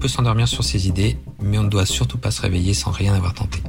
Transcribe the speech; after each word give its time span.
peut 0.00 0.08
s'endormir 0.08 0.48
sur 0.48 0.64
ses 0.64 0.88
idées, 0.88 1.18
mais 1.40 1.58
on 1.58 1.62
ne 1.62 1.68
doit 1.68 1.86
surtout 1.86 2.18
pas 2.18 2.32
se 2.32 2.42
réveiller 2.42 2.74
sans 2.74 2.90
rien 2.90 3.14
avoir 3.14 3.34
tenté. 3.34 3.62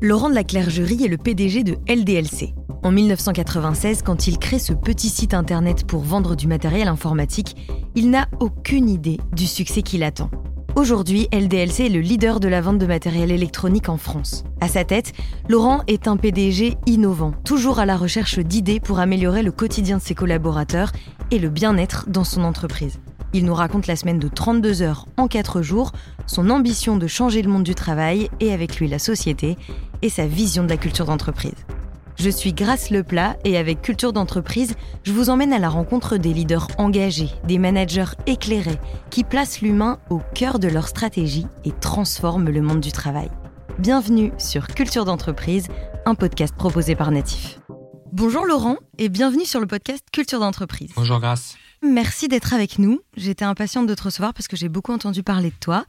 Laurent 0.00 0.30
de 0.30 0.34
la 0.34 0.44
Clergerie 0.44 1.04
est 1.04 1.08
le 1.08 1.18
PDG 1.18 1.64
de 1.64 1.76
LDLC. 1.88 2.54
En 2.82 2.92
1996, 2.92 4.02
quand 4.02 4.26
il 4.26 4.38
crée 4.38 4.58
ce 4.58 4.72
petit 4.72 5.08
site 5.08 5.34
internet 5.34 5.86
pour 5.86 6.02
vendre 6.02 6.36
du 6.36 6.46
matériel 6.46 6.88
informatique, 6.88 7.56
il 7.94 8.10
n'a 8.10 8.28
aucune 8.38 8.88
idée 8.88 9.18
du 9.34 9.46
succès 9.46 9.82
qui 9.82 9.98
l'attend. 9.98 10.30
Aujourd'hui, 10.76 11.28
LDLC 11.32 11.80
est 11.80 11.88
le 11.90 12.00
leader 12.00 12.40
de 12.40 12.48
la 12.48 12.60
vente 12.60 12.78
de 12.78 12.86
matériel 12.86 13.32
électronique 13.32 13.88
en 13.88 13.96
France. 13.96 14.44
À 14.60 14.68
sa 14.68 14.84
tête, 14.84 15.12
Laurent 15.48 15.82
est 15.88 16.06
un 16.06 16.16
PDG 16.16 16.76
innovant, 16.86 17.32
toujours 17.44 17.80
à 17.80 17.86
la 17.86 17.96
recherche 17.96 18.38
d'idées 18.38 18.80
pour 18.80 19.00
améliorer 19.00 19.42
le 19.42 19.52
quotidien 19.52 19.98
de 19.98 20.02
ses 20.02 20.14
collaborateurs 20.14 20.92
et 21.30 21.38
le 21.38 21.50
bien-être 21.50 22.06
dans 22.08 22.24
son 22.24 22.44
entreprise. 22.44 23.00
Il 23.32 23.44
nous 23.44 23.54
raconte 23.54 23.86
la 23.86 23.94
semaine 23.94 24.18
de 24.18 24.26
32 24.26 24.82
heures 24.82 25.06
en 25.16 25.28
4 25.28 25.62
jours, 25.62 25.92
son 26.26 26.50
ambition 26.50 26.96
de 26.96 27.06
changer 27.06 27.42
le 27.42 27.50
monde 27.50 27.62
du 27.62 27.76
travail 27.76 28.28
et 28.40 28.52
avec 28.52 28.76
lui 28.76 28.88
la 28.88 28.98
société, 28.98 29.56
et 30.02 30.08
sa 30.08 30.26
vision 30.26 30.64
de 30.64 30.68
la 30.68 30.76
culture 30.76 31.04
d'entreprise. 31.04 31.54
Je 32.16 32.28
suis 32.28 32.52
Grace 32.52 32.90
Leplat 32.90 33.36
et 33.44 33.56
avec 33.56 33.82
Culture 33.82 34.12
d'entreprise, 34.12 34.74
je 35.04 35.12
vous 35.12 35.30
emmène 35.30 35.52
à 35.52 35.58
la 35.58 35.68
rencontre 35.68 36.16
des 36.16 36.34
leaders 36.34 36.66
engagés, 36.76 37.30
des 37.44 37.58
managers 37.58 38.16
éclairés, 38.26 38.78
qui 39.10 39.22
placent 39.22 39.60
l'humain 39.60 39.98
au 40.10 40.20
cœur 40.34 40.58
de 40.58 40.68
leur 40.68 40.88
stratégie 40.88 41.46
et 41.64 41.70
transforment 41.70 42.50
le 42.50 42.60
monde 42.62 42.80
du 42.80 42.92
travail. 42.92 43.30
Bienvenue 43.78 44.32
sur 44.38 44.66
Culture 44.66 45.04
d'entreprise, 45.04 45.68
un 46.04 46.16
podcast 46.16 46.54
proposé 46.54 46.96
par 46.96 47.10
Natif. 47.12 47.60
Bonjour 48.12 48.44
Laurent 48.44 48.76
et 48.98 49.08
bienvenue 49.08 49.44
sur 49.44 49.60
le 49.60 49.66
podcast 49.66 50.04
Culture 50.12 50.40
d'entreprise. 50.40 50.90
Bonjour 50.96 51.20
Grace. 51.20 51.54
Merci 51.82 52.28
d'être 52.28 52.52
avec 52.52 52.78
nous. 52.78 53.00
J'étais 53.16 53.44
impatiente 53.44 53.86
de 53.86 53.94
te 53.94 54.02
recevoir 54.02 54.34
parce 54.34 54.48
que 54.48 54.56
j'ai 54.56 54.68
beaucoup 54.68 54.92
entendu 54.92 55.22
parler 55.22 55.48
de 55.48 55.56
toi. 55.58 55.86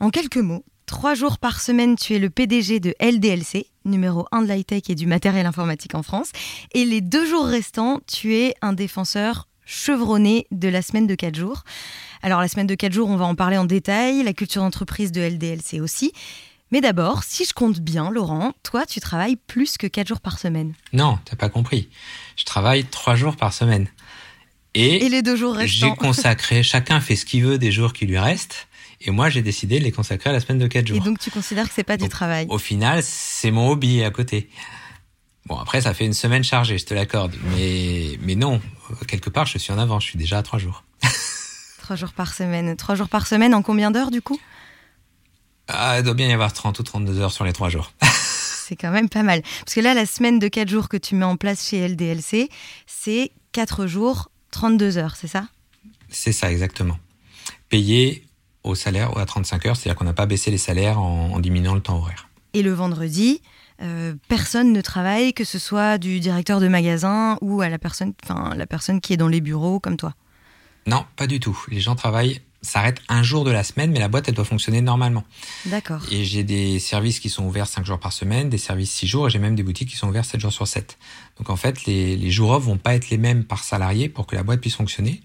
En 0.00 0.08
quelques 0.08 0.38
mots, 0.38 0.64
trois 0.86 1.14
jours 1.14 1.36
par 1.36 1.60
semaine, 1.60 1.96
tu 1.96 2.14
es 2.14 2.18
le 2.18 2.30
PDG 2.30 2.80
de 2.80 2.94
LDLC, 2.98 3.66
numéro 3.84 4.26
1 4.32 4.42
de 4.42 4.52
l'high-tech 4.52 4.84
et 4.88 4.94
du 4.94 5.06
matériel 5.06 5.44
informatique 5.44 5.94
en 5.94 6.02
France. 6.02 6.30
Et 6.72 6.86
les 6.86 7.02
deux 7.02 7.26
jours 7.26 7.44
restants, 7.44 8.00
tu 8.10 8.36
es 8.36 8.54
un 8.62 8.72
défenseur 8.72 9.48
chevronné 9.66 10.46
de 10.50 10.68
la 10.68 10.80
semaine 10.80 11.06
de 11.06 11.14
4 11.14 11.34
jours. 11.34 11.64
Alors 12.22 12.40
la 12.40 12.48
semaine 12.48 12.66
de 12.66 12.74
4 12.74 12.92
jours, 12.92 13.10
on 13.10 13.16
va 13.16 13.26
en 13.26 13.34
parler 13.34 13.58
en 13.58 13.66
détail, 13.66 14.22
la 14.22 14.32
culture 14.32 14.62
d'entreprise 14.62 15.12
de 15.12 15.20
LDLC 15.20 15.80
aussi. 15.80 16.12
Mais 16.70 16.80
d'abord, 16.80 17.22
si 17.22 17.44
je 17.44 17.52
compte 17.52 17.80
bien, 17.80 18.10
Laurent, 18.10 18.54
toi, 18.62 18.86
tu 18.86 18.98
travailles 18.98 19.36
plus 19.36 19.76
que 19.76 19.86
4 19.86 20.08
jours 20.08 20.20
par 20.20 20.38
semaine. 20.38 20.72
Non, 20.94 21.18
t'as 21.26 21.36
pas 21.36 21.50
compris. 21.50 21.90
Je 22.36 22.46
travaille 22.46 22.86
3 22.86 23.14
jours 23.14 23.36
par 23.36 23.52
semaine. 23.52 23.88
Et, 24.74 25.08
les 25.08 25.22
deux 25.22 25.36
jours 25.36 25.54
restants. 25.54 25.88
J'ai 25.88 25.94
consacré, 25.96 26.62
chacun 26.62 27.00
fait 27.00 27.16
ce 27.16 27.24
qu'il 27.26 27.44
veut 27.44 27.58
des 27.58 27.72
jours 27.72 27.92
qui 27.92 28.06
lui 28.06 28.18
restent. 28.18 28.68
Et 29.00 29.10
moi, 29.10 29.28
j'ai 29.28 29.42
décidé 29.42 29.78
de 29.78 29.84
les 29.84 29.92
consacrer 29.92 30.30
à 30.30 30.32
la 30.32 30.40
semaine 30.40 30.58
de 30.58 30.66
4 30.66 30.86
jours. 30.86 30.96
Et 30.96 31.00
donc, 31.00 31.18
tu 31.18 31.30
considères 31.30 31.68
que 31.68 31.74
c'est 31.74 31.82
pas 31.82 31.96
du 31.96 32.08
travail? 32.08 32.46
Au 32.48 32.58
final, 32.58 33.02
c'est 33.02 33.50
mon 33.50 33.68
hobby 33.68 34.02
à 34.04 34.10
côté. 34.10 34.48
Bon, 35.46 35.58
après, 35.58 35.80
ça 35.80 35.92
fait 35.92 36.06
une 36.06 36.12
semaine 36.12 36.44
chargée, 36.44 36.78
je 36.78 36.86
te 36.86 36.94
l'accorde. 36.94 37.34
Mais, 37.56 38.16
mais 38.20 38.36
non, 38.36 38.60
quelque 39.08 39.28
part, 39.28 39.46
je 39.46 39.58
suis 39.58 39.72
en 39.72 39.78
avance. 39.78 40.04
Je 40.04 40.10
suis 40.10 40.18
déjà 40.18 40.38
à 40.38 40.42
3 40.42 40.60
jours. 40.60 40.84
3 41.82 41.96
jours 41.96 42.12
par 42.12 42.32
semaine. 42.32 42.76
3 42.76 42.94
jours 42.94 43.08
par 43.08 43.26
semaine, 43.26 43.54
en 43.54 43.62
combien 43.62 43.90
d'heures, 43.90 44.12
du 44.12 44.22
coup? 44.22 44.38
Ah, 45.66 45.96
Il 45.98 46.04
doit 46.04 46.14
bien 46.14 46.28
y 46.28 46.32
avoir 46.32 46.52
30 46.52 46.78
ou 46.78 46.82
32 46.84 47.18
heures 47.20 47.32
sur 47.32 47.44
les 47.44 47.52
3 47.52 47.70
jours. 47.70 47.92
c'est 48.72 48.76
quand 48.76 48.92
même 48.92 49.08
pas 49.08 49.22
mal. 49.22 49.42
Parce 49.64 49.74
que 49.74 49.80
là, 49.80 49.94
la 49.94 50.06
semaine 50.06 50.38
de 50.38 50.48
4 50.48 50.68
jours 50.68 50.88
que 50.88 50.96
tu 50.96 51.16
mets 51.16 51.24
en 51.24 51.36
place 51.36 51.68
chez 51.68 51.86
LDLC, 51.88 52.48
c'est 52.86 53.32
4 53.52 53.86
jours, 53.86 54.30
32 54.52 54.98
heures, 54.98 55.16
c'est 55.16 55.26
ça? 55.26 55.48
C'est 56.08 56.32
ça, 56.32 56.52
exactement. 56.52 56.98
Payé 57.68 58.24
au 58.62 58.76
salaire 58.76 59.16
ou 59.16 59.18
à 59.18 59.26
35 59.26 59.66
heures, 59.66 59.76
c'est-à-dire 59.76 59.98
qu'on 59.98 60.04
n'a 60.04 60.12
pas 60.12 60.26
baissé 60.26 60.52
les 60.52 60.58
salaires 60.58 61.00
en, 61.00 61.40
diminuant 61.40 61.74
le 61.74 61.80
temps 61.80 61.96
horaire. 61.96 62.28
Et 62.54 62.62
le 62.62 62.72
vendredi, 62.72 63.42
euh, 63.80 64.14
personne 64.28 64.72
ne 64.72 64.80
travaille, 64.80 65.34
que 65.34 65.44
ce 65.44 65.58
soit 65.58 65.98
du 65.98 66.20
directeur 66.20 66.60
de 66.60 66.68
magasin 66.68 67.38
ou 67.40 67.62
à 67.62 67.68
la 67.68 67.78
personne, 67.78 68.12
enfin 68.22 68.54
la 68.54 68.66
personne 68.66 69.00
qui 69.00 69.14
est 69.14 69.16
dans 69.16 69.28
les 69.28 69.40
bureaux 69.40 69.80
comme 69.80 69.96
toi? 69.96 70.14
Non, 70.86 71.04
pas 71.16 71.26
du 71.26 71.40
tout. 71.40 71.58
Les 71.68 71.80
gens 71.80 71.96
travaillent 71.96 72.40
s'arrête 72.62 73.00
un 73.08 73.22
jour 73.22 73.44
de 73.44 73.50
la 73.50 73.64
semaine, 73.64 73.90
mais 73.90 73.98
la 73.98 74.08
boîte, 74.08 74.28
elle 74.28 74.34
doit 74.34 74.44
fonctionner 74.44 74.80
normalement. 74.80 75.24
D'accord. 75.66 76.00
Et 76.10 76.24
j'ai 76.24 76.44
des 76.44 76.78
services 76.78 77.20
qui 77.20 77.28
sont 77.28 77.44
ouverts 77.44 77.66
5 77.66 77.84
jours 77.84 77.98
par 77.98 78.12
semaine, 78.12 78.48
des 78.48 78.58
services 78.58 78.92
6 78.92 79.06
jours, 79.06 79.26
et 79.26 79.30
j'ai 79.30 79.38
même 79.38 79.56
des 79.56 79.62
boutiques 79.62 79.88
qui 79.88 79.96
sont 79.96 80.08
ouvertes 80.08 80.26
7 80.26 80.40
jours 80.40 80.52
sur 80.52 80.66
7. 80.66 80.96
Donc 81.38 81.50
en 81.50 81.56
fait, 81.56 81.84
les, 81.84 82.16
les 82.16 82.30
jours 82.30 82.50
off 82.50 82.64
vont 82.64 82.78
pas 82.78 82.94
être 82.94 83.10
les 83.10 83.18
mêmes 83.18 83.44
par 83.44 83.64
salarié 83.64 84.08
pour 84.08 84.26
que 84.26 84.36
la 84.36 84.44
boîte 84.44 84.60
puisse 84.60 84.76
fonctionner. 84.76 85.20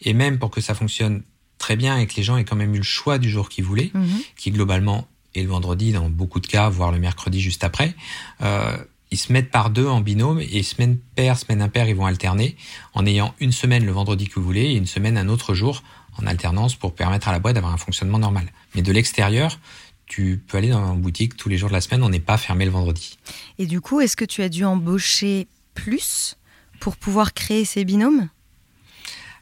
Et 0.00 0.14
même 0.14 0.38
pour 0.38 0.50
que 0.50 0.60
ça 0.60 0.74
fonctionne 0.74 1.22
très 1.58 1.76
bien 1.76 1.98
et 1.98 2.06
que 2.06 2.16
les 2.16 2.22
gens 2.22 2.36
aient 2.36 2.44
quand 2.44 2.56
même 2.56 2.74
eu 2.74 2.78
le 2.78 2.82
choix 2.82 3.18
du 3.18 3.30
jour 3.30 3.48
qu'ils 3.48 3.64
voulaient, 3.64 3.90
mhm. 3.94 4.20
qui 4.36 4.50
globalement 4.50 5.06
est 5.34 5.42
le 5.42 5.48
vendredi 5.48 5.92
dans 5.92 6.08
beaucoup 6.08 6.40
de 6.40 6.46
cas, 6.46 6.68
voire 6.68 6.90
le 6.90 6.98
mercredi 6.98 7.40
juste 7.40 7.62
après, 7.62 7.94
euh, 8.40 8.76
ils 9.10 9.18
se 9.18 9.32
mettent 9.32 9.50
par 9.50 9.70
deux 9.70 9.86
en 9.86 10.00
binôme 10.00 10.40
et 10.40 10.62
semaine 10.62 10.98
paire, 11.14 11.38
semaine 11.38 11.62
impaire, 11.62 11.88
ils 11.88 11.96
vont 11.96 12.06
alterner 12.06 12.56
en 12.94 13.06
ayant 13.06 13.34
une 13.40 13.52
semaine 13.52 13.84
le 13.84 13.92
vendredi 13.92 14.28
que 14.28 14.34
vous 14.34 14.44
voulez 14.44 14.62
et 14.62 14.76
une 14.76 14.86
semaine 14.86 15.18
un 15.18 15.28
autre 15.28 15.54
jour 15.54 15.82
en 16.18 16.26
alternance 16.26 16.76
pour 16.76 16.94
permettre 16.94 17.28
à 17.28 17.32
la 17.32 17.38
boîte 17.38 17.54
d'avoir 17.54 17.72
un 17.72 17.78
fonctionnement 17.78 18.18
normal. 18.18 18.52
Mais 18.74 18.82
de 18.82 18.92
l'extérieur, 18.92 19.58
tu 20.06 20.42
peux 20.46 20.58
aller 20.58 20.68
dans 20.68 20.94
une 20.94 21.00
boutique 21.00 21.36
tous 21.36 21.48
les 21.48 21.56
jours 21.56 21.68
de 21.68 21.74
la 21.74 21.80
semaine, 21.80 22.02
on 22.02 22.08
n'est 22.08 22.20
pas 22.20 22.36
fermé 22.36 22.64
le 22.64 22.70
vendredi. 22.70 23.18
Et 23.58 23.66
du 23.66 23.80
coup, 23.80 24.00
est-ce 24.00 24.16
que 24.16 24.24
tu 24.24 24.42
as 24.42 24.48
dû 24.48 24.64
embaucher 24.64 25.48
plus 25.74 26.36
pour 26.78 26.96
pouvoir 26.96 27.34
créer 27.34 27.64
ces 27.64 27.84
binômes? 27.84 28.28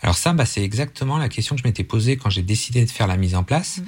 Alors 0.01 0.17
ça, 0.17 0.33
bah, 0.33 0.47
c'est 0.47 0.63
exactement 0.63 1.19
la 1.19 1.29
question 1.29 1.57
que 1.57 1.63
je 1.63 1.67
m'étais 1.67 1.85
posée 1.85 2.17
quand 2.17 2.31
j'ai 2.31 2.43
décidé 2.43 2.85
de 2.85 2.91
faire 2.91 3.07
la 3.07 3.17
mise 3.17 3.35
en 3.35 3.43
place. 3.43 3.79
Mmh 3.79 3.85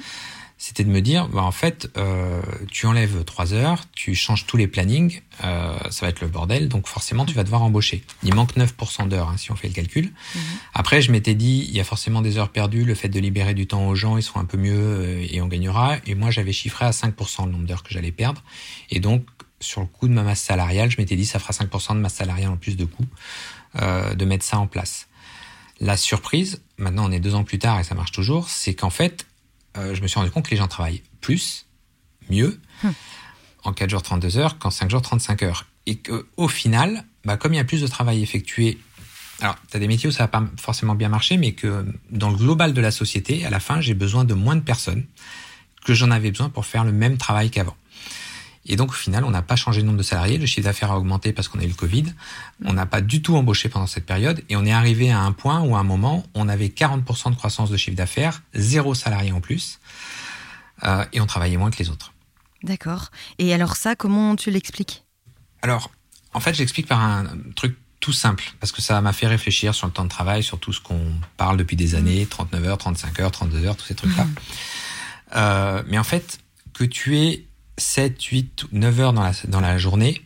c'était 0.63 0.83
de 0.83 0.89
me 0.89 1.01
dire, 1.01 1.27
bah, 1.27 1.41
en 1.41 1.51
fait, 1.51 1.89
euh, 1.97 2.39
tu 2.69 2.85
enlèves 2.85 3.23
trois 3.23 3.55
heures, 3.55 3.81
tu 3.93 4.13
changes 4.13 4.45
tous 4.45 4.57
les 4.57 4.67
plannings, 4.67 5.21
euh, 5.43 5.75
ça 5.89 6.05
va 6.05 6.09
être 6.09 6.21
le 6.21 6.27
bordel, 6.27 6.69
donc 6.69 6.85
forcément 6.85 7.25
tu 7.25 7.33
vas 7.33 7.43
devoir 7.43 7.63
embaucher. 7.63 8.03
Il 8.21 8.35
manque 8.35 8.55
9% 8.55 9.07
d'heures 9.07 9.29
hein, 9.29 9.37
si 9.37 9.51
on 9.51 9.55
fait 9.55 9.67
le 9.67 9.73
calcul. 9.73 10.05
Mhm. 10.35 10.41
Après, 10.75 11.01
je 11.01 11.11
m'étais 11.11 11.33
dit, 11.33 11.65
il 11.67 11.75
y 11.75 11.79
a 11.79 11.83
forcément 11.83 12.21
des 12.21 12.37
heures 12.37 12.49
perdues, 12.49 12.85
le 12.85 12.93
fait 12.93 13.09
de 13.09 13.19
libérer 13.19 13.55
du 13.55 13.65
temps 13.65 13.87
aux 13.87 13.95
gens, 13.95 14.17
ils 14.17 14.21
seront 14.21 14.39
un 14.39 14.45
peu 14.45 14.59
mieux 14.59 14.77
euh, 14.77 15.27
et 15.31 15.41
on 15.41 15.47
gagnera. 15.47 15.95
Et 16.05 16.13
moi, 16.13 16.29
j'avais 16.29 16.53
chiffré 16.53 16.85
à 16.85 16.91
5% 16.91 17.47
le 17.47 17.51
nombre 17.53 17.65
d'heures 17.65 17.81
que 17.81 17.91
j'allais 17.91 18.11
perdre. 18.11 18.43
Et 18.91 18.99
donc, 18.99 19.25
sur 19.59 19.81
le 19.81 19.87
coût 19.87 20.07
de 20.07 20.13
ma 20.13 20.21
masse 20.21 20.41
salariale, 20.41 20.91
je 20.91 20.97
m'étais 20.97 21.15
dit, 21.15 21.25
ça 21.25 21.39
fera 21.39 21.53
5% 21.53 21.95
de 21.95 22.01
masse 22.01 22.13
salariale 22.13 22.51
en 22.51 22.57
plus 22.57 22.77
de 22.77 22.85
coût 22.85 23.07
euh, 23.81 24.13
de 24.13 24.25
mettre 24.25 24.45
ça 24.45 24.59
en 24.59 24.67
place. 24.67 25.07
La 25.79 25.97
surprise, 25.97 26.61
maintenant 26.77 27.09
on 27.09 27.11
est 27.11 27.19
deux 27.19 27.33
ans 27.33 27.43
plus 27.43 27.57
tard 27.57 27.79
et 27.79 27.83
ça 27.83 27.95
marche 27.95 28.11
toujours, 28.11 28.49
c'est 28.49 28.75
qu'en 28.75 28.91
fait, 28.91 29.25
euh, 29.77 29.95
je 29.95 30.01
me 30.01 30.07
suis 30.07 30.19
rendu 30.19 30.31
compte 30.31 30.45
que 30.45 30.51
les 30.51 30.57
gens 30.57 30.67
travaillent 30.67 31.03
plus, 31.21 31.65
mieux, 32.29 32.59
hum. 32.83 32.93
en 33.63 33.73
4 33.73 33.89
jours 33.89 34.01
32 34.01 34.37
heures 34.37 34.57
qu'en 34.57 34.71
5 34.71 34.89
jours 34.89 35.01
35 35.01 35.43
heures. 35.43 35.65
Et 35.85 35.97
qu'au 35.97 36.47
final, 36.47 37.05
bah, 37.25 37.37
comme 37.37 37.53
il 37.53 37.57
y 37.57 37.59
a 37.59 37.63
plus 37.63 37.81
de 37.81 37.87
travail 37.87 38.21
effectué, 38.21 38.77
alors 39.39 39.55
tu 39.69 39.77
as 39.77 39.79
des 39.79 39.87
métiers 39.87 40.09
où 40.09 40.11
ça 40.11 40.23
va 40.23 40.27
pas 40.27 40.43
forcément 40.57 40.95
bien 40.95 41.09
marcher, 41.09 41.37
mais 41.37 41.53
que 41.53 41.85
dans 42.09 42.29
le 42.29 42.37
global 42.37 42.73
de 42.73 42.81
la 42.81 42.91
société, 42.91 43.45
à 43.45 43.49
la 43.49 43.59
fin, 43.59 43.81
j'ai 43.81 43.93
besoin 43.93 44.23
de 44.23 44.33
moins 44.33 44.55
de 44.55 44.61
personnes 44.61 45.05
que 45.83 45.93
j'en 45.93 46.11
avais 46.11 46.29
besoin 46.29 46.49
pour 46.49 46.65
faire 46.65 46.83
le 46.83 46.91
même 46.91 47.17
travail 47.17 47.49
qu'avant. 47.49 47.75
Et 48.65 48.75
donc, 48.75 48.91
au 48.91 48.93
final, 48.93 49.23
on 49.23 49.31
n'a 49.31 49.41
pas 49.41 49.55
changé 49.55 49.81
le 49.81 49.87
nombre 49.87 49.97
de 49.97 50.03
salariés. 50.03 50.37
Le 50.37 50.45
chiffre 50.45 50.65
d'affaires 50.65 50.91
a 50.91 50.97
augmenté 50.97 51.33
parce 51.33 51.47
qu'on 51.47 51.59
a 51.59 51.63
eu 51.63 51.67
le 51.67 51.73
Covid. 51.73 52.05
On 52.63 52.73
n'a 52.73 52.85
pas 52.85 53.01
du 53.01 53.21
tout 53.21 53.35
embauché 53.35 53.69
pendant 53.69 53.87
cette 53.87 54.05
période. 54.05 54.43
Et 54.49 54.55
on 54.55 54.65
est 54.65 54.71
arrivé 54.71 55.11
à 55.11 55.19
un 55.19 55.31
point 55.31 55.61
où, 55.61 55.75
à 55.75 55.79
un 55.79 55.83
moment, 55.83 56.23
on 56.35 56.47
avait 56.47 56.67
40% 56.67 57.31
de 57.31 57.35
croissance 57.35 57.71
de 57.71 57.77
chiffre 57.77 57.97
d'affaires, 57.97 58.43
zéro 58.53 58.93
salarié 58.93 59.31
en 59.31 59.41
plus. 59.41 59.79
Euh, 60.83 61.05
et 61.13 61.21
on 61.21 61.25
travaillait 61.25 61.57
moins 61.57 61.71
que 61.71 61.77
les 61.77 61.89
autres. 61.89 62.13
D'accord. 62.63 63.09
Et 63.39 63.53
alors 63.53 63.75
ça, 63.75 63.95
comment 63.95 64.35
tu 64.35 64.51
l'expliques? 64.51 65.03
Alors, 65.63 65.89
en 66.33 66.39
fait, 66.39 66.53
j'explique 66.53 66.87
par 66.87 66.99
un 66.99 67.25
truc 67.55 67.77
tout 67.99 68.13
simple, 68.13 68.53
parce 68.59 68.71
que 68.71 68.81
ça 68.81 68.99
m'a 69.01 69.13
fait 69.13 69.27
réfléchir 69.27 69.75
sur 69.75 69.85
le 69.85 69.93
temps 69.93 70.03
de 70.03 70.09
travail, 70.09 70.43
sur 70.43 70.59
tout 70.59 70.73
ce 70.73 70.81
qu'on 70.81 71.13
parle 71.37 71.55
depuis 71.57 71.75
des 71.75 71.93
années, 71.93 72.25
39 72.25 72.65
heures, 72.65 72.77
35 72.79 73.19
heures, 73.19 73.31
32 73.31 73.65
heures, 73.65 73.75
tous 73.75 73.85
ces 73.85 73.95
trucs-là. 73.95 74.23
Mmh. 74.23 74.35
Euh, 75.35 75.83
mais 75.87 75.99
en 75.99 76.03
fait, 76.03 76.39
que 76.73 76.83
tu 76.83 77.17
aies 77.17 77.45
7, 77.77 78.21
8, 78.21 78.65
9 78.71 78.99
heures 78.99 79.13
dans 79.13 79.23
la, 79.23 79.33
dans 79.47 79.59
la 79.59 79.77
journée, 79.77 80.21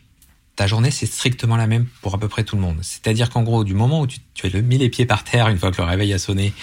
ta 0.56 0.66
journée, 0.66 0.90
c'est 0.90 1.06
strictement 1.06 1.56
la 1.56 1.66
même 1.66 1.86
pour 2.00 2.14
à 2.14 2.18
peu 2.18 2.28
près 2.28 2.42
tout 2.42 2.56
le 2.56 2.62
monde. 2.62 2.78
C'est-à-dire 2.80 3.28
qu'en 3.28 3.42
gros, 3.42 3.62
du 3.62 3.74
moment 3.74 4.00
où 4.00 4.06
tu, 4.06 4.18
tu 4.34 4.46
as 4.46 4.60
mis 4.62 4.78
les 4.78 4.88
pieds 4.88 5.04
par 5.04 5.22
terre 5.22 5.48
une 5.48 5.58
fois 5.58 5.70
que 5.70 5.76
le 5.76 5.86
réveil 5.86 6.12
a 6.14 6.18
sonné, 6.18 6.54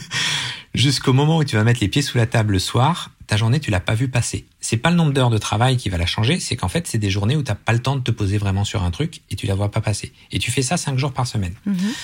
jusqu'au 0.74 1.12
moment 1.12 1.38
où 1.38 1.44
tu 1.44 1.56
vas 1.56 1.64
mettre 1.64 1.80
les 1.80 1.88
pieds 1.88 2.02
sous 2.02 2.16
la 2.16 2.26
table 2.26 2.52
le 2.52 2.58
soir, 2.60 3.10
ta 3.26 3.36
journée, 3.36 3.58
tu 3.58 3.70
l'as 3.70 3.80
pas 3.80 3.94
vu 3.94 4.08
passer. 4.08 4.46
C'est 4.60 4.76
pas 4.76 4.90
le 4.90 4.96
nombre 4.96 5.12
d'heures 5.12 5.30
de 5.30 5.38
travail 5.38 5.76
qui 5.76 5.88
va 5.88 5.98
la 5.98 6.06
changer, 6.06 6.38
c'est 6.38 6.56
qu'en 6.56 6.68
fait, 6.68 6.86
c'est 6.86 6.98
des 6.98 7.10
journées 7.10 7.36
où 7.36 7.42
tu 7.42 7.50
n'as 7.50 7.56
pas 7.56 7.72
le 7.72 7.80
temps 7.80 7.96
de 7.96 8.02
te 8.02 8.12
poser 8.12 8.38
vraiment 8.38 8.64
sur 8.64 8.84
un 8.84 8.90
truc 8.90 9.20
et 9.30 9.36
tu 9.36 9.46
la 9.46 9.54
vois 9.54 9.70
pas 9.70 9.80
passer. 9.80 10.12
Et 10.30 10.38
tu 10.38 10.50
fais 10.52 10.62
ça 10.62 10.76
5 10.76 10.96
jours 10.96 11.12
par 11.12 11.26
semaine. 11.26 11.54
Mm-hmm. 11.66 11.94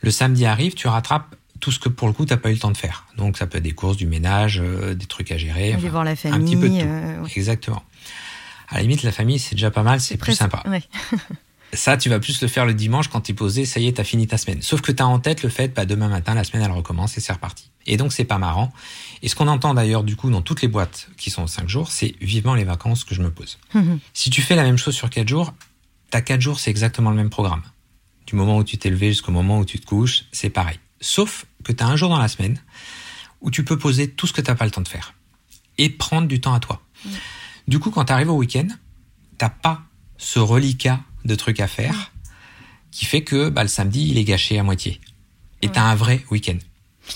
Le 0.00 0.10
samedi 0.10 0.46
arrive, 0.46 0.74
tu 0.74 0.86
rattrapes 0.86 1.34
tout 1.62 1.72
ce 1.72 1.78
que 1.78 1.88
pour 1.88 2.08
le 2.08 2.12
coup 2.12 2.26
t'as 2.26 2.36
pas 2.36 2.50
eu 2.50 2.54
le 2.54 2.58
temps 2.58 2.70
de 2.70 2.76
faire. 2.76 3.06
Donc 3.16 3.38
ça 3.38 3.46
peut 3.46 3.56
être 3.56 3.64
des 3.64 3.72
courses, 3.72 3.96
du 3.96 4.06
ménage, 4.06 4.60
euh, 4.62 4.94
des 4.94 5.06
trucs 5.06 5.32
à 5.32 5.38
gérer, 5.38 5.74
enfin, 5.74 5.88
voir 5.88 6.04
la 6.04 6.16
famille, 6.16 6.38
un 6.38 6.44
petit 6.44 6.56
peu 6.56 6.68
de 6.68 6.80
tout. 6.80 6.86
Euh, 6.86 7.26
Exactement. 7.36 7.82
À 8.68 8.76
la 8.76 8.82
limite, 8.82 9.02
la 9.02 9.12
famille 9.12 9.38
c'est 9.38 9.54
déjà 9.54 9.70
pas 9.70 9.82
mal, 9.82 10.00
c'est 10.00 10.18
plus 10.18 10.34
sympa. 10.34 10.62
ça, 11.72 11.96
tu 11.96 12.10
vas 12.10 12.18
plus 12.18 12.42
le 12.42 12.48
faire 12.48 12.66
le 12.66 12.74
dimanche 12.74 13.08
quand 13.08 13.20
t'es 13.20 13.32
posé, 13.32 13.64
ça 13.64 13.80
y 13.80 13.86
est, 13.86 13.92
t'as 13.92 14.04
fini 14.04 14.26
ta 14.26 14.36
semaine. 14.36 14.60
Sauf 14.60 14.80
que 14.80 14.92
t'as 14.92 15.04
en 15.04 15.20
tête 15.20 15.42
le 15.42 15.48
fait, 15.48 15.68
bah 15.68 15.86
demain 15.86 16.08
matin, 16.08 16.34
la 16.34 16.44
semaine 16.44 16.62
elle 16.62 16.72
recommence 16.72 17.16
et 17.16 17.20
c'est 17.20 17.32
reparti. 17.32 17.70
Et 17.86 17.96
donc, 17.96 18.12
c'est 18.12 18.24
pas 18.24 18.38
marrant. 18.38 18.72
Et 19.22 19.28
ce 19.28 19.34
qu'on 19.34 19.48
entend 19.48 19.74
d'ailleurs, 19.74 20.04
du 20.04 20.16
coup, 20.16 20.30
dans 20.30 20.42
toutes 20.42 20.62
les 20.62 20.68
boîtes 20.68 21.08
qui 21.16 21.30
sont 21.30 21.46
5 21.46 21.68
jours, 21.68 21.90
c'est 21.90 22.14
vivement 22.20 22.54
les 22.54 22.64
vacances 22.64 23.04
que 23.04 23.14
je 23.14 23.22
me 23.22 23.30
pose. 23.30 23.58
Mhm. 23.74 23.98
Si 24.12 24.30
tu 24.30 24.42
fais 24.42 24.54
la 24.54 24.62
même 24.62 24.78
chose 24.78 24.94
sur 24.94 25.10
4 25.10 25.28
jours, 25.28 25.54
t'as 26.10 26.20
4 26.20 26.40
jours, 26.40 26.60
c'est 26.60 26.70
exactement 26.70 27.10
le 27.10 27.16
même 27.16 27.30
programme. 27.30 27.62
Du 28.26 28.36
moment 28.36 28.56
où 28.58 28.64
tu 28.64 28.78
t'es 28.78 28.90
levé 28.90 29.08
jusqu'au 29.08 29.32
moment 29.32 29.58
où 29.58 29.64
tu 29.64 29.80
te 29.80 29.86
couches, 29.86 30.24
c'est 30.32 30.50
pareil. 30.50 30.78
Sauf 31.02 31.44
que 31.64 31.72
t'as 31.72 31.86
un 31.86 31.96
jour 31.96 32.08
dans 32.08 32.18
la 32.18 32.28
semaine 32.28 32.58
où 33.42 33.50
tu 33.50 33.64
peux 33.64 33.76
poser 33.76 34.08
tout 34.08 34.26
ce 34.26 34.32
que 34.32 34.40
t'as 34.40 34.54
pas 34.54 34.64
le 34.64 34.70
temps 34.70 34.80
de 34.80 34.88
faire. 34.88 35.14
Et 35.76 35.90
prendre 35.90 36.28
du 36.28 36.40
temps 36.40 36.54
à 36.54 36.60
toi. 36.60 36.80
Du 37.66 37.78
coup, 37.78 37.90
quand 37.90 38.04
t'arrives 38.04 38.30
au 38.30 38.36
week-end, 38.36 38.68
t'as 39.36 39.50
pas 39.50 39.82
ce 40.16 40.38
reliquat 40.38 41.00
de 41.24 41.34
trucs 41.34 41.60
à 41.60 41.66
faire 41.66 42.12
qui 42.92 43.04
fait 43.04 43.24
que 43.24 43.48
bah, 43.48 43.62
le 43.62 43.68
samedi, 43.68 44.08
il 44.08 44.18
est 44.18 44.24
gâché 44.24 44.58
à 44.58 44.62
moitié. 44.62 45.00
Et 45.60 45.68
t'as 45.68 45.82
un 45.82 45.94
vrai 45.94 46.24
week-end. 46.30 46.58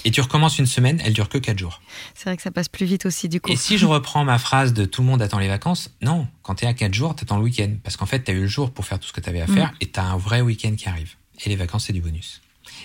Et 0.04 0.10
tu 0.10 0.20
recommences 0.20 0.58
une 0.58 0.66
semaine, 0.66 1.00
elle 1.04 1.12
dure 1.12 1.28
que 1.28 1.38
4 1.38 1.56
jours. 1.56 1.80
C'est 2.14 2.24
vrai 2.24 2.36
que 2.36 2.42
ça 2.42 2.50
passe 2.50 2.68
plus 2.68 2.86
vite 2.86 3.06
aussi 3.06 3.28
du 3.28 3.40
coup. 3.40 3.52
Et 3.52 3.56
si 3.56 3.78
je 3.78 3.86
reprends 3.86 4.24
ma 4.24 4.38
phrase 4.38 4.72
de 4.72 4.84
tout 4.84 5.02
le 5.02 5.06
monde 5.06 5.22
attend 5.22 5.38
les 5.38 5.46
vacances, 5.46 5.94
non, 6.02 6.26
quand 6.42 6.56
t'es 6.56 6.66
à 6.66 6.74
4 6.74 6.92
jours, 6.92 7.14
t'attends 7.14 7.36
le 7.36 7.44
week-end. 7.44 7.72
Parce 7.84 7.96
qu'en 7.96 8.06
fait, 8.06 8.20
t'as 8.20 8.32
eu 8.32 8.40
le 8.40 8.46
jour 8.48 8.72
pour 8.72 8.84
faire 8.84 8.98
tout 8.98 9.06
ce 9.06 9.12
que 9.12 9.20
t'avais 9.20 9.40
à 9.40 9.46
faire 9.46 9.72
et 9.80 9.86
t'as 9.86 10.02
un 10.02 10.16
vrai 10.16 10.40
week-end 10.40 10.74
qui 10.76 10.88
arrive. 10.88 11.14
Et 11.44 11.48
les 11.48 11.56
vacances, 11.56 11.84
c'est 11.86 11.92
du 11.92 12.00
bonus. 12.00 12.40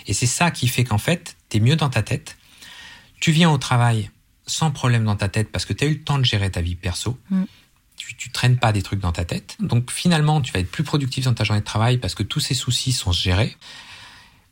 Et 0.08 0.14
c'est 0.14 0.28
ça 0.28 0.52
qui 0.52 0.68
fait 0.68 0.84
qu'en 0.84 0.98
fait, 0.98 1.36
t'es 1.50 1.60
mieux 1.60 1.76
dans 1.76 1.90
ta 1.90 2.04
tête. 2.04 2.38
Tu 3.20 3.32
viens 3.32 3.52
au 3.52 3.58
travail 3.58 4.10
sans 4.48 4.72
problème 4.72 5.06
dans 5.06 5.16
ta 5.16 5.30
tête 5.30 5.52
parce 5.52 5.66
que 5.66 5.74
t'as 5.74 5.86
eu 5.86 5.94
le 5.96 6.04
temps 6.04 6.18
de 6.18 6.26
gérer 6.26 6.50
ta 6.52 6.62
vie 6.62 6.76
perso. 6.76 7.20
Mm. 7.30 7.44
Tu, 7.96 8.16
tu 8.16 8.32
traînes 8.32 8.58
pas 8.58 8.72
des 8.74 8.82
trucs 8.82 9.00
dans 9.00 9.12
ta 9.12 9.26
tête. 9.26 9.58
Donc 9.60 9.92
finalement, 9.92 10.42
tu 10.42 10.52
vas 10.52 10.60
être 10.60 10.72
plus 10.72 10.84
productif 10.84 11.26
dans 11.26 11.34
ta 11.34 11.44
journée 11.44 11.62
de 11.62 11.66
travail 11.66 11.98
parce 11.98 12.16
que 12.16 12.24
tous 12.24 12.40
ces 12.40 12.56
soucis 12.56 12.92
sont 12.94 13.12
gérés. 13.12 13.56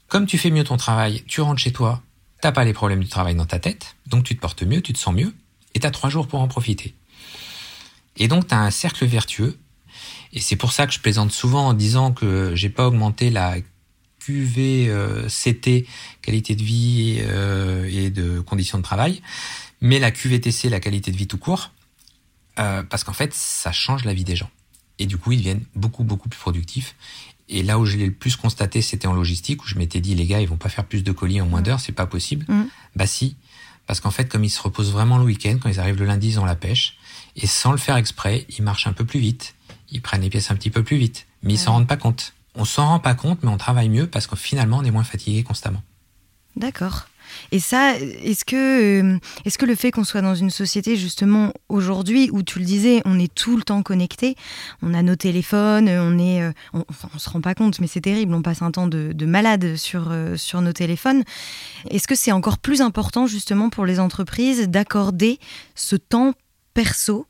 Comme 0.08 0.26
tu 0.26 0.38
fais 0.38 0.50
mieux 0.50 0.64
ton 0.64 0.78
travail, 0.78 1.24
tu 1.28 1.42
rentres 1.42 1.62
chez 1.62 1.72
toi, 1.72 2.02
t'as 2.42 2.52
pas 2.52 2.64
les 2.64 2.74
problèmes 2.74 3.00
du 3.00 3.08
travail 3.08 3.36
dans 3.36 3.46
ta 3.46 3.60
tête, 3.60 3.96
donc 4.08 4.24
tu 4.24 4.36
te 4.36 4.42
portes 4.42 4.64
mieux, 4.64 4.82
tu 4.82 4.92
te 4.92 4.98
sens 4.98 5.14
mieux, 5.14 5.34
et 5.76 5.80
t'as 5.80 5.92
trois 5.92 6.10
jours 6.10 6.28
pour 6.28 6.42
en 6.42 6.48
profiter. 6.48 6.96
Et 8.18 8.28
donc 8.28 8.48
t'as 8.48 8.58
un 8.58 8.72
cercle 8.72 9.06
vertueux, 9.06 9.58
et 10.34 10.40
c'est 10.40 10.56
pour 10.56 10.72
ça 10.72 10.88
que 10.88 10.94
je 10.94 11.00
plaisante 11.00 11.32
souvent 11.32 11.68
en 11.68 11.74
disant 11.74 12.12
que 12.12 12.56
j'ai 12.56 12.70
pas 12.70 12.88
augmenté 12.88 13.30
la 13.30 13.58
QVCT, 14.20 15.88
qualité 16.22 16.56
de 16.56 16.64
vie 16.64 17.20
euh, 17.22 17.90
et 17.92 18.10
de 18.10 18.40
conditions 18.40 18.78
de 18.78 18.84
travail, 18.84 19.22
mais 19.82 20.00
la 20.00 20.12
QVTC, 20.12 20.70
la 20.70 20.80
qualité 20.80 21.12
de 21.12 21.18
vie 21.18 21.28
tout 21.28 21.38
court, 21.38 21.72
euh, 22.60 22.84
parce 22.84 23.04
qu'en 23.04 23.14
fait 23.14 23.34
ça 23.34 23.72
change 23.72 24.06
la 24.06 24.14
vie 24.14 24.24
des 24.24 24.36
gens. 24.36 24.50
Et 24.98 25.06
du 25.06 25.18
coup 25.18 25.32
ils 25.32 25.38
deviennent 25.38 25.64
beaucoup 25.76 26.04
beaucoup 26.04 26.30
plus 26.30 26.40
productifs. 26.40 26.96
Et 27.50 27.64
là 27.64 27.80
où 27.80 27.86
je 27.86 27.98
l'ai 27.98 28.06
le 28.06 28.12
plus 28.12 28.36
constaté, 28.36 28.82
c'était 28.82 29.08
en 29.08 29.14
logistique, 29.14 29.64
où 29.64 29.68
je 29.68 29.76
m'étais 29.76 30.02
dit, 30.02 30.14
les 30.14 30.28
gars, 30.28 30.40
ils 30.40 30.48
vont 30.48 30.58
pas 30.58 30.70
faire 30.70 30.86
plus 30.86 31.04
de 31.04 31.12
colis 31.12 31.42
en 31.42 31.48
moins 31.48 31.64
d'heures, 31.64 31.80
c'est 31.80 31.92
pas 31.92 32.06
possible. 32.06 32.46
Mm. 32.48 32.66
Bah 32.96 33.08
si, 33.08 33.36
parce 33.88 34.00
qu'en 34.00 34.12
fait, 34.12 34.30
comme 34.30 34.44
ils 34.44 34.52
se 34.52 34.62
reposent 34.62 34.92
vraiment 34.92 35.18
le 35.18 35.24
week-end, 35.24 35.58
quand 35.60 35.68
ils 35.68 35.80
arrivent 35.80 35.98
le 35.98 36.06
lundi, 36.06 36.28
ils 36.28 36.40
ont 36.40 36.46
la 36.46 36.56
pêche, 36.56 36.98
et 37.36 37.48
sans 37.48 37.72
le 37.72 37.80
faire 37.80 37.98
exprès, 37.98 38.46
ils 38.56 38.64
marchent 38.64 38.86
un 38.86 38.94
peu 38.94 39.04
plus 39.04 39.20
vite, 39.20 39.56
ils 39.90 40.00
prennent 40.00 40.22
les 40.22 40.30
pièces 40.30 40.52
un 40.52 40.56
petit 40.56 40.70
peu 40.70 40.84
plus 40.84 40.98
vite, 40.98 41.26
mais 41.42 41.54
ils 41.54 41.58
s'en 41.58 41.72
rendent 41.72 41.88
pas 41.88 41.98
compte. 41.98 42.34
On 42.60 42.66
s'en 42.66 42.86
rend 42.88 43.00
pas 43.00 43.16
compte, 43.16 43.40
mais 43.42 43.50
on 43.50 43.58
travaille 43.58 43.90
mieux 43.90 44.06
parce 44.06 44.28
que 44.28 44.36
finalement, 44.36 44.78
on 44.78 44.84
est 44.84 44.92
moins 44.92 45.04
fatigué 45.04 45.44
constamment. 45.44 45.82
D'accord. 46.56 47.08
Et 47.52 47.60
ça, 47.60 47.96
est-ce 47.96 48.44
que, 48.44 49.02
euh, 49.02 49.20
est-ce 49.46 49.58
que 49.58 49.66
le 49.66 49.76
fait 49.76 49.92
qu'on 49.92 50.04
soit 50.04 50.22
dans 50.22 50.36
une 50.36 50.50
société 50.50 50.98
justement 50.98 51.54
aujourd'hui 51.70 52.30
où 52.32 52.44
tu 52.44 52.60
le 52.60 52.66
disais, 52.66 53.02
on 53.06 53.18
est 53.20 53.34
tout 53.34 53.56
le 53.56 53.64
temps 53.64 53.82
connecté, 53.82 54.36
on 54.82 54.94
a 54.94 55.02
nos 55.04 55.16
téléphones, 55.16 55.88
on 55.88 56.18
est, 56.18 56.42
euh, 56.42 56.52
on, 56.74 56.84
enfin, 56.90 57.08
on 57.16 57.20
se 57.20 57.30
rend 57.30 57.40
pas 57.40 57.56
compte, 57.56 57.80
mais 57.80 57.88
c'est 57.88 58.02
terrible, 58.02 58.34
on 58.34 58.42
passe 58.42 58.62
un 58.62 58.72
temps 58.72 58.88
de, 58.88 59.12
de 59.14 59.26
malade 59.26 59.76
sur 59.76 60.08
euh, 60.10 60.36
sur 60.38 60.62
nos 60.62 60.74
téléphones. 60.74 61.24
Est-ce 61.90 62.08
que 62.08 62.16
c'est 62.16 62.32
encore 62.32 62.58
plus 62.58 62.82
important 62.82 63.26
justement 63.28 63.70
pour 63.70 63.86
les 63.86 64.00
entreprises 64.00 64.68
d'accorder 64.68 65.40
ce 65.76 65.96
temps 65.96 66.34
perso 66.74 67.26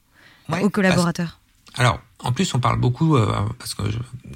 Ouais, 0.48 0.64
aux 0.64 0.70
collaborateurs? 0.72 1.40
Alors, 1.76 2.00
en 2.21 2.31
plus, 2.33 2.54
on 2.54 2.60
parle 2.60 2.80
beaucoup, 2.80 3.16
euh, 3.16 3.33
parce 3.57 3.74
que 3.74 3.83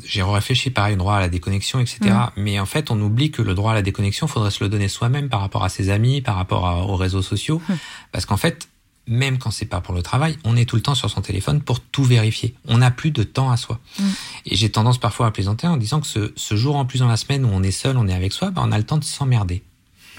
j'ai 0.05 0.23
réfléchi 0.23 0.69
pareil, 0.69 0.95
droit 0.95 1.15
à 1.15 1.19
la 1.19 1.29
déconnexion, 1.29 1.79
etc. 1.79 1.99
Mm. 2.03 2.29
Mais 2.37 2.59
en 2.59 2.65
fait, 2.65 2.91
on 2.91 2.99
oublie 3.01 3.29
que 3.31 3.41
le 3.41 3.53
droit 3.53 3.71
à 3.71 3.75
la 3.75 3.81
déconnexion, 3.81 4.27
faudrait 4.27 4.51
se 4.51 4.63
le 4.63 4.69
donner 4.69 4.87
soi-même 4.87 5.27
par 5.29 5.41
rapport 5.41 5.63
à 5.63 5.69
ses 5.69 5.89
amis, 5.89 6.21
par 6.21 6.35
rapport 6.35 6.65
à- 6.67 6.83
aux 6.85 6.95
réseaux 6.95 7.21
sociaux. 7.21 7.61
Mm. 7.67 7.73
Parce 8.13 8.25
qu'en 8.25 8.37
fait, 8.37 8.69
même 9.05 9.37
quand 9.37 9.51
c'est 9.51 9.65
pas 9.65 9.81
pour 9.81 9.93
le 9.93 10.01
travail, 10.01 10.37
on 10.45 10.55
est 10.55 10.63
tout 10.63 10.77
le 10.77 10.81
temps 10.81 10.95
sur 10.95 11.09
son 11.09 11.19
téléphone 11.21 11.61
pour 11.61 11.81
tout 11.81 12.05
vérifier. 12.05 12.55
On 12.69 12.77
n'a 12.77 12.89
plus 12.89 13.11
de 13.11 13.23
temps 13.23 13.51
à 13.51 13.57
soi. 13.57 13.79
Mm. 13.99 14.03
Et 14.45 14.55
j'ai 14.55 14.71
tendance 14.71 14.97
parfois 14.97 15.27
à 15.27 15.31
plaisanter 15.31 15.67
en 15.67 15.75
disant 15.75 15.99
que 15.99 16.07
ce, 16.07 16.31
ce 16.37 16.55
jour 16.55 16.77
en 16.77 16.85
plus 16.85 16.99
dans 16.99 17.07
la 17.09 17.17
semaine 17.17 17.43
où 17.43 17.49
on 17.51 17.63
est 17.63 17.71
seul, 17.71 17.97
on 17.97 18.07
est 18.07 18.13
avec 18.13 18.31
soi, 18.31 18.49
ben, 18.51 18.61
on 18.65 18.71
a 18.71 18.77
le 18.77 18.85
temps 18.85 18.97
de 18.97 19.03
s'emmerder. 19.03 19.61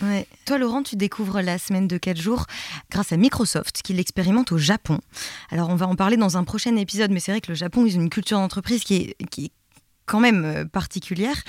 Ouais. 0.02 0.26
Toi, 0.44 0.58
Laurent, 0.58 0.82
tu 0.82 0.96
découvres 0.96 1.41
la 1.41 1.58
semaine 1.58 1.87
de 1.88 1.96
4 1.99 2.20
jours 2.20 2.46
grâce 2.91 3.12
à 3.12 3.17
Microsoft 3.17 3.81
qui 3.82 3.93
l'expérimente 3.93 4.50
au 4.52 4.58
Japon. 4.58 4.99
Alors, 5.50 5.69
on 5.70 5.76
va 5.76 5.87
en 5.87 5.94
parler 5.94 6.17
dans 6.17 6.37
un 6.37 6.44
prochain 6.44 6.75
épisode, 6.76 7.11
mais 7.11 7.20
c'est 7.20 7.31
vrai 7.32 7.41
que 7.41 7.52
le 7.52 7.55
Japon, 7.55 7.87
ils 7.87 7.96
ont 7.99 8.02
une 8.02 8.11
culture 8.11 8.38
d'entreprise 8.38 8.82
qui 8.82 8.96
est, 8.96 9.17
qui 9.31 9.46
est 9.46 9.52
quand 10.06 10.20
même 10.20 10.44
euh, 10.44 10.64
particulière 10.64 11.41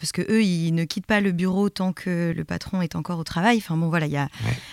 parce 0.00 0.12
que 0.12 0.22
eux, 0.32 0.42
ils 0.42 0.72
ne 0.72 0.84
quittent 0.84 1.06
pas 1.06 1.20
le 1.20 1.32
bureau 1.32 1.68
tant 1.68 1.92
que 1.92 2.32
le 2.34 2.44
patron 2.44 2.80
est 2.82 2.94
encore 2.96 3.18
au 3.18 3.24
travail. 3.24 3.58
Enfin 3.58 3.76
bon, 3.76 3.88
voilà, 3.88 4.06
il 4.06 4.12
Ouais. 4.14 4.26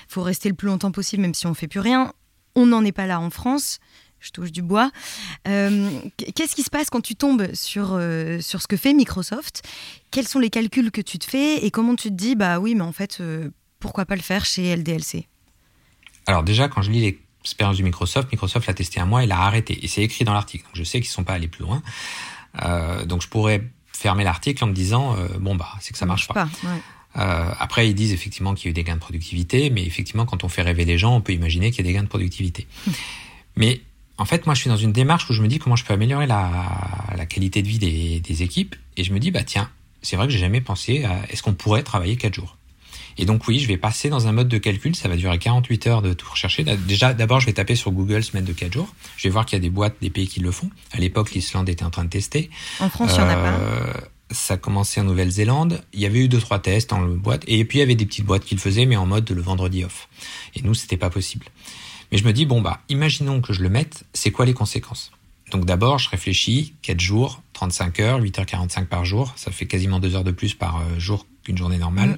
faut 0.07 0.21
rester 0.24 0.48
le 0.50 0.56
plus 0.56 0.68
longtemps 0.68 0.92
possible, 0.92 1.21
même 1.24 1.33
si 1.33 1.48
on 1.48 1.54
fait 1.54 1.68
plus 1.68 1.80
rien. 1.81 2.13
On 2.56 2.66
n'en 2.68 2.86
est 2.86 2.94
pas 2.94 3.07
là 3.07 3.19
en 3.19 3.30
France. 3.31 3.80
Je 4.25 4.31
touche 4.31 4.51
du 4.51 4.62
bois. 4.62 4.92
Euh, 5.48 6.00
Qu'est-ce 6.36 6.56
qui 6.56 6.63
se 6.63 6.69
passe 6.69 6.89
quand 6.89 7.01
tu 7.01 7.16
tombes 7.16 7.54
sur, 7.54 7.89
euh, 7.92 8.42
sur 8.42 8.62
ce 8.62 8.68
que 8.68 8.75
fait 8.77 8.94
Microsoft? 8.94 9.62
Quels 10.12 10.27
sont 10.27 10.39
les 10.39 10.50
calculs 10.50 10.92
que 10.92 11.01
tu 11.01 11.19
te 11.19 11.25
fais? 11.25 11.66
Et 11.66 11.72
comment 11.72 11.95
tu 11.95 12.10
te 12.10 12.13
dis, 12.13 12.36
bah 12.36 12.60
oui, 12.60 12.75
mais 12.75 12.81
en 12.81 12.92
fait, 12.92 13.18
euh, 13.22 13.50
pourquoi 13.80 14.06
pas 14.06 14.16
le 14.16 14.22
faire 14.22 14.44
chez 14.45 14.75
LDLC 14.75 15.27
Alors 16.25 16.44
déjà, 16.44 16.68
quand 16.68 16.81
je 16.81 16.92
lis 16.92 17.01
l'expérience 17.01 17.77
du 17.77 17.83
Microsoft, 17.83 18.31
Microsoft 18.31 18.68
l'a 18.68 18.74
testé 18.74 19.00
un 19.00 19.06
mois 19.06 19.24
et 19.24 19.27
l'a 19.27 19.39
arrêté. 19.39 19.83
Et 19.83 19.88
c'est 19.88 20.01
écrit 20.01 20.25
dans 20.25 20.33
l'article. 20.33 20.66
Donc 20.66 20.75
je 20.75 20.83
sais 20.83 21.00
qu'ils 21.00 21.10
sont 21.12 21.24
pas 21.24 21.33
allés 21.33 21.48
plus 21.48 21.63
loin. 21.63 21.83
Donc 23.06 23.21
je 23.21 23.28
pourrais 23.28 23.69
fermer 23.92 24.24
l'article 24.24 24.63
en 24.63 24.68
me 24.68 24.74
disant, 24.74 25.16
bon 25.39 25.56
bah, 25.56 25.69
c'est 25.81 25.92
que 25.92 25.98
ça 26.00 26.06
marche 26.06 26.28
pas. 26.28 26.45
ouais. 26.45 26.81
Euh, 27.18 27.50
après, 27.60 27.89
ils 27.89 27.95
disent 27.95 28.13
effectivement 28.13 28.54
qu'il 28.54 28.66
y 28.66 28.68
a 28.68 28.71
eu 28.71 28.74
des 28.74 28.83
gains 28.83 28.95
de 28.95 29.00
productivité, 29.00 29.69
mais 29.69 29.86
effectivement, 29.86 30.25
quand 30.25 30.44
on 30.44 30.50
fait 30.50 30.62
rêver 30.62 30.86
les 30.86 30.98
gens, 30.98 31.16
on 31.16 31.21
peut 31.21 31.33
imaginer 31.33 31.71
qu'il 31.71 31.86
y 31.86 31.88
a 31.88 31.92
des 31.92 31.94
gains 31.94 32.04
de 32.04 32.10
productivité. 32.10 32.68
mais 33.56 33.81
en 34.18 34.26
fait, 34.26 34.46
moi, 34.46 34.56
je 34.56 34.62
suis 34.62 34.70
dans 34.70 34.78
une 34.78 34.94
démarche 34.94 35.30
où 35.30 35.34
je 35.34 35.42
me 35.42 35.48
dis 35.48 35.60
comment 35.60 35.76
je 35.76 35.84
peux 35.84 35.94
améliorer 35.94 36.28
la, 36.28 36.52
la 37.18 37.26
qualité 37.26 37.62
de 37.62 37.68
vie 37.68 37.80
des, 37.80 38.20
des 38.20 38.44
équipes, 38.44 38.76
et 38.98 39.04
je 39.04 39.14
me 39.14 39.20
dis, 39.20 39.32
bah 39.32 39.44
tiens, 39.44 39.70
c'est 40.02 40.16
vrai 40.16 40.28
que 40.28 40.34
j'ai 40.34 40.40
jamais 40.40 40.62
pensé 40.62 41.04
à 41.04 41.22
est-ce 41.30 41.44
qu'on 41.44 41.54
pourrait 41.54 41.84
travailler 41.84 42.16
quatre 42.16 42.36
jours. 42.36 42.58
Et 43.18 43.26
donc 43.26 43.48
oui, 43.48 43.60
je 43.60 43.68
vais 43.68 43.78
passer 43.78 44.10
dans 44.10 44.28
un 44.28 44.34
mode 44.34 44.50
de 44.50 44.58
calcul, 44.58 44.94
ça 44.96 45.08
va 45.08 45.16
durer 45.16 45.40
48 45.40 45.88
heures 45.88 46.02
de 46.02 46.12
tout 46.14 46.30
rechercher. 46.30 46.64
Déjà, 46.64 47.14
d'abord, 47.14 47.40
je 47.40 47.45
vais 47.45 47.54
taper 47.54 47.76
sur 47.76 47.92
Google 47.92 48.24
semaine 48.24 48.44
de 48.44 48.52
4 48.52 48.74
jours. 48.74 48.94
Je 49.16 49.24
vais 49.24 49.31
voir 49.31 49.45
qu'il 49.45 49.56
y 49.56 49.60
a 49.60 49.62
des 49.62 49.69
boîtes, 49.69 49.95
des 50.02 50.10
pays 50.10 50.28
qui 50.28 50.42
le 50.42 50.52
font. 50.52 50.69
À 50.92 50.98
l'époque, 50.98 51.31
l'Islande 51.31 51.69
était 51.69 51.86
en 51.86 51.92
train 51.92 52.04
de 52.04 52.10
tester. 52.10 52.50
En 52.81 52.90
France, 52.90 53.14
il 53.18 53.24
n'y 53.24 53.28
en 53.28 53.30
a 53.30 53.36
pas. 53.36 53.54
Euh, 53.54 53.94
Ça 54.31 54.56
a 54.56 54.57
commencé 54.57 55.00
en 55.00 55.06
Nouvelle-Zélande. 55.06 55.81
Il 55.94 56.02
y 56.02 56.06
avait 56.06 56.19
eu 56.19 56.28
deux 56.28 56.40
trois 56.40 56.60
tests 56.60 56.92
en 56.92 57.06
boîte 57.07 57.44
et 57.48 57.64
puis 57.64 57.78
il 57.78 57.81
y 57.81 57.84
avait 57.84 57.95
des 57.95 58.06
petites 58.06 58.26
boîtes 58.26 58.44
qui 58.44 58.56
le 58.56 58.60
faisaient 58.60 58.86
mais 58.86 58.98
en 58.98 59.06
mode 59.06 59.30
le 59.30 59.42
vendredi 59.42 59.86
off. 59.86 60.10
Et 60.56 60.62
nous 60.64 60.74
c'était 60.74 60.98
pas 60.98 61.10
possible. 61.10 61.45
Mais 62.16 62.19
je 62.19 62.26
me 62.26 62.31
dis 62.31 62.45
bon 62.45 62.62
bah 62.62 62.80
imaginons 62.88 63.42
que 63.42 63.52
je 63.52 63.62
le 63.62 63.68
mette, 63.68 64.06
c'est 64.14 64.31
quoi 64.31 64.45
les 64.45 64.54
conséquences? 64.54 65.12
Donc 65.52 65.66
d'abord 65.66 66.00
je 66.00 66.10
réfléchis 66.10 66.74
4 66.81 66.98
jours, 66.98 67.42
35 67.52 68.00
heures, 68.00 68.22
8h45 68.22 68.86
par 68.86 69.04
jour, 69.04 69.34
ça 69.36 69.52
fait 69.52 69.66
quasiment 69.66 70.00
2 70.00 70.16
heures 70.16 70.24
de 70.24 70.31
plus 70.31 70.54
par 70.54 70.78
euh, 70.78 70.98
jour 70.98 71.28
qu'une 71.44 71.57
journée 71.57 71.78
normale. 71.78 72.12
Mm. 72.12 72.18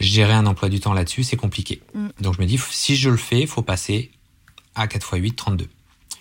Gérer 0.00 0.32
un 0.32 0.46
emploi 0.46 0.70
du 0.70 0.80
temps 0.80 0.94
là-dessus, 0.94 1.24
c'est 1.24 1.36
compliqué. 1.36 1.82
Mm. 1.92 2.06
Donc 2.22 2.36
je 2.36 2.40
me 2.40 2.46
dis 2.46 2.58
si 2.70 2.96
je 2.96 3.10
le 3.10 3.18
fais, 3.18 3.44
faut 3.44 3.60
passer 3.60 4.12
à 4.74 4.86
4 4.88 5.14
x 5.14 5.22
8 5.24 5.32
32. 5.36 5.68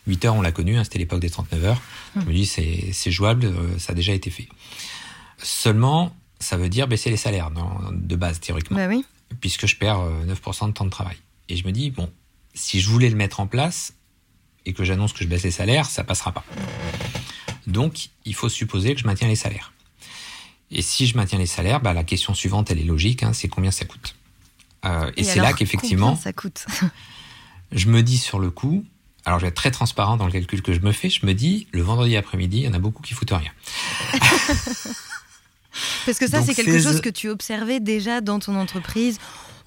8 0.07 0.25
heures, 0.25 0.35
on 0.35 0.41
l'a 0.41 0.51
connu, 0.51 0.75
hein, 0.77 0.83
c'était 0.83 0.99
l'époque 0.99 1.21
des 1.21 1.29
39 1.29 1.63
heures. 1.63 1.81
Je 2.17 2.25
me 2.25 2.33
dis, 2.33 2.45
c'est, 2.45 3.11
jouable, 3.11 3.45
euh, 3.45 3.77
ça 3.79 3.93
a 3.93 3.95
déjà 3.95 4.11
été 4.11 4.29
fait. 4.31 4.49
Seulement, 5.37 6.13
ça 6.41 6.57
veut 6.57 6.67
dire 6.67 6.89
baisser 6.89 7.09
les 7.09 7.15
salaires 7.17 7.51
dans- 7.51 7.79
de 7.93 8.15
base, 8.17 8.41
théoriquement, 8.41 8.75
Bah 8.75 8.87
oui. 8.89 9.05
puisque 9.39 9.65
je 9.65 9.77
perds 9.77 10.01
euh, 10.01 10.25
9% 10.25 10.67
de 10.67 10.73
temps 10.73 10.83
de 10.83 10.89
travail. 10.89 11.15
Et 11.47 11.55
je 11.55 11.65
me 11.65 11.71
dis, 11.71 11.89
bon, 11.91 12.09
si 12.53 12.79
je 12.79 12.89
voulais 12.89 13.09
le 13.09 13.15
mettre 13.15 13.39
en 13.39 13.47
place 13.47 13.93
et 14.65 14.73
que 14.73 14.83
j'annonce 14.83 15.13
que 15.13 15.23
je 15.23 15.29
baisse 15.29 15.43
les 15.43 15.51
salaires, 15.51 15.89
ça 15.89 16.03
passera 16.03 16.31
pas. 16.31 16.43
Donc, 17.67 18.09
il 18.25 18.33
faut 18.35 18.49
supposer 18.49 18.95
que 18.95 19.01
je 19.01 19.05
maintiens 19.05 19.27
les 19.27 19.35
salaires. 19.35 19.73
Et 20.71 20.81
si 20.81 21.07
je 21.07 21.15
maintiens 21.17 21.39
les 21.39 21.47
salaires, 21.47 21.81
bah, 21.81 21.93
la 21.93 22.03
question 22.03 22.33
suivante, 22.33 22.69
elle 22.71 22.79
est 22.79 22.83
logique, 22.83 23.23
hein, 23.23 23.33
c'est 23.33 23.47
combien 23.47 23.71
ça 23.71 23.85
coûte. 23.85 24.15
Euh, 24.85 25.11
et, 25.17 25.23
c'est 25.23 25.39
là 25.39 25.53
qu'effectivement, 25.53 26.15
ça 26.15 26.31
coûte. 26.31 26.65
je 27.71 27.87
me 27.87 28.03
dis 28.03 28.17
sur 28.17 28.39
le 28.39 28.49
coup, 28.49 28.85
alors 29.25 29.39
je 29.39 29.45
vais 29.45 29.49
être 29.49 29.55
très 29.55 29.71
transparent 29.71 30.17
dans 30.17 30.25
le 30.25 30.31
calcul 30.31 30.61
que 30.61 30.73
je 30.73 30.79
me 30.79 30.91
fais, 30.91 31.09
je 31.09 31.25
me 31.25 31.33
dis, 31.33 31.67
le 31.71 31.81
vendredi 31.81 32.15
après-midi, 32.15 32.59
il 32.59 32.63
y 32.63 32.67
en 32.67 32.73
a 32.73 32.79
beaucoup 32.79 33.01
qui 33.01 33.13
foutent 33.13 33.31
rien. 33.31 33.51
Parce 36.05 36.17
que 36.17 36.27
ça, 36.27 36.41
c'est 36.41 36.53
quelque 36.55 36.81
chose 36.81 37.01
que 37.01 37.09
tu 37.09 37.29
observais 37.29 37.79
déjà 37.79 38.21
dans 38.21 38.39
ton 38.39 38.55
entreprise. 38.55 39.19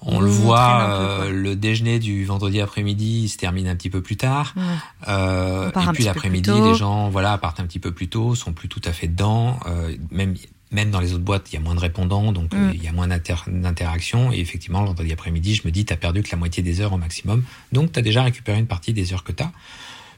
On, 0.05 0.19
le 0.19 0.29
voit, 0.29 0.81
euh, 0.89 1.31
le 1.31 1.55
déjeuner 1.55 1.99
du 1.99 2.25
vendredi 2.25 2.59
après-midi 2.59 3.29
se 3.29 3.37
termine 3.37 3.67
un 3.67 3.75
petit 3.75 3.89
peu 3.89 4.01
plus 4.01 4.17
tard. 4.17 4.53
Ouais. 4.55 4.63
Euh, 5.07 5.69
et 5.69 5.91
puis 5.93 6.03
l'après-midi, 6.03 6.51
les 6.51 6.75
gens 6.75 7.09
voilà 7.09 7.37
partent 7.37 7.59
un 7.59 7.65
petit 7.65 7.79
peu 7.79 7.91
plus 7.91 8.09
tôt, 8.09 8.35
sont 8.35 8.53
plus 8.53 8.67
tout 8.67 8.81
à 8.83 8.91
fait 8.91 9.07
dedans. 9.07 9.59
Euh, 9.65 9.95
même 10.11 10.35
même 10.73 10.89
dans 10.89 10.99
les 10.99 11.13
autres 11.13 11.23
boîtes, 11.23 11.51
il 11.51 11.55
y 11.55 11.57
a 11.57 11.61
moins 11.61 11.75
de 11.75 11.79
répondants, 11.79 12.31
donc 12.31 12.53
euh, 12.53 12.57
mm. 12.57 12.71
il 12.73 12.83
y 12.83 12.87
a 12.87 12.91
moins 12.91 13.07
d'interactions. 13.07 14.33
Et 14.33 14.39
effectivement, 14.39 14.81
le 14.81 14.87
vendredi 14.87 15.13
après-midi, 15.13 15.55
je 15.55 15.61
me 15.65 15.71
dis, 15.71 15.85
tu 15.85 15.93
as 15.93 15.97
perdu 15.97 16.23
que 16.23 16.31
la 16.31 16.37
moitié 16.37 16.63
des 16.63 16.81
heures 16.81 16.93
au 16.93 16.97
maximum. 16.97 17.43
Donc, 17.71 17.91
tu 17.91 17.99
as 17.99 18.01
déjà 18.01 18.23
récupéré 18.23 18.57
une 18.59 18.67
partie 18.67 18.91
des 18.91 19.13
heures 19.13 19.23
que 19.23 19.31
tu 19.31 19.43
as. 19.43 19.51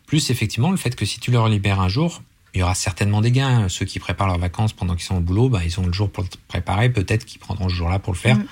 Plus, 0.08 0.30
effectivement, 0.30 0.72
le 0.72 0.78
fait 0.78 0.96
que 0.96 1.06
si 1.06 1.20
tu 1.20 1.30
leur 1.32 1.50
libères 1.50 1.82
un 1.82 1.90
jour, 1.90 2.24
il 2.54 2.60
y 2.60 2.64
aura 2.64 2.76
certainement 2.76 3.22
des 3.22 3.32
gains. 3.32 3.68
Ceux 3.68 3.86
qui 3.86 4.00
préparent 4.00 4.28
leurs 4.28 4.40
vacances 4.40 4.72
pendant 4.72 4.96
qu'ils 4.96 5.04
sont 5.04 5.18
au 5.18 5.22
boulot, 5.22 5.50
bah, 5.50 5.62
ils 5.66 5.80
ont 5.80 5.86
le 5.86 5.94
jour 5.94 6.10
pour 6.10 6.24
le 6.24 6.30
préparer. 6.48 6.90
Peut-être 6.90 7.26
qu'ils 7.26 7.40
prendront 7.40 7.68
ce 7.68 7.76
jour-là 7.76 8.00
pour 8.00 8.14
le 8.14 8.18
faire. 8.18 8.38
Mm. 8.38 8.46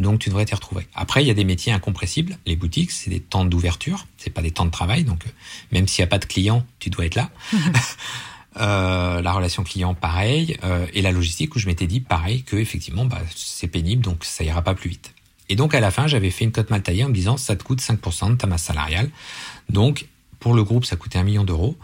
Donc, 0.00 0.18
tu 0.18 0.30
devrais 0.30 0.46
t'y 0.46 0.54
retrouver. 0.54 0.86
Après, 0.94 1.22
il 1.22 1.28
y 1.28 1.30
a 1.30 1.34
des 1.34 1.44
métiers 1.44 1.72
incompressibles. 1.72 2.38
Les 2.46 2.56
boutiques, 2.56 2.90
c'est 2.90 3.10
des 3.10 3.20
temps 3.20 3.44
d'ouverture. 3.44 4.06
C'est 4.16 4.30
pas 4.30 4.42
des 4.42 4.50
temps 4.50 4.64
de 4.64 4.70
travail. 4.70 5.04
Donc, 5.04 5.26
euh, 5.26 5.30
même 5.72 5.86
s'il 5.86 6.02
n'y 6.02 6.08
a 6.08 6.10
pas 6.10 6.18
de 6.18 6.24
clients, 6.24 6.64
tu 6.78 6.90
dois 6.90 7.06
être 7.06 7.14
là. 7.14 7.30
Euh, 8.56 9.22
la 9.22 9.32
relation 9.32 9.62
client, 9.62 9.94
pareil, 9.94 10.56
euh, 10.64 10.84
et 10.92 11.02
la 11.02 11.12
logistique 11.12 11.54
où 11.54 11.60
je 11.60 11.66
m'étais 11.66 11.86
dit 11.86 12.00
pareil 12.00 12.42
que 12.42 12.56
effectivement 12.56 13.04
bah, 13.04 13.20
c'est 13.36 13.68
pénible 13.68 14.02
donc 14.02 14.24
ça 14.24 14.42
ira 14.42 14.60
pas 14.62 14.74
plus 14.74 14.90
vite. 14.90 15.14
Et 15.48 15.54
donc 15.54 15.72
à 15.72 15.78
la 15.78 15.92
fin 15.92 16.08
j'avais 16.08 16.30
fait 16.30 16.44
une 16.44 16.50
cote 16.50 16.68
mal 16.68 16.82
taillée 16.82 17.04
en 17.04 17.08
me 17.10 17.14
disant 17.14 17.36
ça 17.36 17.54
te 17.54 17.62
coûte 17.62 17.80
5% 17.80 18.30
de 18.30 18.34
ta 18.34 18.48
masse 18.48 18.64
salariale. 18.64 19.08
Donc 19.68 20.06
pour 20.40 20.54
le 20.54 20.64
groupe 20.64 20.84
ça 20.84 20.96
coûtait 20.96 21.18
un 21.18 21.22
million 21.22 21.44
d'euros. 21.44 21.76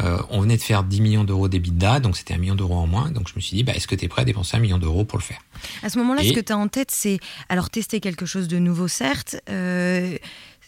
Euh, 0.00 0.18
on 0.30 0.40
venait 0.40 0.56
de 0.56 0.62
faire 0.62 0.84
10 0.84 1.00
millions 1.00 1.24
d'euros 1.24 1.48
d'EBITDA, 1.48 2.00
donc 2.00 2.16
c'était 2.16 2.34
un 2.34 2.38
million 2.38 2.54
d'euros 2.54 2.76
en 2.76 2.86
moins. 2.86 3.10
Donc 3.10 3.28
je 3.28 3.34
me 3.34 3.40
suis 3.40 3.56
dit, 3.56 3.64
bah, 3.64 3.72
est-ce 3.74 3.88
que 3.88 3.94
tu 3.94 4.04
es 4.04 4.08
prêt 4.08 4.22
à 4.22 4.24
dépenser 4.24 4.56
un 4.56 4.60
million 4.60 4.78
d'euros 4.78 5.04
pour 5.04 5.18
le 5.18 5.24
faire? 5.24 5.40
À 5.82 5.88
ce 5.88 5.98
moment-là, 5.98 6.22
ce 6.22 6.32
que 6.32 6.40
tu 6.40 6.52
as 6.52 6.58
en 6.58 6.68
tête, 6.68 6.90
c'est 6.90 7.18
alors 7.48 7.70
tester 7.70 8.00
quelque 8.00 8.26
chose 8.26 8.48
de 8.48 8.58
nouveau, 8.58 8.88
certes, 8.88 9.36
euh, 9.50 10.16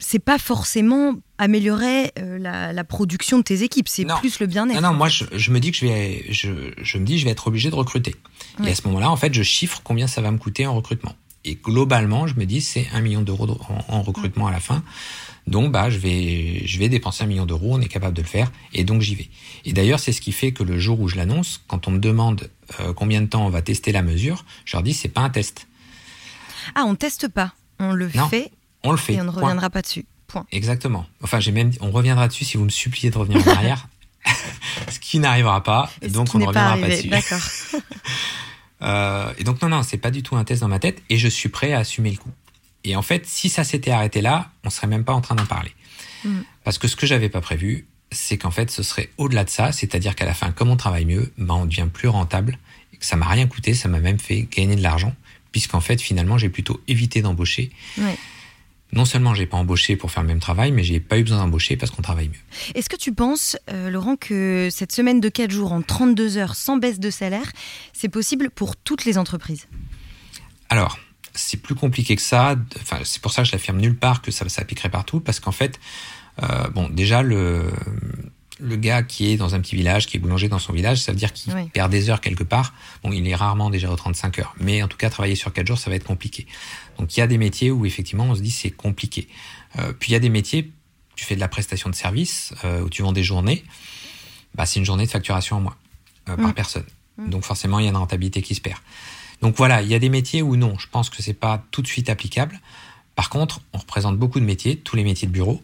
c'est 0.00 0.18
pas 0.18 0.38
forcément 0.38 1.14
améliorer 1.38 2.12
euh, 2.18 2.38
la, 2.38 2.84
production 2.84 3.38
de 3.38 3.42
tes 3.42 3.62
équipes, 3.62 3.86
c'est 3.86 4.06
plus 4.18 4.40
le 4.40 4.46
bien-être. 4.46 4.80
Non, 4.80 4.92
non, 4.92 4.96
moi 4.96 5.08
je, 5.08 5.50
me 5.50 5.60
dis 5.60 5.70
que 5.70 5.76
je 5.76 5.86
vais, 5.86 6.24
je, 6.30 6.98
me 6.98 7.04
dis 7.04 7.18
je 7.18 7.24
vais 7.24 7.30
être 7.30 7.46
obligé 7.46 7.70
de 7.70 7.74
recruter. 7.74 8.16
Et 8.64 8.70
à 8.70 8.74
ce 8.74 8.86
moment-là, 8.88 9.10
en 9.10 9.16
fait, 9.16 9.32
je 9.32 9.42
chiffre 9.42 9.80
combien 9.84 10.06
ça 10.06 10.22
va 10.22 10.30
me 10.30 10.38
coûter 10.38 10.66
en 10.66 10.74
recrutement. 10.74 11.14
Et 11.44 11.54
globalement, 11.54 12.26
je 12.26 12.34
me 12.34 12.44
dis 12.44 12.60
c'est 12.60 12.86
un 12.92 13.00
million 13.00 13.22
d'euros 13.22 13.58
en, 13.88 14.02
recrutement 14.02 14.46
à 14.46 14.50
la 14.50 14.60
fin. 14.60 14.82
Donc 15.46 15.72
bah 15.72 15.88
je 15.88 15.98
vais 15.98 16.62
je 16.66 16.78
vais 16.78 16.88
dépenser 16.88 17.24
un 17.24 17.26
million 17.26 17.46
d'euros, 17.46 17.70
on 17.72 17.80
est 17.80 17.88
capable 17.88 18.14
de 18.14 18.20
le 18.20 18.28
faire 18.28 18.52
et 18.74 18.84
donc 18.84 19.00
j'y 19.00 19.14
vais. 19.14 19.28
Et 19.64 19.72
d'ailleurs 19.72 19.98
c'est 19.98 20.12
ce 20.12 20.20
qui 20.20 20.32
fait 20.32 20.52
que 20.52 20.62
le 20.62 20.78
jour 20.78 21.00
où 21.00 21.08
je 21.08 21.16
l'annonce, 21.16 21.62
quand 21.66 21.88
on 21.88 21.92
me 21.92 21.98
demande 21.98 22.50
euh, 22.78 22.92
combien 22.92 23.22
de 23.22 23.26
temps 23.26 23.46
on 23.46 23.48
va 23.48 23.62
tester 23.62 23.90
la 23.90 24.02
mesure, 24.02 24.44
je 24.66 24.76
leur 24.76 24.82
dis 24.82 24.92
c'est 24.92 25.08
pas 25.08 25.22
un 25.22 25.30
test. 25.30 25.66
Ah 26.74 26.84
on 26.86 26.94
teste 26.94 27.26
pas, 27.28 27.54
on 27.78 27.92
le 27.92 28.08
fait 28.08 28.52
on 28.82 28.92
le 28.92 28.96
fait. 28.96 29.14
Et 29.14 29.20
on 29.20 29.24
ne 29.24 29.30
reviendra 29.30 29.70
pas 29.70 29.82
dessus. 29.82 30.06
Point. 30.26 30.46
Exactement. 30.52 31.06
Enfin, 31.22 31.40
j'ai 31.40 31.52
même, 31.52 31.72
on 31.80 31.90
reviendra 31.90 32.28
dessus 32.28 32.44
si 32.44 32.56
vous 32.56 32.64
me 32.64 32.70
suppliez 32.70 33.10
de 33.10 33.18
revenir 33.18 33.46
en 33.46 33.50
arrière. 33.50 33.88
ce 34.88 34.98
qui 34.98 35.18
n'arrivera 35.18 35.62
pas, 35.62 35.90
et 36.02 36.08
donc 36.08 36.34
on 36.34 36.38
ne 36.38 36.46
reviendra 36.46 36.76
pas, 36.76 36.88
dessus. 36.88 37.08
D'accord. 37.08 37.38
euh, 38.82 39.32
et 39.38 39.44
donc 39.44 39.60
non, 39.62 39.68
non, 39.68 39.82
c'est 39.82 39.98
pas 39.98 40.10
du 40.10 40.22
tout 40.22 40.36
un 40.36 40.44
test 40.44 40.60
dans 40.62 40.68
ma 40.68 40.78
tête, 40.78 41.02
et 41.08 41.18
je 41.18 41.28
suis 41.28 41.48
prêt 41.48 41.72
à 41.72 41.78
assumer 41.78 42.10
le 42.10 42.16
coup. 42.16 42.30
Et 42.84 42.96
en 42.96 43.02
fait, 43.02 43.26
si 43.26 43.48
ça 43.48 43.64
s'était 43.64 43.90
arrêté 43.90 44.22
là, 44.22 44.50
on 44.64 44.70
serait 44.70 44.86
même 44.86 45.04
pas 45.04 45.12
en 45.12 45.20
train 45.20 45.34
d'en 45.34 45.46
parler. 45.46 45.72
Mm. 46.24 46.40
Parce 46.64 46.78
que 46.78 46.88
ce 46.88 46.96
que 46.96 47.06
j'avais 47.06 47.28
pas 47.28 47.40
prévu, 47.40 47.86
c'est 48.10 48.38
qu'en 48.38 48.50
fait, 48.50 48.70
ce 48.70 48.82
serait 48.82 49.10
au-delà 49.18 49.44
de 49.44 49.50
ça, 49.50 49.72
c'est-à-dire 49.72 50.14
qu'à 50.14 50.24
la 50.24 50.34
fin, 50.34 50.50
comme 50.50 50.70
on 50.70 50.76
travaille 50.76 51.04
mieux, 51.04 51.32
ben 51.38 51.54
on 51.54 51.66
devient 51.66 51.88
plus 51.92 52.08
rentable, 52.08 52.58
et 52.92 52.96
que 52.96 53.04
ça 53.04 53.16
m'a 53.16 53.26
rien 53.26 53.46
coûté, 53.46 53.74
ça 53.74 53.88
m'a 53.88 54.00
même 54.00 54.18
fait 54.18 54.48
gagner 54.50 54.76
de 54.76 54.82
l'argent, 54.82 55.14
puisqu'en 55.52 55.80
fait, 55.80 56.00
finalement, 56.00 56.38
j'ai 56.38 56.48
plutôt 56.48 56.80
évité 56.88 57.22
d'embaucher. 57.22 57.70
Ouais 57.98 58.16
non 58.92 59.04
seulement 59.04 59.34
j'ai 59.34 59.46
pas 59.46 59.56
embauché 59.56 59.96
pour 59.96 60.10
faire 60.10 60.22
le 60.22 60.28
même 60.28 60.40
travail, 60.40 60.72
mais 60.72 60.82
j'ai 60.82 61.00
pas 61.00 61.18
eu 61.18 61.22
besoin 61.22 61.38
d'embaucher 61.38 61.76
parce 61.76 61.90
qu'on 61.90 62.02
travaille 62.02 62.28
mieux. 62.28 62.74
Est-ce 62.74 62.88
que 62.88 62.96
tu 62.96 63.12
penses, 63.12 63.56
euh, 63.70 63.90
Laurent, 63.90 64.16
que 64.16 64.68
cette 64.70 64.92
semaine 64.92 65.20
de 65.20 65.28
4 65.28 65.50
jours 65.50 65.72
en 65.72 65.82
32 65.82 66.36
heures 66.36 66.54
sans 66.54 66.76
baisse 66.76 66.98
de 66.98 67.10
salaire, 67.10 67.52
c'est 67.92 68.08
possible 68.08 68.50
pour 68.50 68.76
toutes 68.76 69.04
les 69.04 69.18
entreprises? 69.18 69.68
Alors, 70.68 70.98
c'est 71.34 71.58
plus 71.58 71.74
compliqué 71.74 72.16
que 72.16 72.22
ça. 72.22 72.56
Enfin, 72.80 72.98
c'est 73.04 73.22
pour 73.22 73.32
ça 73.32 73.42
que 73.42 73.48
je 73.48 73.52
l'affirme 73.52 73.78
nulle 73.78 73.96
part 73.96 74.22
que 74.22 74.30
ça 74.30 74.48
s'appliquerait 74.48 74.90
partout, 74.90 75.20
parce 75.20 75.40
qu'en 75.40 75.52
fait, 75.52 75.78
euh, 76.42 76.68
bon, 76.70 76.88
déjà 76.88 77.22
le 77.22 77.70
le 78.60 78.76
gars 78.76 79.02
qui 79.02 79.30
est 79.30 79.36
dans 79.36 79.54
un 79.54 79.60
petit 79.60 79.74
village, 79.74 80.06
qui 80.06 80.16
est 80.16 80.20
boulanger 80.20 80.48
dans 80.48 80.58
son 80.58 80.72
village, 80.72 80.98
ça 80.98 81.12
veut 81.12 81.18
dire 81.18 81.32
qu'il 81.32 81.52
perd 81.72 81.90
des 81.90 82.10
heures 82.10 82.20
quelque 82.20 82.44
part. 82.44 82.74
Bon, 83.02 83.10
il 83.10 83.26
est 83.26 83.34
rarement 83.34 83.70
déjà 83.70 83.90
aux 83.90 83.96
35 83.96 84.38
heures. 84.38 84.54
Mais 84.60 84.82
en 84.82 84.88
tout 84.88 84.96
cas, 84.96 85.10
travailler 85.10 85.34
sur 85.34 85.52
4 85.52 85.66
jours, 85.66 85.78
ça 85.78 85.90
va 85.90 85.96
être 85.96 86.04
compliqué. 86.04 86.46
Donc 87.00 87.16
il 87.16 87.20
y 87.20 87.22
a 87.22 87.26
des 87.26 87.38
métiers 87.38 87.70
où 87.70 87.86
effectivement 87.86 88.24
on 88.24 88.34
se 88.34 88.42
dit 88.42 88.50
c'est 88.50 88.70
compliqué. 88.70 89.26
Euh, 89.78 89.92
puis 89.98 90.10
il 90.10 90.12
y 90.12 90.16
a 90.16 90.20
des 90.20 90.28
métiers, 90.28 90.70
tu 91.16 91.24
fais 91.24 91.34
de 91.34 91.40
la 91.40 91.48
prestation 91.48 91.88
de 91.88 91.94
service, 91.94 92.52
euh, 92.64 92.82
où 92.82 92.90
tu 92.90 93.00
vends 93.00 93.12
des 93.12 93.22
journées, 93.22 93.64
bah, 94.54 94.66
c'est 94.66 94.78
une 94.78 94.84
journée 94.84 95.06
de 95.06 95.10
facturation 95.10 95.56
en 95.56 95.60
moins 95.60 95.76
euh, 96.28 96.36
par 96.36 96.48
mm. 96.48 96.54
personne. 96.54 96.84
Mm. 97.16 97.30
Donc 97.30 97.44
forcément 97.44 97.78
il 97.78 97.84
y 97.84 97.86
a 97.86 97.90
une 97.90 97.96
rentabilité 97.96 98.42
qui 98.42 98.54
se 98.54 98.60
perd. 98.60 98.78
Donc 99.40 99.56
voilà, 99.56 99.80
il 99.80 99.88
y 99.88 99.94
a 99.94 99.98
des 99.98 100.10
métiers 100.10 100.42
où 100.42 100.56
non, 100.56 100.78
je 100.78 100.88
pense 100.88 101.08
que 101.08 101.22
c'est 101.22 101.32
pas 101.32 101.64
tout 101.70 101.80
de 101.80 101.86
suite 101.86 102.10
applicable. 102.10 102.60
Par 103.14 103.30
contre, 103.30 103.62
on 103.72 103.78
représente 103.78 104.18
beaucoup 104.18 104.38
de 104.38 104.44
métiers, 104.44 104.76
tous 104.76 104.94
les 104.94 105.04
métiers 105.04 105.26
de 105.26 105.32
bureau. 105.32 105.62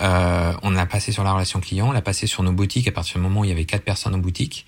Euh, 0.00 0.52
on 0.62 0.76
a 0.76 0.86
passé 0.86 1.10
sur 1.10 1.24
la 1.24 1.32
relation 1.32 1.58
client, 1.58 1.88
on 1.88 1.92
l'a 1.92 2.02
passé 2.02 2.28
sur 2.28 2.44
nos 2.44 2.52
boutiques 2.52 2.86
à 2.86 2.92
partir 2.92 3.16
du 3.16 3.22
moment 3.22 3.40
où 3.40 3.44
il 3.44 3.48
y 3.48 3.52
avait 3.52 3.64
quatre 3.64 3.84
personnes 3.84 4.14
en 4.14 4.18
boutique, 4.18 4.64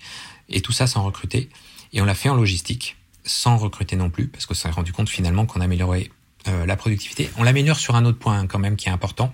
et 0.49 0.59
tout 0.59 0.73
ça 0.73 0.87
sans 0.87 1.03
recruter. 1.03 1.49
Et 1.93 2.01
on 2.01 2.05
l'a 2.05 2.15
fait 2.15 2.27
en 2.27 2.35
logistique, 2.35 2.97
sans 3.25 3.57
recruter 3.57 3.95
non 3.95 4.09
plus, 4.09 4.27
parce 4.27 4.45
qu'on 4.45 4.53
s'est 4.53 4.69
rendu 4.69 4.93
compte 4.93 5.09
finalement 5.09 5.45
qu'on 5.45 5.61
améliorait 5.61 6.09
euh, 6.47 6.65
la 6.65 6.75
productivité. 6.75 7.29
On 7.37 7.43
l'améliore 7.43 7.77
sur 7.77 7.95
un 7.95 8.05
autre 8.05 8.19
point 8.19 8.45
quand 8.45 8.59
même 8.59 8.75
qui 8.75 8.87
est 8.87 8.91
important. 8.91 9.33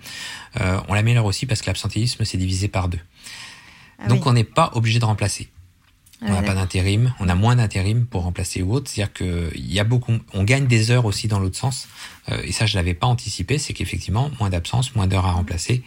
Euh, 0.60 0.80
on 0.88 0.94
l'améliore 0.94 1.26
aussi 1.26 1.46
parce 1.46 1.62
que 1.62 1.68
l'absentéisme 1.68 2.24
s'est 2.24 2.38
divisé 2.38 2.70
par 2.70 2.88
deux. 2.88 3.00
Ah 4.00 4.08
Donc 4.08 4.26
on 4.26 4.34
n'est 4.34 4.46
pas 4.46 4.72
obligé 4.76 5.00
de 5.00 5.06
remplacer. 5.06 5.50
On 6.24 6.34
n'a 6.34 6.44
pas 6.44 6.54
d'intérim, 6.54 7.16
on 7.20 7.28
a 7.30 7.34
moins 7.34 7.56
d'intérim 7.56 8.06
pour 8.06 8.22
remplacer 8.22 8.62
ou 8.62 8.74
autre. 8.74 8.92
C'est-à-dire 8.92 9.12
qu'il 9.12 9.74
y 9.74 9.80
a 9.80 9.84
beaucoup, 9.84 10.14
on 10.34 10.44
gagne 10.44 10.68
des 10.68 10.92
heures 10.92 11.06
aussi 11.06 11.28
dans 11.28 11.40
l'autre 11.40 11.58
sens. 11.58 11.88
Euh, 12.30 12.42
et 12.44 12.52
ça, 12.52 12.68
je 12.68 12.76
l'avais 12.76 12.94
pas 12.94 13.08
anticipé, 13.08 13.58
c'est 13.58 13.74
qu'effectivement, 13.74 14.30
moins 14.40 14.52
d'absence, 14.52 14.94
moins 14.94 15.08
d'heures 15.08 15.26
à 15.26 15.32
remplacer, 15.32 15.84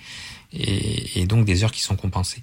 et, 0.53 1.21
et, 1.21 1.27
donc 1.27 1.45
des 1.45 1.63
heures 1.63 1.71
qui 1.71 1.83
sont 1.83 1.95
compensées. 1.95 2.43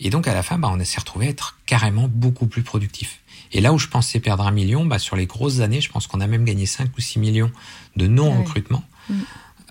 Et 0.00 0.10
donc 0.10 0.26
à 0.26 0.34
la 0.34 0.42
fin, 0.42 0.58
bah, 0.58 0.68
on 0.72 0.84
s'est 0.84 0.98
retrouvé 0.98 1.28
à 1.28 1.30
être 1.30 1.58
carrément 1.64 2.08
beaucoup 2.08 2.48
plus 2.48 2.62
productif. 2.62 3.20
Et 3.52 3.60
là 3.60 3.72
où 3.72 3.78
je 3.78 3.88
pensais 3.88 4.20
perdre 4.20 4.46
un 4.46 4.50
million, 4.50 4.84
bah, 4.84 4.98
sur 4.98 5.16
les 5.16 5.26
grosses 5.26 5.60
années, 5.60 5.80
je 5.80 5.90
pense 5.90 6.06
qu'on 6.06 6.20
a 6.20 6.26
même 6.26 6.44
gagné 6.44 6.66
5 6.66 6.90
ou 6.96 7.00
6 7.00 7.18
millions 7.18 7.50
de 7.96 8.06
non-recrutement, 8.06 8.84
mm. 9.08 9.14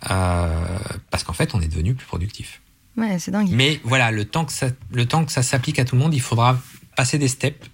euh, 0.10 0.80
parce 1.10 1.24
qu'en 1.24 1.34
fait, 1.34 1.54
on 1.54 1.62
est 1.62 1.68
devenu 1.68 1.94
plus 1.94 2.08
productif. 2.08 2.62
Ouais, 2.98 3.20
c'est 3.20 3.32
dingue. 3.32 3.50
Mais 3.52 3.80
voilà, 3.84 4.12
le 4.12 4.26
temps 4.26 4.46
que 4.46 4.52
ça, 4.52 4.70
le 4.92 5.06
temps 5.06 5.24
que 5.24 5.32
ça 5.32 5.44
s'applique 5.44 5.78
à 5.80 5.86
tout 5.86 5.96
le 5.96 6.02
monde, 6.02 6.16
il 6.16 6.22
faudra 6.22 6.60
passer 6.96 7.20
des 7.20 7.28
steps 7.28 7.70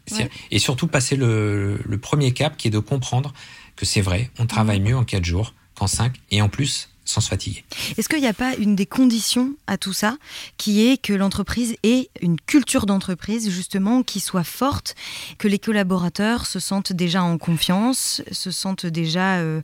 et 0.51 0.59
surtout 0.59 0.87
passer 0.87 1.15
le, 1.15 1.79
premier 2.01 2.33
cap 2.33 2.57
qui 2.57 2.67
est 2.67 2.71
de 2.71 2.79
comprendre 2.79 3.33
que 3.77 3.85
c'est 3.85 4.01
vrai, 4.01 4.29
on 4.37 4.45
travaille 4.45 4.81
mhm. 4.81 4.89
mieux 4.89 4.97
en 4.97 5.05
4 5.05 5.23
jours 5.23 5.53
qu'en 5.75 5.87
5 5.87 6.13
et 6.29 6.41
en 6.41 6.49
plus 6.49 6.89
sans 7.05 7.21
se 7.21 7.29
fatiguer. 7.29 7.63
Est-ce 7.97 8.07
qu'il 8.07 8.21
n'y 8.21 8.27
a 8.27 8.33
pas 8.33 8.55
une 8.55 8.75
des 8.75 8.85
conditions 8.85 9.53
à 9.67 9.77
tout 9.77 9.93
ça 9.93 10.17
qui 10.57 10.87
est 10.87 10.97
que 11.01 11.13
l'entreprise 11.13 11.75
ait 11.83 12.09
une 12.21 12.39
culture 12.39 12.85
d'entreprise 12.85 13.49
justement 13.49 14.03
qui 14.03 14.19
soit 14.19 14.43
forte, 14.43 14.95
que 15.37 15.47
les 15.47 15.59
collaborateurs 15.59 16.45
se 16.45 16.59
sentent 16.59 16.93
déjà 16.93 17.23
en 17.23 17.37
confiance, 17.37 18.21
se 18.31 18.51
sentent 18.51 18.85
déjà 18.85 19.37
euh, 19.37 19.61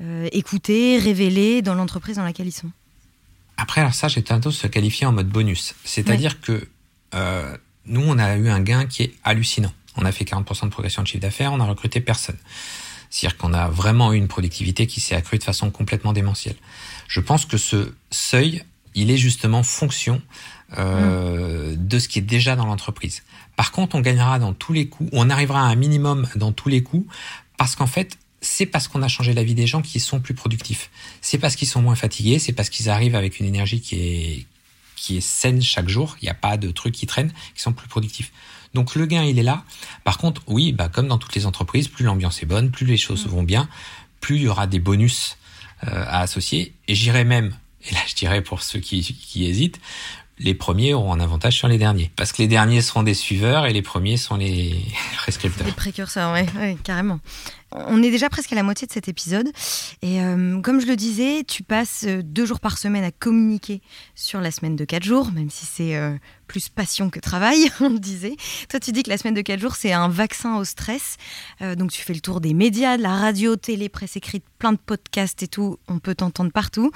euh, 0.00 0.28
écoutés, 0.32 0.98
révélés 0.98 1.62
dans 1.62 1.74
l'entreprise 1.74 2.16
dans 2.16 2.24
laquelle 2.24 2.48
ils 2.48 2.52
sont? 2.52 2.70
Après, 3.56 3.80
alors 3.80 3.94
ça, 3.94 4.08
j'ai 4.08 4.22
tendance 4.22 4.58
à 4.58 4.62
se 4.62 4.66
qualifier 4.66 5.06
en 5.06 5.12
mode 5.12 5.28
bonus. 5.28 5.74
C'est-à-dire 5.84 6.40
que 6.40 6.66
euh, 7.14 7.56
nous, 7.86 8.02
on 8.04 8.18
a 8.18 8.36
eu 8.36 8.48
un 8.48 8.60
gain 8.60 8.86
qui 8.86 9.02
est 9.04 9.14
hallucinant. 9.22 9.72
On 9.96 10.04
a 10.04 10.12
fait 10.12 10.24
40% 10.24 10.64
de 10.64 10.70
progression 10.70 11.02
de 11.02 11.06
chiffre 11.06 11.20
d'affaires, 11.20 11.52
on 11.52 11.60
a 11.60 11.64
recruté 11.64 12.00
personne. 12.00 12.38
C'est-à-dire 13.12 13.36
qu'on 13.36 13.52
a 13.52 13.68
vraiment 13.68 14.14
eu 14.14 14.16
une 14.16 14.26
productivité 14.26 14.86
qui 14.86 15.00
s'est 15.02 15.14
accrue 15.14 15.36
de 15.36 15.44
façon 15.44 15.70
complètement 15.70 16.14
démentielle. 16.14 16.56
Je 17.08 17.20
pense 17.20 17.44
que 17.44 17.58
ce 17.58 17.92
seuil, 18.10 18.64
il 18.94 19.10
est 19.10 19.18
justement 19.18 19.62
fonction 19.62 20.22
euh, 20.78 21.76
de 21.76 21.98
ce 21.98 22.08
qui 22.08 22.20
est 22.20 22.22
déjà 22.22 22.56
dans 22.56 22.64
l'entreprise. 22.64 23.22
Par 23.54 23.70
contre, 23.70 23.96
on 23.96 24.00
gagnera 24.00 24.38
dans 24.38 24.54
tous 24.54 24.72
les 24.72 24.88
coups, 24.88 25.10
on 25.12 25.28
arrivera 25.28 25.60
à 25.60 25.64
un 25.64 25.74
minimum 25.74 26.26
dans 26.36 26.52
tous 26.52 26.70
les 26.70 26.82
coups, 26.82 27.06
parce 27.58 27.76
qu'en 27.76 27.86
fait, 27.86 28.16
c'est 28.40 28.64
parce 28.64 28.88
qu'on 28.88 29.02
a 29.02 29.08
changé 29.08 29.34
la 29.34 29.44
vie 29.44 29.54
des 29.54 29.66
gens 29.66 29.82
qui 29.82 30.00
sont 30.00 30.20
plus 30.20 30.34
productifs. 30.34 30.90
C'est 31.20 31.36
parce 31.36 31.54
qu'ils 31.54 31.68
sont 31.68 31.82
moins 31.82 31.94
fatigués, 31.94 32.38
c'est 32.38 32.52
parce 32.54 32.70
qu'ils 32.70 32.88
arrivent 32.88 33.14
avec 33.14 33.40
une 33.40 33.46
énergie 33.46 33.82
qui 33.82 33.96
est 33.96 34.46
qui 34.96 35.16
est 35.16 35.20
saine 35.20 35.60
chaque 35.60 35.88
jour. 35.88 36.16
Il 36.22 36.26
n'y 36.26 36.30
a 36.30 36.34
pas 36.34 36.56
de 36.56 36.70
trucs 36.70 36.94
qui 36.94 37.06
traînent, 37.06 37.32
qui 37.54 37.60
sont 37.60 37.72
plus 37.72 37.88
productifs. 37.88 38.32
Donc 38.74 38.94
le 38.94 39.06
gain, 39.06 39.24
il 39.24 39.38
est 39.38 39.42
là. 39.42 39.64
Par 40.04 40.18
contre, 40.18 40.42
oui, 40.46 40.72
bah, 40.72 40.88
comme 40.88 41.08
dans 41.08 41.18
toutes 41.18 41.34
les 41.34 41.46
entreprises, 41.46 41.88
plus 41.88 42.04
l'ambiance 42.04 42.42
est 42.42 42.46
bonne, 42.46 42.70
plus 42.70 42.86
les 42.86 42.96
choses 42.96 43.26
mm. 43.26 43.28
vont 43.28 43.42
bien, 43.42 43.68
plus 44.20 44.36
il 44.36 44.42
y 44.42 44.48
aura 44.48 44.66
des 44.66 44.78
bonus 44.78 45.36
euh, 45.84 46.04
à 46.06 46.20
associer. 46.20 46.74
Et 46.88 46.94
j'irai 46.94 47.24
même, 47.24 47.54
et 47.88 47.92
là 47.92 48.00
je 48.06 48.14
dirais 48.14 48.42
pour 48.42 48.62
ceux 48.62 48.80
qui, 48.80 49.02
qui 49.02 49.44
hésitent, 49.44 49.80
les 50.38 50.54
premiers 50.54 50.94
auront 50.94 51.12
un 51.12 51.20
avantage 51.20 51.56
sur 51.56 51.68
les 51.68 51.78
derniers. 51.78 52.10
Parce 52.16 52.32
que 52.32 52.42
les 52.42 52.48
derniers 52.48 52.82
seront 52.82 53.02
des 53.02 53.14
suiveurs 53.14 53.66
et 53.66 53.72
les 53.72 53.82
premiers 53.82 54.16
sont 54.16 54.36
les 54.36 54.80
prescripteurs. 55.16 55.66
Les 55.66 55.72
précurseurs, 55.72 56.34
oui, 56.34 56.76
carrément. 56.82 57.20
On 57.74 58.02
est 58.02 58.10
déjà 58.10 58.28
presque 58.28 58.52
à 58.52 58.56
la 58.56 58.62
moitié 58.62 58.86
de 58.86 58.92
cet 58.92 59.08
épisode. 59.08 59.48
Et 60.02 60.20
euh, 60.20 60.60
comme 60.60 60.80
je 60.80 60.86
le 60.86 60.96
disais, 60.96 61.42
tu 61.46 61.62
passes 61.62 62.04
euh, 62.06 62.22
deux 62.22 62.44
jours 62.44 62.60
par 62.60 62.76
semaine 62.76 63.04
à 63.04 63.10
communiquer 63.10 63.80
sur 64.14 64.40
la 64.42 64.50
semaine 64.50 64.76
de 64.76 64.84
quatre 64.84 65.04
jours, 65.04 65.32
même 65.32 65.48
si 65.48 65.64
c'est 65.64 65.96
euh, 65.96 66.14
plus 66.46 66.68
passion 66.68 67.08
que 67.08 67.18
travail, 67.18 67.70
on 67.80 67.88
le 67.88 67.98
disait. 67.98 68.36
Toi, 68.68 68.78
tu 68.78 68.92
dis 68.92 69.02
que 69.02 69.10
la 69.10 69.16
semaine 69.16 69.34
de 69.34 69.40
quatre 69.40 69.60
jours, 69.60 69.76
c'est 69.76 69.92
un 69.92 70.08
vaccin 70.08 70.56
au 70.56 70.64
stress. 70.64 71.16
donc 71.60 71.92
tu 71.92 72.02
fais 72.02 72.12
le 72.12 72.20
tour 72.20 72.40
des 72.40 72.52
médias, 72.52 72.98
de 72.98 73.02
la 73.02 73.16
radio, 73.16 73.56
télé, 73.56 73.88
presse 73.88 74.16
écrite, 74.16 74.44
plein 74.58 74.72
de 74.72 74.78
podcasts 74.78 75.42
et 75.42 75.48
tout. 75.48 75.78
On 75.88 75.98
peut 75.98 76.14
t'entendre 76.14 76.52
partout. 76.52 76.90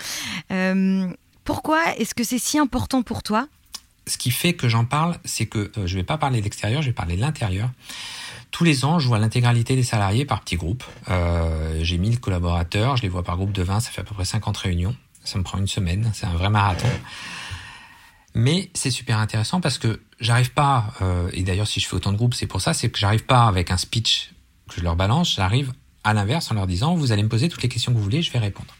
Pourquoi 1.47 1.97
est-ce 1.97 2.15
que 2.15 2.25
c'est 2.25 2.39
si 2.39 2.59
important 2.59 3.03
pour 3.03 3.23
toi? 3.23 3.49
Ce 4.09 4.19
qui 4.19 4.31
fait 4.31 4.55
que 4.55 4.69
j'en 4.69 4.85
parle, 4.85 5.17
c'est 5.25 5.47
que 5.47 5.71
je 5.77 5.81
ne 5.81 6.01
vais 6.01 6.05
pas 6.05 6.19
parler 6.19 6.41
de 6.41 6.45
l'extérieur, 6.45 6.83
je 6.83 6.89
vais 6.89 6.93
parler 6.93 7.17
de 7.17 7.21
l'intérieur. 7.21 7.71
Tous 8.51 8.65
les 8.65 8.85
ans, 8.85 8.99
je 8.99 9.07
vois 9.07 9.19
l'intégralité 9.19 9.77
des 9.77 9.83
salariés 9.85 10.25
par 10.25 10.41
petits 10.41 10.57
groupes. 10.57 10.85
Euh, 11.09 11.79
j'ai 11.83 11.99
1000 11.99 12.21
collaborateurs, 12.21 12.97
je 12.97 13.03
les 13.03 13.09
vois 13.09 13.23
par 13.23 13.37
groupe 13.37 13.53
de 13.53 13.63
20, 13.63 13.81
ça 13.81 13.91
fait 13.91 14.01
à 14.01 14.05
peu 14.05 14.15
près 14.15 14.25
50 14.25 14.57
réunions. 14.57 14.95
Ça 15.25 15.39
me 15.39 15.45
prend 15.45 15.59
une 15.59 15.69
semaine, 15.69 16.11
c'est 16.15 16.27
un 16.27 16.35
vrai 16.35 16.51
marathon. 16.51 16.89
Mais 18.35 18.71
c'est 18.75 18.91
super 18.91 19.19
intéressant 19.19 19.61
parce 19.61 19.79
que 19.79 20.01
j'arrive 20.21 20.53
pas, 20.53 20.95
euh, 21.01 21.31
et 21.33 21.43
d'ailleurs 21.43 21.69
si 21.69 21.79
je 21.79 21.87
fais 21.87 21.95
autant 21.95 22.13
de 22.13 22.17
groupes, 22.17 22.35
c'est 22.35 22.47
pour 22.47 22.61
ça, 22.61 22.75
c'est 22.75 22.91
que 22.91 22.99
j'arrive 22.99 23.25
pas 23.25 23.47
avec 23.47 23.71
un 23.71 23.77
speech 23.77 24.33
que 24.69 24.77
je 24.77 24.83
leur 24.83 24.97
balance, 24.97 25.37
j'arrive 25.37 25.73
à 26.03 26.13
l'inverse 26.13 26.51
en 26.51 26.55
leur 26.55 26.67
disant, 26.67 26.97
vous 26.97 27.13
allez 27.13 27.23
me 27.23 27.29
poser 27.29 27.49
toutes 27.49 27.63
les 27.63 27.69
questions 27.69 27.93
que 27.93 27.99
vous 27.99 28.05
voulez, 28.05 28.23
je 28.23 28.33
vais 28.33 28.39
répondre. 28.39 28.75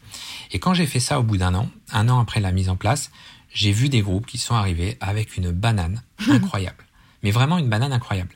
Et 0.53 0.59
quand 0.59 0.75
j'ai 0.75 0.87
fait 0.87 1.01
ça 1.01 1.19
au 1.19 1.23
bout 1.23 1.37
d'un 1.37 1.55
an, 1.55 1.69
un 1.93 2.09
an 2.09 2.21
après 2.21 2.41
la 2.41 2.53
mise 2.53 2.69
en 2.69 2.77
place, 2.77 3.11
j'ai 3.53 3.73
vu 3.73 3.89
des 3.89 4.03
groupes 4.03 4.27
qui 4.27 4.39
sont 4.39 4.55
arrivés 4.55 4.97
avec 5.01 5.37
une 5.37 5.51
banane 5.51 6.03
incroyable. 6.29 6.85
Mais 7.23 7.31
vraiment 7.31 7.59
une 7.59 7.69
banane 7.69 7.93
incroyable. 7.93 8.35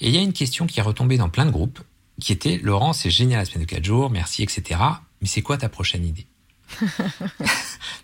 Et 0.00 0.08
il 0.08 0.14
y 0.14 0.18
a 0.18 0.20
une 0.20 0.32
question 0.32 0.66
qui 0.66 0.80
est 0.80 0.82
retombée 0.82 1.16
dans 1.16 1.28
plein 1.28 1.46
de 1.46 1.50
groupes, 1.50 1.80
qui 2.20 2.32
était 2.32 2.58
Laurent, 2.62 2.92
c'est 2.92 3.10
génial 3.10 3.40
la 3.40 3.44
semaine 3.44 3.64
de 3.64 3.70
4 3.70 3.84
jours, 3.84 4.10
merci, 4.10 4.42
etc. 4.42 4.80
Mais 5.20 5.28
c'est 5.28 5.42
quoi 5.42 5.56
ta 5.56 5.68
prochaine 5.68 6.04
idée 6.04 6.26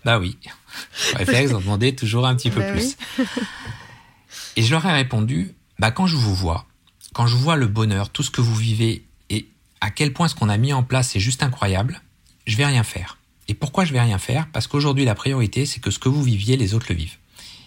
Bah 0.05 0.19
oui. 0.19 0.37
Réflexe 1.15 1.51
d'en 1.51 1.59
demander 1.59 1.95
toujours 1.95 2.25
un 2.25 2.35
petit 2.35 2.49
peu 2.49 2.61
bah 2.61 2.71
plus. 2.71 2.97
et 4.55 4.61
je 4.61 4.71
leur 4.71 4.85
ai 4.85 4.93
répondu, 4.93 5.53
bah 5.77 5.91
quand 5.91 6.07
je 6.07 6.15
vous 6.15 6.33
vois, 6.33 6.65
quand 7.13 7.27
je 7.27 7.35
vois 7.35 7.55
le 7.55 7.67
bonheur, 7.67 8.09
tout 8.09 8.23
ce 8.23 8.31
que 8.31 8.41
vous 8.41 8.55
vivez 8.55 9.05
et 9.29 9.47
à 9.81 9.91
quel 9.91 10.13
point 10.13 10.27
ce 10.27 10.35
qu'on 10.35 10.49
a 10.49 10.57
mis 10.57 10.73
en 10.73 10.83
place 10.83 11.15
est 11.15 11.19
juste 11.19 11.43
incroyable, 11.43 12.01
je 12.45 12.57
vais 12.57 12.65
rien 12.65 12.83
faire. 12.83 13.18
Et 13.49 13.53
pourquoi 13.53 13.83
je 13.83 13.91
vais 13.91 13.99
rien 13.99 14.17
faire? 14.17 14.47
Parce 14.53 14.67
qu'aujourd'hui 14.67 15.03
la 15.03 15.15
priorité 15.15 15.65
c'est 15.65 15.81
que 15.81 15.91
ce 15.91 15.99
que 15.99 16.07
vous 16.07 16.23
viviez, 16.23 16.55
les 16.55 16.73
autres 16.73 16.85
le 16.89 16.95
vivent. 16.95 17.17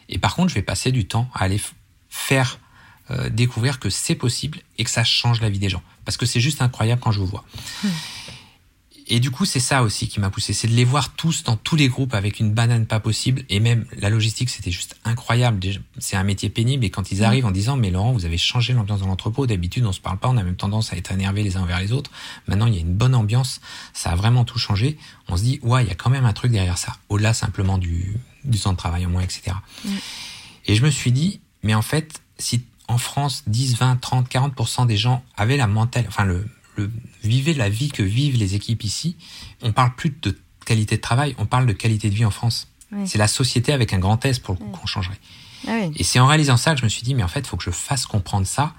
Et 0.09 0.19
par 0.19 0.35
contre, 0.35 0.51
je 0.51 0.55
vais 0.55 0.62
passer 0.62 0.93
du 0.93 1.07
temps 1.07 1.29
à 1.35 1.45
aller 1.45 1.61
faire 2.09 2.59
euh, 3.11 3.29
découvrir 3.29 3.81
que 3.81 3.91
c'est 3.91 4.15
possible 4.15 4.61
et 4.79 4.85
que 4.85 4.91
ça 4.91 5.05
change 5.05 5.41
la 5.41 5.51
vie 5.51 5.59
des 5.59 5.69
gens. 5.69 5.83
Parce 6.05 6.17
que 6.17 6.27
c'est 6.27 6.41
juste 6.41 6.62
incroyable 6.62 7.01
quand 7.01 7.12
je 7.12 7.19
vous 7.19 7.27
vois. 7.27 7.45
Hmm. 7.83 7.89
Et 9.09 9.21
du 9.21 9.30
coup, 9.30 9.44
c'est 9.44 9.61
ça 9.61 9.82
aussi 9.82 10.09
qui 10.09 10.21
m'a 10.21 10.30
poussé, 10.30 10.52
c'est 10.52 10.68
de 10.68 10.73
les 10.73 10.85
voir 10.85 11.14
tous 11.14 11.42
dans 11.42 11.56
tous 11.56 11.76
les 11.76 11.88
groupes 11.88 12.14
avec 12.14 12.40
une 12.40 12.52
banane 12.52 12.87
pas 12.87 13.00
possible. 13.00 13.42
Et 13.49 13.61
même 13.61 13.85
la 13.99 14.11
logistique, 14.11 14.49
c'était 14.49 14.71
juste 14.71 14.97
incroyable. 15.04 15.61
C'est 15.99 16.16
un 16.16 16.23
métier 16.23 16.49
pénible. 16.49 16.85
Et 16.85 16.90
quand 16.90 17.11
ils 17.11 17.21
hmm. 17.21 17.25
arrivent 17.25 17.47
en 17.47 17.50
disant, 17.50 17.76
mais 17.76 17.90
Laurent, 17.90 18.12
vous 18.12 18.25
avez 18.25 18.38
changé 18.38 18.73
l'ambiance 18.73 19.00
dans 19.00 19.06
l'entrepôt. 19.06 19.47
D'habitude, 19.47 19.85
on 19.87 19.92
se 19.92 20.00
parle 20.00 20.18
pas, 20.18 20.28
on 20.28 20.37
a 20.37 20.42
même 20.42 20.56
tendance 20.56 20.92
à 20.92 20.97
être 20.97 21.12
énervés 21.12 21.42
les 21.42 21.56
uns 21.56 21.62
envers 21.62 21.80
les 21.80 21.92
autres. 21.92 22.11
Maintenant, 22.47 22.66
il 22.66 22.75
y 22.75 22.78
a 22.78 22.80
une 22.80 22.94
bonne 22.94 23.14
ambiance. 23.14 23.61
Ça 23.92 24.11
a 24.11 24.14
vraiment 24.14 24.44
tout 24.44 24.59
changé. 24.59 24.99
On 25.28 25.37
se 25.37 25.42
dit, 25.42 25.59
ouais, 25.62 25.85
il 25.85 25.88
y 25.88 25.92
a 25.92 25.97
quand 25.97 26.11
même 26.11 26.25
un 26.25 26.32
truc 26.32 26.52
derrière 26.52 26.78
ça. 26.78 26.97
Au-delà 27.09 27.35
simplement 27.35 27.78
du, 27.78 28.16
du 28.44 28.59
temps 28.59 28.73
de 28.73 28.78
travail 28.78 29.06
en 29.06 29.11
moins, 29.11 29.23
etc. 29.23 29.56
Hmm. 29.85 29.90
Et 30.66 30.75
je 30.75 30.85
me 30.85 30.90
suis 30.90 31.12
dit, 31.12 31.40
mais 31.62 31.75
en 31.75 31.82
fait, 31.82 32.23
si 32.38 32.64
en 32.88 32.99
France, 32.99 33.44
10, 33.47 33.76
20, 33.76 33.97
30, 33.97 34.28
40% 34.28 34.87
des 34.87 34.97
gens 34.97 35.25
avaient 35.37 35.56
la 35.56 35.66
mentale, 35.66 36.04
enfin 36.09 36.25
le, 36.25 36.47
le 36.76 36.91
vivaient 37.23 37.55
la 37.55 37.69
vie 37.69 37.91
que 37.91 38.02
vivent 38.02 38.37
les 38.37 38.55
équipes 38.55 38.85
ici. 38.85 39.17
On 39.62 39.73
parle 39.73 39.95
plus 39.95 40.14
de 40.23 40.38
qualité 40.64 40.97
de 40.97 41.00
travail, 41.00 41.35
on 41.38 41.47
parle 41.47 41.67
de 41.67 41.73
qualité 41.73 42.11
de 42.11 42.14
vie 42.14 42.25
en 42.25 42.31
France. 42.31 42.69
C'est 43.07 43.19
la 43.19 43.29
société 43.29 43.73
avec 43.73 43.95
un 43.95 43.99
grand 43.99 44.23
S 44.26 44.38
pour 44.38 44.55
le 44.55 44.61
coup 44.61 44.71
qu'on 44.71 44.87
changerait. 44.87 45.19
Ah 45.67 45.79
Et 45.97 46.05
c'est 46.05 46.19
en 46.19 46.26
réalisant 46.26 46.59
ça 46.59 46.75
que 46.75 46.81
je 46.81 46.85
me 46.85 46.91
suis 46.91 47.02
dit, 47.02 47.14
mais 47.14 47.23
en 47.23 47.29
fait, 47.29 47.41
il 47.41 47.47
faut 47.47 47.57
que 47.57 47.64
je 47.64 47.71
fasse 47.71 48.05
comprendre 48.05 48.47
ça, 48.47 48.75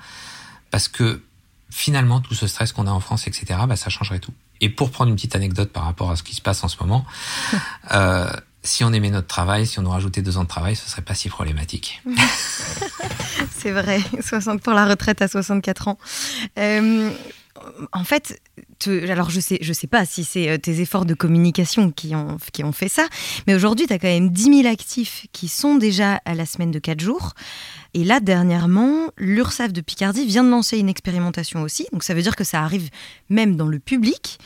parce 0.69 0.87
que 0.87 1.23
finalement, 1.69 2.21
tout 2.21 2.35
ce 2.35 2.45
stress 2.45 2.73
qu'on 2.73 2.85
a 2.85 2.91
en 2.91 2.99
France, 2.99 3.27
etc., 3.27 3.59
bah, 3.67 3.75
ça 3.75 3.89
changerait 3.89 4.19
tout. 4.19 4.33
Et 4.61 4.69
pour 4.69 4.91
prendre 4.91 5.09
une 5.09 5.15
petite 5.15 5.35
anecdote 5.35 5.71
par 5.71 5.85
rapport 5.85 6.11
à 6.11 6.15
ce 6.15 6.23
qui 6.23 6.35
se 6.35 6.41
passe 6.41 6.63
en 6.63 6.67
ce 6.67 6.77
moment, 6.79 7.05
euh, 7.91 8.31
si 8.61 8.83
on 8.83 8.93
aimait 8.93 9.09
notre 9.09 9.27
travail, 9.27 9.65
si 9.65 9.79
on 9.79 9.81
nous 9.81 9.89
rajoutait 9.89 10.21
deux 10.21 10.37
ans 10.37 10.43
de 10.43 10.47
travail, 10.47 10.75
ce 10.75 10.87
serait 10.89 11.01
pas 11.01 11.15
si 11.15 11.29
problématique. 11.29 12.01
C'est 13.57 13.71
vrai, 13.71 14.01
60 14.21 14.61
pour 14.61 14.73
la 14.73 14.85
retraite 14.85 15.21
à 15.21 15.27
64 15.27 15.87
ans. 15.87 15.97
Euh, 16.59 17.11
en 17.91 18.03
fait, 18.03 18.41
alors 19.09 19.29
je 19.29 19.39
sais, 19.39 19.57
je 19.61 19.73
sais 19.73 19.87
pas 19.87 20.05
si 20.05 20.23
c'est 20.23 20.49
euh, 20.49 20.57
tes 20.57 20.81
efforts 20.81 21.05
de 21.05 21.13
communication 21.13 21.91
qui 21.91 22.15
ont, 22.15 22.37
qui 22.51 22.63
ont 22.63 22.71
fait 22.71 22.89
ça, 22.89 23.07
mais 23.47 23.55
aujourd'hui, 23.55 23.87
tu 23.87 23.93
as 23.93 23.99
quand 23.99 24.07
même 24.07 24.29
10 24.29 24.61
000 24.61 24.67
actifs 24.67 25.27
qui 25.31 25.47
sont 25.47 25.75
déjà 25.75 26.21
à 26.25 26.35
la 26.35 26.45
semaine 26.45 26.71
de 26.71 26.79
4 26.79 26.99
jours. 26.99 27.33
Et 27.93 28.03
là, 28.03 28.19
dernièrement, 28.19 29.09
l'URSAF 29.17 29.71
de 29.71 29.81
Picardie 29.81 30.25
vient 30.25 30.43
de 30.43 30.49
lancer 30.49 30.79
une 30.79 30.89
expérimentation 30.89 31.61
aussi. 31.61 31.87
Donc 31.91 32.03
ça 32.03 32.13
veut 32.13 32.21
dire 32.21 32.35
que 32.35 32.43
ça 32.43 32.61
arrive 32.61 32.89
même 33.29 33.55
dans 33.55 33.67
le 33.67 33.79
public. 33.79 34.39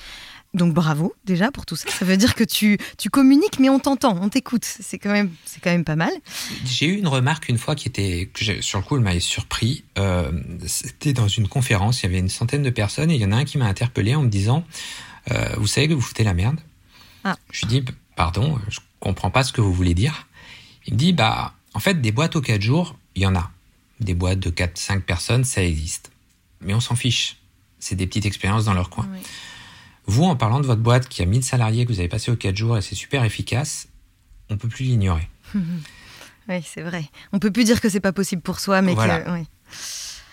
Donc 0.58 0.74
bravo 0.74 1.16
déjà 1.26 1.52
pour 1.52 1.66
tout 1.66 1.76
ça. 1.76 1.90
Ça 1.90 2.06
veut 2.06 2.18
dire 2.18 2.36
que 2.36 2.44
tu, 2.44 2.78
tu 2.98 3.10
communiques, 3.10 3.60
mais 3.60 3.70
on 3.70 3.80
t'entend, 3.80 4.18
on 4.22 4.30
t'écoute. 4.30 4.66
C'est 4.66 4.98
quand 4.98 5.12
même 5.12 5.32
c'est 5.46 5.62
quand 5.62 5.70
même 5.70 5.84
pas 5.84 5.96
mal. 5.96 6.12
J'ai 6.66 6.88
eu 6.88 6.98
une 6.98 7.08
remarque 7.08 7.50
une 7.50 7.58
fois 7.58 7.76
qui 7.76 7.88
était 7.88 8.30
que 8.34 8.62
sur 8.62 8.80
le 8.80 8.84
coup 8.84 8.96
elle 8.96 9.04
m'avait 9.04 9.20
surpris. 9.20 9.84
Euh, 9.98 10.32
C'était 10.66 11.14
dans 11.14 11.28
une 11.28 11.48
conférence, 11.48 12.02
il 12.02 12.08
y 12.08 12.10
avait 12.10 12.20
une 12.20 12.30
centaine 12.30 12.64
de 12.64 12.70
personnes 12.70 13.12
et 13.12 13.16
il 13.16 13.22
y 13.22 13.26
en 13.26 13.32
a 13.32 13.38
un 13.38 13.46
qui 13.46 13.58
m'a 13.58 13.68
interpellé 13.68 14.16
en 14.16 14.24
me 14.24 14.30
disant 14.30 14.66
euh, 15.32 15.56
vous 15.58 15.68
savez 15.68 15.88
que 15.88 15.94
vous 15.94 16.02
foutez 16.02 16.24
la 16.24 16.34
merde. 16.34 16.60
Ah. 17.24 17.38
Je 17.52 17.66
lui 17.66 17.82
dis 17.82 17.86
pardon, 18.16 18.60
je 18.70 18.80
comprends 19.00 19.30
pas 19.32 19.44
ce 19.44 19.54
que 19.54 19.62
vous 19.62 19.74
voulez 19.74 19.94
dire. 19.94 20.28
Il 20.88 20.94
me 20.94 21.00
dit 21.00 21.14
bah 21.14 21.54
en 21.74 21.80
fait 21.80 22.02
des 22.02 22.12
boîtes 22.12 22.36
aux 22.36 22.42
4 22.42 22.62
jours, 22.62 22.98
il 23.16 23.22
y 23.22 23.26
en 23.26 23.36
a. 23.36 23.52
Des 24.00 24.14
boîtes 24.14 24.40
de 24.40 24.50
4 24.50 24.78
5 24.78 25.04
personnes, 25.04 25.44
ça 25.44 25.64
existe. 25.64 26.12
Mais 26.62 26.74
on 26.74 26.80
s'en 26.80 26.96
fiche. 26.96 27.38
C'est 27.80 27.96
des 27.96 28.08
petites 28.08 28.26
expériences 28.26 28.66
dans 28.66 28.74
leur 28.74 28.90
coin. 28.90 29.08
Vous, 30.08 30.24
en 30.24 30.36
parlant 30.36 30.60
de 30.60 30.66
votre 30.66 30.82
boîte 30.82 31.08
qui 31.08 31.22
a 31.22 31.26
1000 31.26 31.44
salariés 31.44 31.86
que 31.86 31.92
vous 31.92 32.00
avez 32.00 32.08
passé 32.08 32.32
aux 32.32 32.36
4 32.36 32.56
jours 32.56 32.78
et 32.78 32.82
c'est 32.82 32.96
super 32.96 33.24
efficace, 33.24 33.88
on 34.50 34.58
peut 34.58 34.70
plus 34.70 34.86
l'ignorer. 34.86 35.28
oui, 36.50 36.64
c'est 36.66 36.82
vrai. 36.82 37.06
On 37.34 37.40
peut 37.40 37.52
plus 37.52 37.66
dire 37.66 37.82
que 37.82 37.90
c'est 37.90 38.00
pas 38.00 38.14
possible 38.14 38.42
pour 38.42 38.60
soi, 38.60 38.82
mais 38.82 38.96
que. 38.96 39.44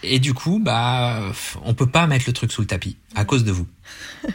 Et 0.06 0.18
du 0.18 0.34
coup, 0.34 0.60
bah, 0.62 1.32
on 1.64 1.74
peut 1.74 1.88
pas 1.88 2.06
mettre 2.06 2.24
le 2.26 2.32
truc 2.32 2.52
sous 2.52 2.60
le 2.60 2.66
tapis 2.66 2.96
à 3.14 3.24
cause 3.24 3.42
de 3.42 3.52
vous. 3.52 3.66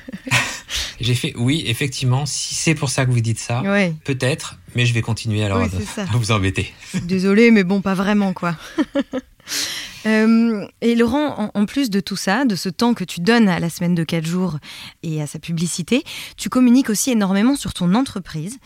J'ai 0.99 1.15
fait 1.15 1.33
oui, 1.37 1.63
effectivement, 1.67 2.25
si 2.25 2.55
c'est 2.55 2.75
pour 2.75 2.89
ça 2.89 3.05
que 3.05 3.11
vous 3.11 3.21
dites 3.21 3.39
ça, 3.39 3.63
peut-être, 4.03 4.57
mais 4.75 4.85
je 4.85 4.93
vais 4.93 5.01
continuer 5.01 5.45
alors 5.45 5.61
à, 5.61 6.17
vous 6.17 6.31
embêter. 6.31 6.73
Désolée, 7.03 7.51
mais 7.51 7.63
bon, 7.63 7.81
pas 7.81 7.93
vraiment 7.93 8.33
quoi. 8.33 8.57
Euh, 10.05 10.65
et 10.81 10.95
Laurent, 10.95 11.51
en, 11.53 11.65
plus 11.65 11.89
de 11.89 11.99
tout 11.99 12.15
ça, 12.15 12.45
de 12.45 12.55
ce 12.55 12.69
temps 12.69 12.93
que 12.93 13.03
tu 13.03 13.19
donnes 13.19 13.49
à 13.49 13.59
la 13.59 13.69
semaine 13.69 13.95
de 13.95 14.03
4 14.03 14.25
jours 14.25 14.57
et 15.03 15.21
à 15.21 15.27
sa 15.27 15.39
publicité, 15.39 16.03
tu 16.37 16.49
communiques 16.49 16.89
aussi 16.89 17.11
énormément 17.11 17.55
sur 17.55 17.73
ton 17.73 17.93
entreprise. 17.93 18.57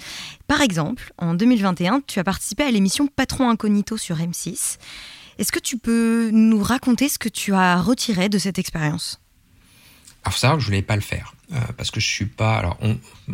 Par 0.47 0.61
exemple, 0.61 1.13
en 1.17 1.33
2021, 1.33 2.01
tu 2.05 2.19
as 2.19 2.23
participé 2.23 2.63
à 2.63 2.71
l'émission 2.71 3.07
Patron 3.07 3.49
Incognito 3.49 3.97
sur 3.97 4.17
M6. 4.17 4.77
Est-ce 5.39 5.51
que 5.51 5.59
tu 5.59 5.77
peux 5.77 6.29
nous 6.31 6.61
raconter 6.61 7.09
ce 7.09 7.17
que 7.17 7.29
tu 7.29 7.53
as 7.53 7.81
retiré 7.81 8.29
de 8.29 8.37
cette 8.37 8.59
expérience? 8.59 9.22
Alors, 10.23 10.33
faut 10.33 10.39
savoir 10.39 10.57
que 10.57 10.61
je 10.61 10.67
voulais 10.67 10.81
pas 10.81 10.95
le 10.95 11.01
faire 11.01 11.35
euh, 11.53 11.59
parce 11.75 11.91
que 11.91 11.99
je 11.99 12.07
suis 12.07 12.25
pas. 12.25 12.55
Alors, 12.55 12.77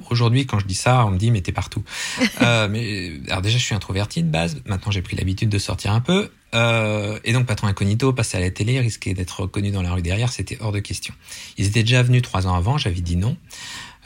aujourd'hui, 0.09 0.45
quand 0.45 0.59
je 0.59 0.65
dis 0.65 0.75
ça, 0.75 1.05
on 1.05 1.11
me 1.11 1.17
dit 1.17 1.31
mais 1.31 1.41
t'es 1.41 1.51
partout. 1.51 1.83
euh, 2.41 2.67
mais 2.69 3.19
alors 3.27 3.41
déjà, 3.41 3.57
je 3.57 3.63
suis 3.63 3.75
introverti 3.75 4.23
de 4.23 4.29
base. 4.29 4.61
Maintenant, 4.65 4.91
j'ai 4.91 5.01
pris 5.01 5.15
l'habitude 5.15 5.49
de 5.49 5.59
sortir 5.59 5.91
un 5.91 6.01
peu. 6.01 6.29
Euh, 6.55 7.19
et 7.23 7.33
donc, 7.33 7.45
patron 7.45 7.67
incognito, 7.67 8.11
passer 8.13 8.37
à 8.37 8.39
la 8.39 8.49
télé, 8.49 8.79
risquer 8.79 9.13
d'être 9.13 9.41
reconnu 9.41 9.71
dans 9.71 9.81
la 9.81 9.93
rue 9.93 10.01
derrière, 10.01 10.31
c'était 10.31 10.57
hors 10.61 10.71
de 10.71 10.79
question. 10.79 11.13
Ils 11.57 11.67
étaient 11.67 11.83
déjà 11.83 12.03
venus 12.03 12.21
trois 12.21 12.47
ans 12.47 12.55
avant. 12.55 12.77
J'avais 12.77 13.01
dit 13.01 13.15
non. 13.15 13.37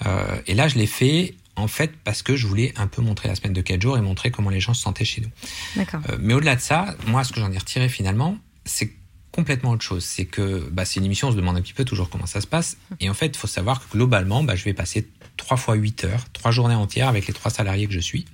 Euh, 0.06 0.42
et 0.48 0.54
là, 0.54 0.68
je 0.68 0.76
l'ai 0.76 0.88
fait 0.88 1.36
en 1.56 1.68
fait 1.68 1.92
parce 2.04 2.24
que 2.24 2.36
je 2.36 2.48
voulais 2.48 2.74
un 2.78 2.88
peu 2.88 3.02
montrer 3.02 3.30
la 3.30 3.36
semaine 3.36 3.54
de 3.54 3.62
quatre 3.62 3.82
jours 3.82 3.98
et 3.98 4.02
montrer 4.02 4.32
comment 4.32 4.50
les 4.50 4.60
gens 4.60 4.74
se 4.74 4.82
sentaient 4.82 5.06
chez 5.06 5.22
nous. 5.22 5.30
D'accord. 5.76 6.02
Euh, 6.10 6.18
mais 6.20 6.34
au-delà 6.34 6.56
de 6.56 6.62
ça, 6.62 6.96
moi, 7.08 7.24
ce 7.24 7.32
que 7.32 7.40
j'en 7.40 7.52
ai 7.52 7.58
retiré 7.58 7.90
finalement, 7.90 8.38
c'est 8.66 8.92
complètement 9.34 9.72
autre 9.72 9.84
chose. 9.84 10.06
C'est 10.06 10.26
que 10.26 10.70
bah, 10.72 10.86
c'est 10.86 11.00
une 11.00 11.06
émission, 11.06 11.28
on 11.28 11.32
se 11.32 11.36
demande 11.36 11.58
un 11.58 11.62
petit 11.62 11.74
peu 11.74 11.84
toujours 11.84 12.10
comment 12.10 12.28
ça 12.28 12.40
se 12.40 12.48
passe. 12.48 12.78
Et 13.02 13.10
en 13.10 13.14
fait, 13.14 13.28
il 13.28 13.38
faut 13.38 13.48
savoir 13.48 13.82
que 13.82 13.92
globalement, 13.92 14.44
bah, 14.44 14.56
je 14.56 14.64
vais 14.64 14.74
passer 14.74 15.10
trois 15.36 15.58
fois 15.58 15.76
huit 15.76 16.06
heures, 16.06 16.24
trois 16.32 16.52
journées 16.52 16.76
entières 16.76 17.10
avec 17.10 17.28
les 17.28 17.34
trois 17.34 17.52
salariés 17.52 17.88
que 17.88 17.94
je 17.94 18.00
suis. 18.00 18.26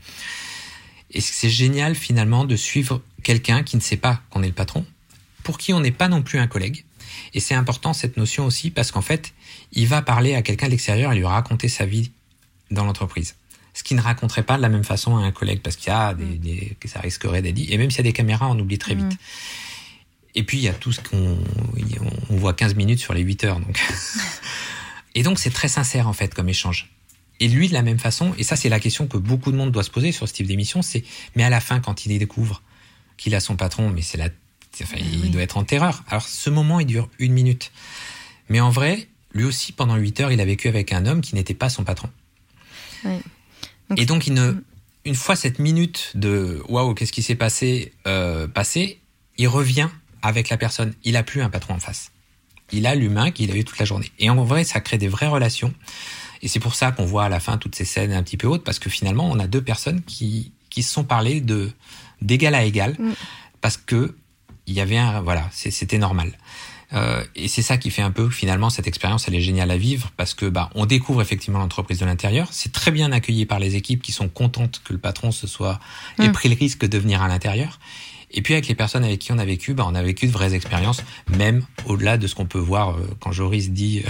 Et 1.11 1.21
c'est 1.21 1.49
génial 1.49 1.95
finalement 1.95 2.45
de 2.45 2.55
suivre 2.55 3.01
quelqu'un 3.23 3.63
qui 3.63 3.77
ne 3.77 3.81
sait 3.81 3.97
pas 3.97 4.21
qu'on 4.29 4.43
est 4.43 4.47
le 4.47 4.53
patron, 4.53 4.85
pour 5.43 5.57
qui 5.57 5.73
on 5.73 5.79
n'est 5.79 5.91
pas 5.91 6.07
non 6.07 6.21
plus 6.21 6.37
un 6.37 6.47
collègue. 6.47 6.85
Et 7.33 7.39
c'est 7.39 7.55
important 7.55 7.93
cette 7.93 8.17
notion 8.17 8.45
aussi 8.45 8.69
parce 8.69 8.91
qu'en 8.91 9.01
fait, 9.01 9.33
il 9.71 9.87
va 9.87 10.01
parler 10.01 10.35
à 10.35 10.41
quelqu'un 10.41 10.67
de 10.67 10.71
l'extérieur 10.71 11.11
et 11.11 11.15
lui 11.15 11.25
raconter 11.25 11.69
sa 11.69 11.85
vie 11.85 12.11
dans 12.69 12.83
l'entreprise. 12.85 13.35
ce 13.73 13.83
qui 13.83 13.95
ne 13.95 14.01
raconterait 14.01 14.43
pas 14.43 14.57
de 14.57 14.61
la 14.61 14.69
même 14.69 14.83
façon 14.83 15.17
à 15.17 15.21
un 15.21 15.31
collègue 15.31 15.61
parce 15.63 15.75
qu'il 15.77 15.87
y 15.87 15.95
a 15.95 16.13
des, 16.13 16.75
que 16.79 16.87
ça 16.89 16.99
risquerait 16.99 17.41
d'être 17.41 17.55
dit. 17.55 17.67
Et 17.71 17.77
même 17.77 17.89
s'il 17.89 17.99
y 17.99 18.01
a 18.01 18.03
des 18.03 18.13
caméras, 18.13 18.49
on 18.49 18.59
oublie 18.59 18.77
très 18.77 18.93
vite. 18.93 19.17
Et 20.35 20.43
puis 20.43 20.57
il 20.57 20.63
y 20.63 20.67
a 20.67 20.73
tout 20.73 20.91
ce 20.91 20.99
qu'on 21.01 21.37
on 22.29 22.35
voit 22.37 22.53
15 22.53 22.75
minutes 22.75 22.99
sur 22.99 23.13
les 23.13 23.21
8 23.21 23.43
heures. 23.45 23.59
Donc. 23.59 23.79
et 25.15 25.23
donc 25.23 25.39
c'est 25.39 25.49
très 25.49 25.67
sincère 25.67 26.07
en 26.07 26.13
fait 26.13 26.33
comme 26.33 26.49
échange. 26.49 26.89
Et 27.39 27.47
lui 27.47 27.69
de 27.69 27.73
la 27.73 27.81
même 27.81 27.99
façon, 27.99 28.33
et 28.37 28.43
ça 28.43 28.55
c'est 28.55 28.69
la 28.69 28.79
question 28.79 29.07
que 29.07 29.17
beaucoup 29.17 29.51
de 29.51 29.57
monde 29.57 29.71
doit 29.71 29.83
se 29.83 29.89
poser 29.89 30.11
sur 30.11 30.27
ce 30.27 30.33
type 30.33 30.47
d'émission, 30.47 30.81
c'est 30.81 31.03
mais 31.35 31.43
à 31.43 31.49
la 31.49 31.61
fin 31.61 31.79
quand 31.79 32.05
il 32.05 32.17
découvre 32.17 32.61
qu'il 33.17 33.33
a 33.33 33.39
son 33.39 33.55
patron, 33.55 33.89
mais 33.89 34.01
c'est 34.01 34.17
la, 34.17 34.29
enfin, 34.81 34.97
il 34.99 35.31
doit 35.31 35.41
être 35.41 35.57
en 35.57 35.63
terreur. 35.63 36.03
Alors 36.09 36.23
ce 36.23 36.49
moment 36.49 36.79
il 36.79 36.85
dure 36.85 37.09
une 37.17 37.33
minute, 37.33 37.71
mais 38.49 38.59
en 38.59 38.69
vrai 38.69 39.07
lui 39.33 39.45
aussi 39.45 39.71
pendant 39.71 39.95
8 39.95 40.21
heures 40.21 40.31
il 40.31 40.41
a 40.41 40.45
vécu 40.45 40.67
avec 40.67 40.91
un 40.91 41.05
homme 41.05 41.21
qui 41.21 41.35
n'était 41.35 41.53
pas 41.53 41.69
son 41.69 41.83
patron. 41.83 42.09
et 43.95 44.05
donc 44.05 44.27
il 44.27 44.33
ne, 44.33 44.53
une 45.05 45.15
fois 45.15 45.35
cette 45.35 45.59
minute 45.59 46.11
de 46.15 46.61
waouh 46.67 46.93
qu'est-ce 46.93 47.13
qui 47.13 47.23
s'est 47.23 47.35
passé 47.35 47.93
euh, 48.05 48.47
passé, 48.47 48.99
il 49.37 49.47
revient 49.47 49.89
avec 50.21 50.49
la 50.49 50.57
personne. 50.57 50.93
Il 51.03 51.17
a 51.17 51.23
plus 51.23 51.41
un 51.41 51.49
patron 51.49 51.75
en 51.75 51.79
face. 51.79 52.11
Il 52.71 52.85
a 52.85 52.95
l'humain 52.95 53.31
qu'il 53.31 53.51
a 53.51 53.55
eu 53.55 53.63
toute 53.63 53.79
la 53.79 53.85
journée. 53.85 54.11
Et 54.19 54.29
en 54.29 54.43
vrai, 54.43 54.63
ça 54.63 54.79
crée 54.79 54.97
des 54.97 55.07
vraies 55.07 55.27
relations. 55.27 55.73
Et 56.41 56.47
c'est 56.47 56.59
pour 56.59 56.75
ça 56.75 56.91
qu'on 56.91 57.05
voit 57.05 57.25
à 57.25 57.29
la 57.29 57.39
fin 57.39 57.57
toutes 57.57 57.75
ces 57.75 57.85
scènes 57.85 58.13
un 58.13 58.23
petit 58.23 58.37
peu 58.37 58.47
hautes, 58.47 58.63
parce 58.63 58.79
que 58.79 58.89
finalement, 58.89 59.29
on 59.29 59.39
a 59.39 59.47
deux 59.47 59.61
personnes 59.61 60.01
qui, 60.03 60.51
qui 60.69 60.83
se 60.83 60.91
sont 60.93 61.03
parlé 61.03 61.41
de 61.41 61.71
d'égal 62.21 62.53
à 62.53 62.63
égal, 62.63 62.95
mm. 62.99 63.13
parce 63.61 63.77
que 63.77 64.15
il 64.67 64.73
y 64.73 64.81
avait 64.81 64.97
un, 64.97 65.21
voilà, 65.21 65.49
c'était 65.51 65.97
normal. 65.97 66.37
Euh, 66.93 67.23
et 67.35 67.47
c'est 67.47 67.61
ça 67.61 67.77
qui 67.77 67.91
fait 67.91 68.01
un 68.01 68.11
peu 68.11 68.29
finalement 68.29 68.69
cette 68.69 68.87
expérience, 68.87 69.27
elle 69.27 69.35
est 69.35 69.41
géniale 69.41 69.69
à 69.69 69.77
vivre 69.77 70.11
parce 70.17 70.33
que 70.33 70.47
bah 70.47 70.71
on 70.73 70.87
découvre 70.87 71.21
effectivement 71.21 71.59
l'entreprise 71.59 71.99
de 71.99 72.05
l'intérieur. 72.05 72.47
C'est 72.51 72.71
très 72.71 72.91
bien 72.91 73.11
accueilli 73.11 73.45
par 73.45 73.59
les 73.59 73.75
équipes 73.75 74.01
qui 74.01 74.11
sont 74.11 74.27
contentes 74.27 74.81
que 74.83 74.93
le 74.93 74.99
patron 74.99 75.31
se 75.31 75.45
soit 75.45 75.79
ait 76.19 76.29
mm. 76.29 76.31
pris 76.31 76.49
le 76.49 76.55
risque 76.55 76.85
de 76.85 76.97
venir 76.97 77.21
à 77.21 77.27
l'intérieur. 77.27 77.79
Et 78.31 78.41
puis 78.41 78.53
avec 78.53 78.67
les 78.67 78.75
personnes 78.75 79.03
avec 79.03 79.19
qui 79.19 79.31
on 79.31 79.37
a 79.37 79.45
vécu, 79.45 79.73
bah, 79.73 79.85
on 79.87 79.95
a 79.95 80.03
vécu 80.03 80.27
de 80.27 80.31
vraies 80.31 80.53
expériences, 80.53 81.01
même 81.35 81.63
au-delà 81.85 82.17
de 82.17 82.27
ce 82.27 82.35
qu'on 82.35 82.45
peut 82.45 82.59
voir 82.59 82.91
euh, 82.91 83.01
quand 83.19 83.31
Joris 83.31 83.71
dit 83.71 84.03
euh, 84.05 84.09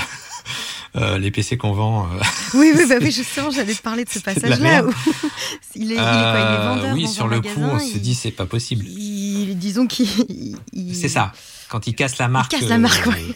euh, 1.02 1.18
les 1.18 1.32
PC 1.32 1.58
qu'on 1.58 1.72
vend. 1.72 2.08
oui, 2.54 2.74
oui, 2.76 2.84
bah 2.88 2.96
oui, 3.02 3.12
justement, 3.12 3.50
j'allais 3.52 3.74
te 3.74 3.82
parler 3.82 4.04
de 4.04 4.10
ce 4.10 4.20
passage-là. 4.24 4.84
Il, 5.76 5.92
est, 5.92 5.94
il 5.94 5.94
est 5.94 5.96
quoi 5.96 6.38
Il 6.38 6.54
est 6.54 6.68
vendeur 6.68 6.94
Oui, 6.94 7.08
sur 7.08 7.28
le 7.28 7.42
coup, 7.42 7.62
on 7.62 7.80
se 7.80 7.98
dit 7.98 8.16
c'est 8.16 8.32
pas 8.32 8.46
possible. 8.46 8.86
Il, 8.88 9.58
disons 9.58 9.88
qu'il. 9.88 10.08
C'est 10.94 11.10
ça. 11.10 11.32
Quand 11.70 11.88
il 11.88 11.96
casse 11.96 12.18
la 12.18 12.28
marque. 12.28 12.52
Il 12.54 12.60
casse 12.60 12.70
la 12.70 12.78
marque, 12.78 13.06
oui. 13.08 13.36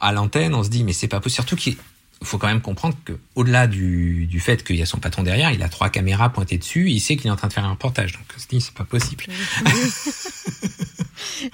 à 0.00 0.12
l'antenne, 0.12 0.54
on 0.54 0.62
se 0.62 0.70
dit 0.70 0.84
mais 0.84 0.92
c'est 0.92 1.08
pas 1.08 1.20
possible. 1.20 1.46
Surtout 1.46 1.56
qu'il 1.56 1.72
il 1.74 1.78
faut 2.22 2.38
quand 2.38 2.48
même 2.48 2.60
comprendre 2.60 2.96
que 3.04 3.12
au-delà 3.34 3.66
du, 3.66 4.26
du 4.26 4.40
fait 4.40 4.64
qu'il 4.64 4.76
y 4.76 4.82
a 4.82 4.86
son 4.86 4.98
patron 4.98 5.22
derrière, 5.22 5.50
il 5.52 5.62
a 5.62 5.68
trois 5.68 5.88
caméras 5.88 6.30
pointées 6.30 6.58
dessus, 6.58 6.90
il 6.90 7.00
sait 7.00 7.16
qu'il 7.16 7.26
est 7.28 7.30
en 7.30 7.36
train 7.36 7.48
de 7.48 7.52
faire 7.52 7.64
un 7.64 7.70
reportage. 7.72 8.12
Donc, 8.12 8.22
se 8.42 8.48
dit, 8.48 8.60
c'est 8.60 8.74
pas 8.74 8.84
possible. 8.84 9.24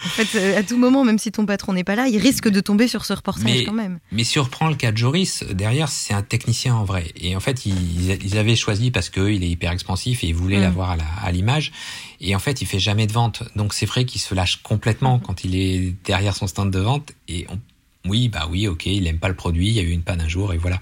en 0.01 0.09
fait, 0.09 0.39
euh, 0.39 0.59
à 0.59 0.63
tout 0.63 0.77
moment, 0.79 1.05
même 1.05 1.19
si 1.19 1.31
ton 1.31 1.47
patron 1.47 1.73
n'est 1.73 1.85
pas 1.85 1.95
là, 1.95 2.09
il 2.09 2.19
risque 2.19 2.49
de 2.49 2.61
tomber 2.61 2.89
sur 2.89 3.05
ce 3.05 3.13
reportage 3.13 3.65
quand 3.65 3.73
même. 3.73 3.99
Mais 4.13 4.25
si 4.25 4.39
on 4.39 4.43
reprend 4.45 4.69
le 4.69 4.75
cas 4.75 4.93
de 4.93 4.97
Joris, 4.97 5.45
derrière, 5.45 5.89
c'est 5.89 6.15
un 6.15 6.23
technicien 6.23 6.75
en 6.75 6.85
vrai. 6.85 7.13
Et 7.17 7.37
en 7.37 7.41
fait, 7.41 7.67
ils, 7.67 8.19
ils 8.25 8.39
avaient 8.39 8.57
choisi 8.57 8.91
parce 8.91 9.11
qu'il 9.11 9.43
est 9.43 9.51
hyper 9.51 9.73
expansif 9.73 10.25
et 10.25 10.29
ils 10.29 10.35
voulaient 10.35 10.59
mm. 10.59 10.63
l'avoir 10.63 10.97
à 11.23 11.33
l'image. 11.33 11.73
Et 12.21 12.35
en 12.35 12.39
fait, 12.39 12.61
il 12.63 12.67
fait 12.67 12.81
jamais 12.81 13.07
de 13.07 13.13
vente. 13.13 13.43
Donc, 13.55 13.75
c'est 13.75 13.87
vrai 13.87 14.05
qu'il 14.05 14.21
se 14.21 14.35
lâche 14.35 14.63
complètement 14.63 15.19
mm. 15.19 15.23
quand 15.23 15.45
il 15.45 15.57
est 15.57 15.95
derrière 16.05 16.35
son 16.35 16.47
stand 16.47 16.71
de 16.71 16.81
vente. 16.81 17.13
Et 17.29 17.47
on 17.51 17.59
oui, 18.09 18.29
bah 18.29 18.49
oui, 18.51 18.67
ok, 18.67 18.87
il 18.87 19.07
aime 19.07 19.19
pas 19.19 19.29
le 19.29 19.37
produit, 19.37 19.69
il 19.69 19.75
y 19.75 19.81
a 19.81 19.83
eu 19.83 19.91
une 19.91 20.03
panne 20.03 20.21
un 20.21 20.29
jour 20.29 20.53
et 20.53 20.59
voilà. 20.59 20.81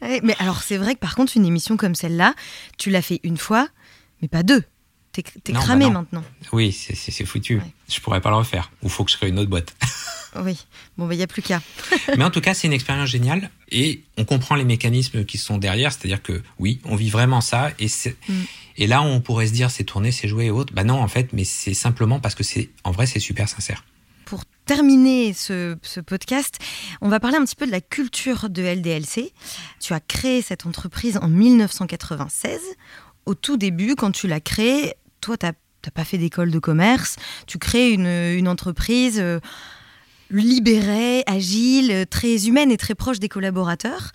Mais 0.00 0.34
alors 0.38 0.62
c'est 0.62 0.76
vrai 0.76 0.94
que 0.94 1.00
par 1.00 1.14
contre 1.14 1.36
une 1.36 1.46
émission 1.46 1.76
comme 1.76 1.94
celle-là, 1.94 2.34
tu 2.78 2.90
l'as 2.90 3.02
fait 3.02 3.20
une 3.22 3.36
fois, 3.36 3.68
mais 4.20 4.28
pas 4.28 4.42
deux. 4.42 4.64
T'es 5.12 5.22
es 5.48 5.52
cramé 5.52 5.84
bah 5.86 5.90
maintenant. 5.90 6.24
Oui, 6.52 6.72
c'est 6.72 7.26
foutu. 7.26 7.60
Je 7.86 8.00
pourrais 8.00 8.22
pas 8.22 8.30
le 8.30 8.36
refaire. 8.36 8.72
Ou 8.82 8.88
faut 8.88 9.04
que 9.04 9.10
je 9.10 9.18
crée 9.18 9.28
une 9.28 9.38
autre 9.38 9.50
boîte. 9.50 9.76
oui, 10.36 10.56
bon, 10.96 11.04
il 11.04 11.08
bah, 11.10 11.16
n'y 11.16 11.22
a 11.22 11.26
plus 11.26 11.42
qu'à. 11.42 11.60
mais 12.16 12.24
en 12.24 12.30
tout 12.30 12.40
cas, 12.40 12.54
c'est 12.54 12.66
une 12.66 12.72
expérience 12.72 13.10
géniale 13.10 13.50
et 13.70 14.04
on 14.16 14.24
comprend 14.24 14.54
les 14.54 14.64
mécanismes 14.64 15.26
qui 15.26 15.36
sont 15.36 15.58
derrière. 15.58 15.92
C'est-à-dire 15.92 16.22
que 16.22 16.42
oui, 16.58 16.80
on 16.84 16.96
vit 16.96 17.10
vraiment 17.10 17.42
ça 17.42 17.72
et 17.78 17.88
mm. 17.88 18.32
Et 18.78 18.86
là, 18.86 19.02
on 19.02 19.20
pourrait 19.20 19.48
se 19.48 19.52
dire 19.52 19.70
c'est 19.70 19.84
tourné, 19.84 20.12
c'est 20.12 20.28
joué 20.28 20.46
et 20.46 20.50
autres. 20.50 20.72
Bah 20.72 20.84
non, 20.84 20.98
en 21.02 21.08
fait, 21.08 21.34
mais 21.34 21.44
c'est 21.44 21.74
simplement 21.74 22.18
parce 22.18 22.34
que 22.34 22.42
c'est 22.42 22.70
en 22.84 22.90
vrai, 22.90 23.04
c'est 23.04 23.20
super 23.20 23.50
sincère 23.50 23.84
terminer 24.66 25.32
ce, 25.32 25.76
podcast, 26.00 26.58
on 27.00 27.08
va 27.08 27.20
parler 27.20 27.36
un 27.36 27.44
petit 27.44 27.56
peu 27.56 27.66
de 27.66 27.70
la 27.70 27.80
culture 27.80 28.48
de 28.48 28.62
LDLC. 28.62 29.32
Tu 29.80 29.92
as 29.92 30.00
créé 30.00 30.42
cette 30.42 30.66
entreprise 30.66 31.18
en 31.18 31.28
1996. 31.28 32.60
Au 33.26 33.34
tout 33.34 33.56
début, 33.56 33.94
quand 33.94 34.12
tu 34.12 34.26
l'as 34.26 34.40
créée, 34.40 34.94
toi, 35.20 35.36
tu 35.36 35.46
n'as 35.46 35.52
pas 35.94 36.04
fait 36.04 36.18
d'école 36.18 36.50
de 36.50 36.58
commerce. 36.58 37.16
Tu 37.46 37.58
crées 37.58 37.92
une, 37.92 38.48
entreprise 38.48 39.18
euh, 39.20 39.40
libérée, 40.30 41.22
agile, 41.26 42.06
très 42.10 42.46
humaine 42.46 42.70
et 42.70 42.76
très 42.76 42.94
proche 42.94 43.18
des 43.18 43.28
collaborateurs. 43.28 44.12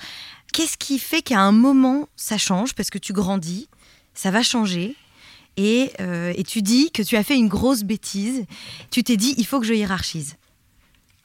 Qu'est-ce 0.53 0.77
qui 0.77 0.99
fait 0.99 1.21
qu'à 1.21 1.39
un 1.39 1.51
moment, 1.51 2.07
ça 2.15 2.37
change? 2.37 2.73
Parce 2.73 2.89
que 2.89 2.97
tu 2.97 3.13
grandis, 3.13 3.69
ça 4.13 4.31
va 4.31 4.43
changer 4.43 4.95
euh, 5.59 6.33
et, 6.35 6.43
tu 6.43 6.61
dis 6.61 6.91
que 6.91 7.01
tu 7.01 7.15
as 7.15 7.23
fait 7.23 7.35
une 7.35 7.47
grosse 7.47 7.83
bêtise. 7.83 8.45
Tu 8.91 9.03
t'es 9.03 9.17
dit, 9.17 9.33
il 9.37 9.45
faut 9.45 9.59
que 9.59 9.65
je 9.65 9.73
hiérarchise. 9.73 10.35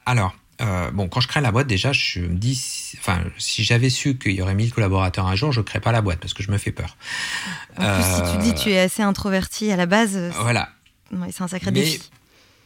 Alors, 0.05 0.35
euh, 0.61 0.91
bon, 0.91 1.07
quand 1.07 1.21
je 1.21 1.27
crée 1.27 1.41
la 1.41 1.51
boîte, 1.51 1.67
déjà, 1.67 1.91
je 1.93 2.19
me 2.19 2.35
dis, 2.35 2.59
enfin, 2.97 3.23
si 3.37 3.63
j'avais 3.63 3.89
su 3.89 4.17
qu'il 4.17 4.33
y 4.33 4.41
aurait 4.41 4.55
1000 4.55 4.73
collaborateurs 4.73 5.27
un 5.27 5.35
jour, 5.35 5.51
je 5.51 5.59
ne 5.59 5.65
crée 5.65 5.79
pas 5.79 5.91
la 5.91 6.01
boîte 6.01 6.19
parce 6.19 6.33
que 6.33 6.43
je 6.43 6.51
me 6.51 6.57
fais 6.57 6.71
peur. 6.71 6.97
En 7.77 7.95
plus, 7.95 8.03
si 8.03 8.31
tu 8.31 8.43
dis 8.43 8.53
que 8.53 8.59
tu 8.59 8.69
es 8.71 8.79
assez 8.79 9.03
introverti 9.03 9.71
à 9.71 9.75
la 9.75 9.85
base, 9.85 10.17
voilà. 10.39 10.69
c'est 11.31 11.43
un 11.43 11.47
sacré 11.47 11.71
défi. 11.71 12.01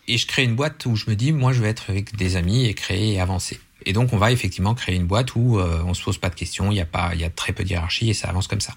Et 0.10 0.18
je 0.18 0.26
crée 0.26 0.44
une 0.44 0.56
boîte 0.56 0.86
où 0.86 0.96
je 0.96 1.10
me 1.10 1.16
dis, 1.16 1.34
moi, 1.34 1.52
je 1.52 1.62
vais 1.62 1.70
être 1.70 1.90
avec 1.90 2.16
des 2.16 2.38
amis 2.38 2.66
et 2.66 2.74
créer 2.74 3.14
et 3.14 3.20
avancer. 3.20 3.60
Et 3.86 3.94
donc, 3.94 4.14
on 4.14 4.18
va 4.18 4.32
effectivement 4.32 4.74
créer 4.74 4.96
une 4.96 5.06
boîte 5.06 5.36
où 5.36 5.60
euh, 5.60 5.82
on 5.86 5.94
se 5.94 6.04
pose 6.04 6.18
pas 6.18 6.30
de 6.30 6.36
questions, 6.36 6.72
il 6.72 6.76
y 6.76 6.82
a 6.82 6.86
pas, 6.86 7.12
il 7.14 7.22
y 7.22 7.26
a 7.26 7.30
très 7.30 7.54
peu 7.54 7.64
de 7.64 7.70
hiérarchie 7.70 8.10
et 8.10 8.14
ça 8.14 8.30
avance 8.30 8.48
comme 8.48 8.62
ça. 8.62 8.74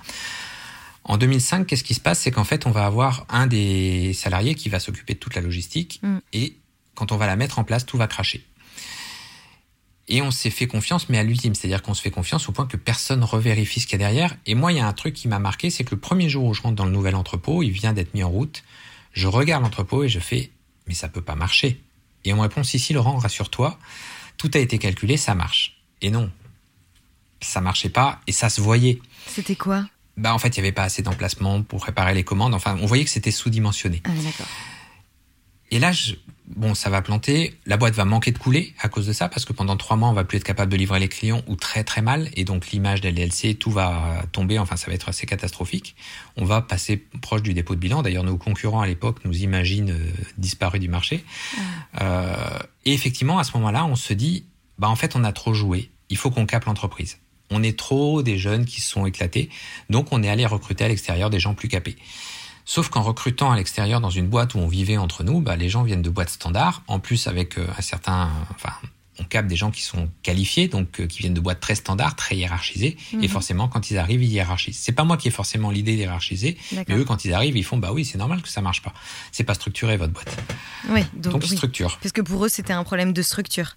En 1.04 1.16
2005, 1.16 1.66
qu'est-ce 1.66 1.84
qui 1.84 1.94
se 1.94 2.00
passe? 2.00 2.20
C'est 2.20 2.30
qu'en 2.30 2.44
fait, 2.44 2.66
on 2.66 2.70
va 2.70 2.86
avoir 2.86 3.26
un 3.28 3.46
des 3.46 4.12
salariés 4.12 4.54
qui 4.54 4.68
va 4.68 4.80
s'occuper 4.80 5.14
de 5.14 5.18
toute 5.18 5.34
la 5.34 5.40
logistique 5.40 6.00
mm. 6.02 6.18
et 6.32 6.56
quand 6.94 7.12
on 7.12 7.16
va 7.16 7.26
la 7.26 7.36
mettre 7.36 7.58
en 7.58 7.64
place, 7.64 7.86
tout 7.86 7.96
va 7.96 8.06
cracher. 8.06 8.44
Et 10.08 10.22
on 10.22 10.30
s'est 10.30 10.50
fait 10.50 10.66
confiance, 10.66 11.08
mais 11.08 11.18
à 11.18 11.22
l'ultime, 11.22 11.54
c'est-à-dire 11.54 11.82
qu'on 11.82 11.94
se 11.94 12.02
fait 12.02 12.10
confiance 12.10 12.48
au 12.48 12.52
point 12.52 12.66
que 12.66 12.76
personne 12.76 13.22
revérifie 13.22 13.80
ce 13.80 13.86
qu'il 13.86 13.92
y 13.92 14.02
a 14.02 14.06
derrière. 14.06 14.36
Et 14.44 14.54
moi, 14.54 14.72
il 14.72 14.78
y 14.78 14.80
a 14.80 14.86
un 14.86 14.92
truc 14.92 15.14
qui 15.14 15.28
m'a 15.28 15.38
marqué, 15.38 15.70
c'est 15.70 15.84
que 15.84 15.94
le 15.94 16.00
premier 16.00 16.28
jour 16.28 16.44
où 16.44 16.52
je 16.52 16.62
rentre 16.62 16.74
dans 16.74 16.84
le 16.84 16.90
nouvel 16.90 17.14
entrepôt, 17.14 17.62
il 17.62 17.70
vient 17.70 17.92
d'être 17.92 18.12
mis 18.12 18.24
en 18.24 18.28
route, 18.28 18.64
je 19.12 19.28
regarde 19.28 19.62
l'entrepôt 19.62 20.02
et 20.04 20.08
je 20.08 20.18
fais, 20.18 20.50
mais 20.88 20.94
ça 20.94 21.08
peut 21.08 21.22
pas 21.22 21.36
marcher. 21.36 21.80
Et 22.24 22.32
on 22.32 22.36
me 22.36 22.42
répond, 22.42 22.64
si, 22.64 22.78
si, 22.78 22.92
Laurent, 22.92 23.16
rassure-toi, 23.16 23.78
tout 24.36 24.50
a 24.54 24.58
été 24.58 24.78
calculé, 24.78 25.16
ça 25.16 25.34
marche. 25.34 25.80
Et 26.02 26.10
non, 26.10 26.30
ça 27.40 27.60
marchait 27.60 27.88
pas 27.88 28.20
et 28.26 28.32
ça 28.32 28.48
se 28.48 28.60
voyait. 28.60 28.98
C'était 29.26 29.56
quoi? 29.56 29.86
Bah 30.20 30.34
en 30.34 30.38
fait, 30.38 30.56
il 30.56 30.60
n'y 30.60 30.66
avait 30.66 30.72
pas 30.72 30.82
assez 30.82 31.02
d'emplacement 31.02 31.62
pour 31.62 31.80
préparer 31.80 32.14
les 32.14 32.24
commandes. 32.24 32.54
Enfin, 32.54 32.76
on 32.80 32.86
voyait 32.86 33.04
que 33.04 33.10
c'était 33.10 33.30
sous-dimensionné. 33.30 34.02
Ah. 34.04 34.10
Et 35.70 35.78
là, 35.78 35.92
bon, 36.46 36.74
ça 36.74 36.90
va 36.90 37.00
planter. 37.00 37.58
La 37.64 37.78
boîte 37.78 37.94
va 37.94 38.04
manquer 38.04 38.30
de 38.30 38.38
couler 38.38 38.74
à 38.80 38.90
cause 38.90 39.06
de 39.06 39.14
ça, 39.14 39.30
parce 39.30 39.46
que 39.46 39.54
pendant 39.54 39.78
trois 39.78 39.96
mois, 39.96 40.10
on 40.10 40.12
va 40.12 40.24
plus 40.24 40.36
être 40.36 40.44
capable 40.44 40.70
de 40.70 40.76
livrer 40.76 41.00
les 41.00 41.08
clients 41.08 41.42
ou 41.46 41.56
très 41.56 41.84
très 41.84 42.02
mal. 42.02 42.28
Et 42.34 42.44
donc, 42.44 42.70
l'image 42.70 43.00
d'LDLC, 43.00 43.54
tout 43.58 43.70
va 43.70 44.22
tomber. 44.32 44.58
Enfin, 44.58 44.76
ça 44.76 44.88
va 44.88 44.92
être 44.92 45.08
assez 45.08 45.26
catastrophique. 45.26 45.96
On 46.36 46.44
va 46.44 46.60
passer 46.60 46.98
proche 47.22 47.42
du 47.42 47.54
dépôt 47.54 47.74
de 47.74 47.80
bilan. 47.80 48.02
D'ailleurs, 48.02 48.24
nos 48.24 48.36
concurrents 48.36 48.82
à 48.82 48.86
l'époque 48.86 49.24
nous 49.24 49.38
imaginent 49.38 49.92
euh, 49.92 50.12
disparus 50.36 50.82
du 50.82 50.88
marché. 50.88 51.24
Ah. 51.96 52.02
Euh, 52.02 52.58
et 52.84 52.92
effectivement, 52.92 53.38
à 53.38 53.44
ce 53.44 53.56
moment-là, 53.56 53.86
on 53.86 53.96
se 53.96 54.12
dit, 54.12 54.44
bah 54.78 54.90
en 54.90 54.96
fait, 54.96 55.16
on 55.16 55.24
a 55.24 55.32
trop 55.32 55.54
joué. 55.54 55.90
Il 56.10 56.18
faut 56.18 56.30
qu'on 56.30 56.44
capte 56.44 56.66
l'entreprise 56.66 57.18
on 57.50 57.62
est 57.62 57.78
trop 57.78 58.22
des 58.22 58.38
jeunes 58.38 58.64
qui 58.64 58.80
sont 58.80 59.06
éclatés, 59.06 59.50
donc 59.88 60.12
on 60.12 60.22
est 60.22 60.28
allé 60.28 60.46
recruter 60.46 60.84
à 60.84 60.88
l'extérieur 60.88 61.30
des 61.30 61.40
gens 61.40 61.54
plus 61.54 61.68
capés. 61.68 61.96
Sauf 62.64 62.88
qu'en 62.88 63.02
recrutant 63.02 63.50
à 63.50 63.56
l'extérieur 63.56 64.00
dans 64.00 64.10
une 64.10 64.28
boîte 64.28 64.54
où 64.54 64.58
on 64.58 64.68
vivait 64.68 64.96
entre 64.96 65.24
nous, 65.24 65.40
bah, 65.40 65.56
les 65.56 65.68
gens 65.68 65.82
viennent 65.82 66.02
de 66.02 66.10
boîtes 66.10 66.30
standards, 66.30 66.82
en 66.86 67.00
plus 67.00 67.26
avec 67.26 67.58
euh, 67.58 67.66
un 67.76 67.82
certain, 67.82 68.30
enfin, 68.54 68.72
on 69.18 69.24
capte 69.24 69.48
des 69.48 69.56
gens 69.56 69.70
qui 69.70 69.82
sont 69.82 70.08
qualifiés, 70.22 70.68
donc 70.68 71.00
euh, 71.00 71.06
qui 71.06 71.18
viennent 71.18 71.34
de 71.34 71.40
boîtes 71.40 71.60
très 71.60 71.74
standards, 71.74 72.16
très 72.16 72.36
hiérarchisées, 72.36 72.96
et 73.12 73.16
mhm. 73.16 73.28
forcément 73.28 73.68
quand 73.68 73.90
ils 73.90 73.98
arrivent, 73.98 74.22
ils 74.22 74.32
hiérarchisent. 74.32 74.78
C'est 74.78 74.92
pas 74.92 75.04
moi 75.04 75.16
qui 75.16 75.28
ai 75.28 75.30
forcément 75.30 75.70
l'idée 75.70 75.96
d'hiérarchiser, 75.96 76.56
mais 76.72 76.94
eux 76.94 77.04
quand 77.04 77.24
ils 77.24 77.32
arrivent, 77.32 77.56
ils 77.56 77.64
font 77.64 77.76
bah 77.76 77.92
oui, 77.92 78.04
c'est 78.04 78.18
normal 78.18 78.40
que 78.40 78.48
ça 78.48 78.60
marche 78.60 78.82
pas. 78.82 78.94
C'est 79.32 79.44
pas 79.44 79.54
structuré 79.54 79.96
votre 79.96 80.12
boîte. 80.12 80.36
Oui, 80.90 81.02
donc, 81.14 81.44
structure. 81.44 81.98
Parce 82.00 82.12
que 82.12 82.22
pour 82.22 82.44
eux, 82.44 82.48
c'était 82.48 82.72
un 82.72 82.84
problème 82.84 83.12
de 83.12 83.22
structure. 83.22 83.74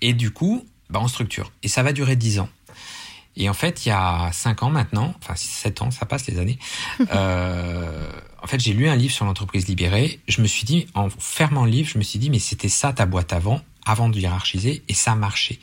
Et 0.00 0.12
du 0.12 0.32
coup, 0.32 0.66
bah 0.90 1.00
on 1.02 1.08
structure. 1.08 1.50
Et 1.62 1.68
ça 1.68 1.82
va 1.82 1.92
durer 1.92 2.16
dix 2.16 2.38
ans. 2.38 2.48
Et 3.36 3.48
en 3.48 3.54
fait, 3.54 3.86
il 3.86 3.88
y 3.88 3.92
a 3.92 4.30
cinq 4.32 4.62
ans 4.62 4.70
maintenant, 4.70 5.14
enfin 5.18 5.34
sept 5.36 5.80
ans, 5.80 5.90
ça 5.90 6.04
passe 6.04 6.26
les 6.26 6.38
années. 6.38 6.58
euh, 7.12 8.10
en 8.42 8.46
fait, 8.46 8.60
j'ai 8.60 8.72
lu 8.72 8.88
un 8.88 8.96
livre 8.96 9.12
sur 9.12 9.24
l'entreprise 9.24 9.68
libérée. 9.68 10.20
Je 10.28 10.42
me 10.42 10.46
suis 10.46 10.64
dit, 10.64 10.86
en 10.94 11.08
fermant 11.08 11.64
le 11.64 11.70
livre, 11.70 11.88
je 11.88 11.98
me 11.98 12.02
suis 12.02 12.18
dit, 12.18 12.28
mais 12.28 12.38
c'était 12.38 12.68
ça 12.68 12.92
ta 12.92 13.06
boîte 13.06 13.32
avant, 13.32 13.62
avant 13.86 14.08
de 14.08 14.18
hiérarchiser, 14.18 14.82
et 14.88 14.94
ça 14.94 15.14
marchait. 15.14 15.58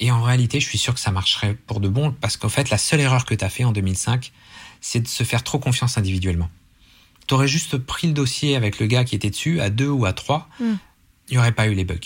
Et 0.00 0.10
en 0.10 0.22
réalité, 0.22 0.60
je 0.60 0.66
suis 0.66 0.78
sûr 0.78 0.94
que 0.94 1.00
ça 1.00 1.10
marcherait 1.10 1.54
pour 1.54 1.80
de 1.80 1.88
bon, 1.88 2.12
parce 2.12 2.36
qu'en 2.36 2.48
fait, 2.48 2.70
la 2.70 2.78
seule 2.78 3.00
erreur 3.00 3.24
que 3.24 3.34
tu 3.34 3.44
as 3.44 3.50
fait 3.50 3.64
en 3.64 3.72
2005, 3.72 4.32
c'est 4.80 5.00
de 5.00 5.08
se 5.08 5.24
faire 5.24 5.42
trop 5.42 5.58
confiance 5.58 5.98
individuellement. 5.98 6.50
Tu 7.26 7.34
aurais 7.34 7.48
juste 7.48 7.76
pris 7.78 8.06
le 8.06 8.12
dossier 8.14 8.56
avec 8.56 8.78
le 8.78 8.86
gars 8.86 9.04
qui 9.04 9.14
était 9.14 9.30
dessus, 9.30 9.60
à 9.60 9.70
deux 9.70 9.88
ou 9.88 10.06
à 10.06 10.12
trois, 10.12 10.48
Mm. 10.60 10.74
il 11.28 11.32
n'y 11.32 11.38
aurait 11.38 11.52
pas 11.52 11.66
eu 11.66 11.74
les 11.74 11.84
bugs. 11.84 11.96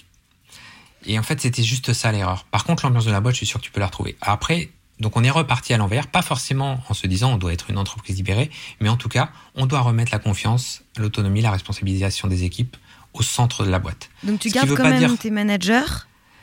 Et 1.05 1.19
en 1.19 1.23
fait, 1.23 1.41
c'était 1.41 1.63
juste 1.63 1.93
ça 1.93 2.13
l'erreur. 2.13 2.45
Par 2.45 2.65
contre, 2.65 2.85
l'ambiance 2.85 3.05
de 3.05 3.11
la 3.11 3.21
boîte, 3.21 3.35
je 3.35 3.39
suis 3.39 3.47
sûr 3.47 3.61
que 3.61 3.65
tu 3.65 3.71
peux 3.71 3.81
la 3.81 3.87
retrouver. 3.87 4.17
Après, 4.21 4.71
donc 5.01 5.17
on 5.17 5.25
est 5.25 5.31
reparti 5.31 5.73
à 5.75 5.77
l'envers, 5.79 6.07
pas 6.07 6.23
forcément 6.23 6.81
en 6.89 6.95
se 6.95 7.07
disant 7.07 7.33
on 7.33 7.37
doit 7.37 7.53
être 7.53 7.71
une 7.71 7.79
entreprise 7.79 8.17
libérée, 8.17 8.51
mais 8.81 8.89
en 8.89 8.97
tout 8.97 9.09
cas, 9.09 9.31
on 9.55 9.67
doit 9.67 9.81
remettre 9.81 10.13
la 10.13 10.19
confiance, 10.19 10.83
l'autonomie, 10.97 11.41
la 11.41 11.51
responsabilisation 11.51 12.29
des 12.29 12.45
équipes 12.45 12.77
au 13.15 13.23
centre 13.23 13.65
de 13.65 13.71
la 13.71 13.79
boîte. 13.79 14.11
Donc 14.23 14.41
tu 14.41 14.49
Ce 14.51 14.55
gardes 14.55 14.75
quand 14.75 14.85
même 14.85 14.99
dire- 14.99 15.19
tes 15.19 15.31
managers. 15.31 15.83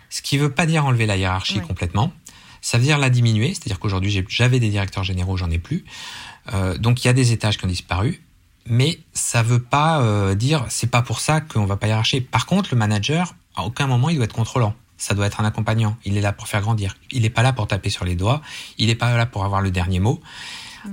Ce 0.10 0.22
qui 0.22 0.38
veut 0.38 0.52
pas 0.52 0.66
dire 0.66 0.86
enlever 0.86 1.06
la 1.06 1.18
hiérarchie 1.18 1.60
Ouais. 1.60 1.66
complètement. 1.66 2.12
Ça 2.62 2.78
veut 2.78 2.84
dire 2.84 2.98
la 2.98 3.10
diminuer, 3.10 3.50
c'est-à-dire 3.54 3.80
qu'aujourd'hui 3.80 4.24
j'avais 4.28 4.60
des 4.60 4.70
directeurs 4.70 5.04
généraux, 5.04 5.38
j'en 5.38 5.50
ai 5.50 5.60
plus. 5.60 5.86
Euh, 6.54 6.78
donc 6.78 7.04
il 7.04 7.08
y 7.08 7.10
a 7.10 7.14
des 7.14 7.32
étages 7.32 7.58
qui 7.58 7.66
ont 7.66 7.70
disparu, 7.70 8.22
mais 8.66 9.00
ça 9.14 9.42
veut 9.44 9.62
pas 9.62 10.02
euh, 10.02 10.36
dire 10.36 10.66
c'est 10.70 10.92
pas 10.92 11.02
pour 11.02 11.22
ça 11.22 11.40
qu'on 11.42 11.66
va 11.66 11.78
pas 11.78 11.88
hiérarchiser. 11.88 12.22
Par 12.22 12.46
contre, 12.46 12.70
le 12.74 12.78
manager, 12.78 13.34
à 13.56 13.64
aucun 13.64 13.88
moment 13.88 14.10
il 14.10 14.16
doit 14.18 14.26
être 14.26 14.34
contrôlant. 14.34 14.76
Ça 15.00 15.16
doit 15.16 15.26
être 15.26 15.40
un 15.42 15.46
accompagnant. 15.46 15.98
Il 16.06 16.18
est 16.18 16.22
là 16.22 16.34
pour 16.34 16.48
faire 16.48 16.62
grandir. 16.62 16.96
Il 17.12 17.24
n'est 17.24 17.30
pas 17.30 17.42
là 17.42 17.54
pour 17.54 17.68
taper 17.68 17.90
sur 17.90 18.06
les 18.06 18.16
doigts. 18.16 18.42
Il 18.78 18.88
n'est 18.88 18.96
pas 18.96 19.16
là 19.16 19.26
pour 19.26 19.46
avoir 19.46 19.62
le 19.62 19.72
dernier 19.72 20.00
mot. 20.00 20.22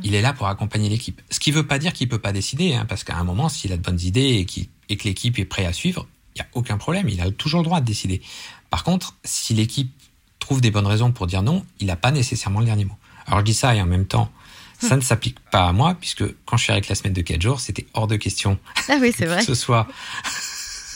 Il 0.02 0.14
est 0.14 0.22
là 0.22 0.32
pour 0.32 0.46
accompagner 0.46 0.88
l'équipe. 0.88 1.20
Ce 1.30 1.38
qui 1.38 1.50
veut 1.50 1.66
pas 1.66 1.78
dire 1.78 1.92
qu'il 1.92 2.08
peut 2.08 2.18
pas 2.18 2.32
décider, 2.32 2.74
hein, 2.74 2.86
parce 2.88 3.04
qu'à 3.04 3.16
un 3.16 3.24
moment, 3.24 3.48
s'il 3.48 3.72
a 3.72 3.76
de 3.76 3.82
bonnes 3.82 4.00
idées 4.00 4.46
et, 4.88 4.96
que 4.96 5.04
l'équipe 5.04 5.38
est 5.38 5.44
prête 5.44 5.66
à 5.66 5.72
suivre, 5.72 6.06
il 6.34 6.38
y 6.38 6.42
a 6.42 6.46
aucun 6.54 6.78
problème. 6.78 7.08
Il 7.08 7.20
a 7.20 7.30
toujours 7.30 7.60
le 7.60 7.64
droit 7.64 7.80
de 7.80 7.86
décider. 7.86 8.22
Par 8.70 8.84
contre, 8.84 9.14
si 9.24 9.54
l'équipe 9.54 9.92
trouve 10.38 10.60
des 10.60 10.70
bonnes 10.70 10.86
raisons 10.86 11.12
pour 11.12 11.26
dire 11.26 11.42
non, 11.42 11.64
il 11.80 11.86
n'a 11.86 11.96
pas 11.96 12.10
nécessairement 12.10 12.60
le 12.60 12.66
dernier 12.66 12.84
mot. 12.84 12.96
Alors 13.26 13.40
je 13.40 13.44
dis 13.44 13.54
ça 13.54 13.74
et 13.74 13.82
en 13.82 13.86
même 13.86 14.06
temps, 14.06 14.30
ça 14.78 14.96
ne 14.96 15.00
s'applique 15.00 15.40
pas 15.50 15.66
à 15.66 15.72
moi, 15.72 15.96
puisque 15.98 16.24
quand 16.44 16.56
je 16.56 16.64
suis 16.64 16.72
avec 16.72 16.88
la 16.88 16.94
semaine 16.94 17.14
de 17.14 17.22
4 17.22 17.40
jours, 17.40 17.60
c'était 17.60 17.86
hors 17.94 18.06
de 18.06 18.16
question 18.16 18.58
Ah 18.88 18.98
oui, 19.00 19.12
que 19.18 19.24
vrai. 19.24 19.42
ce 19.42 19.54
soit 19.54 19.88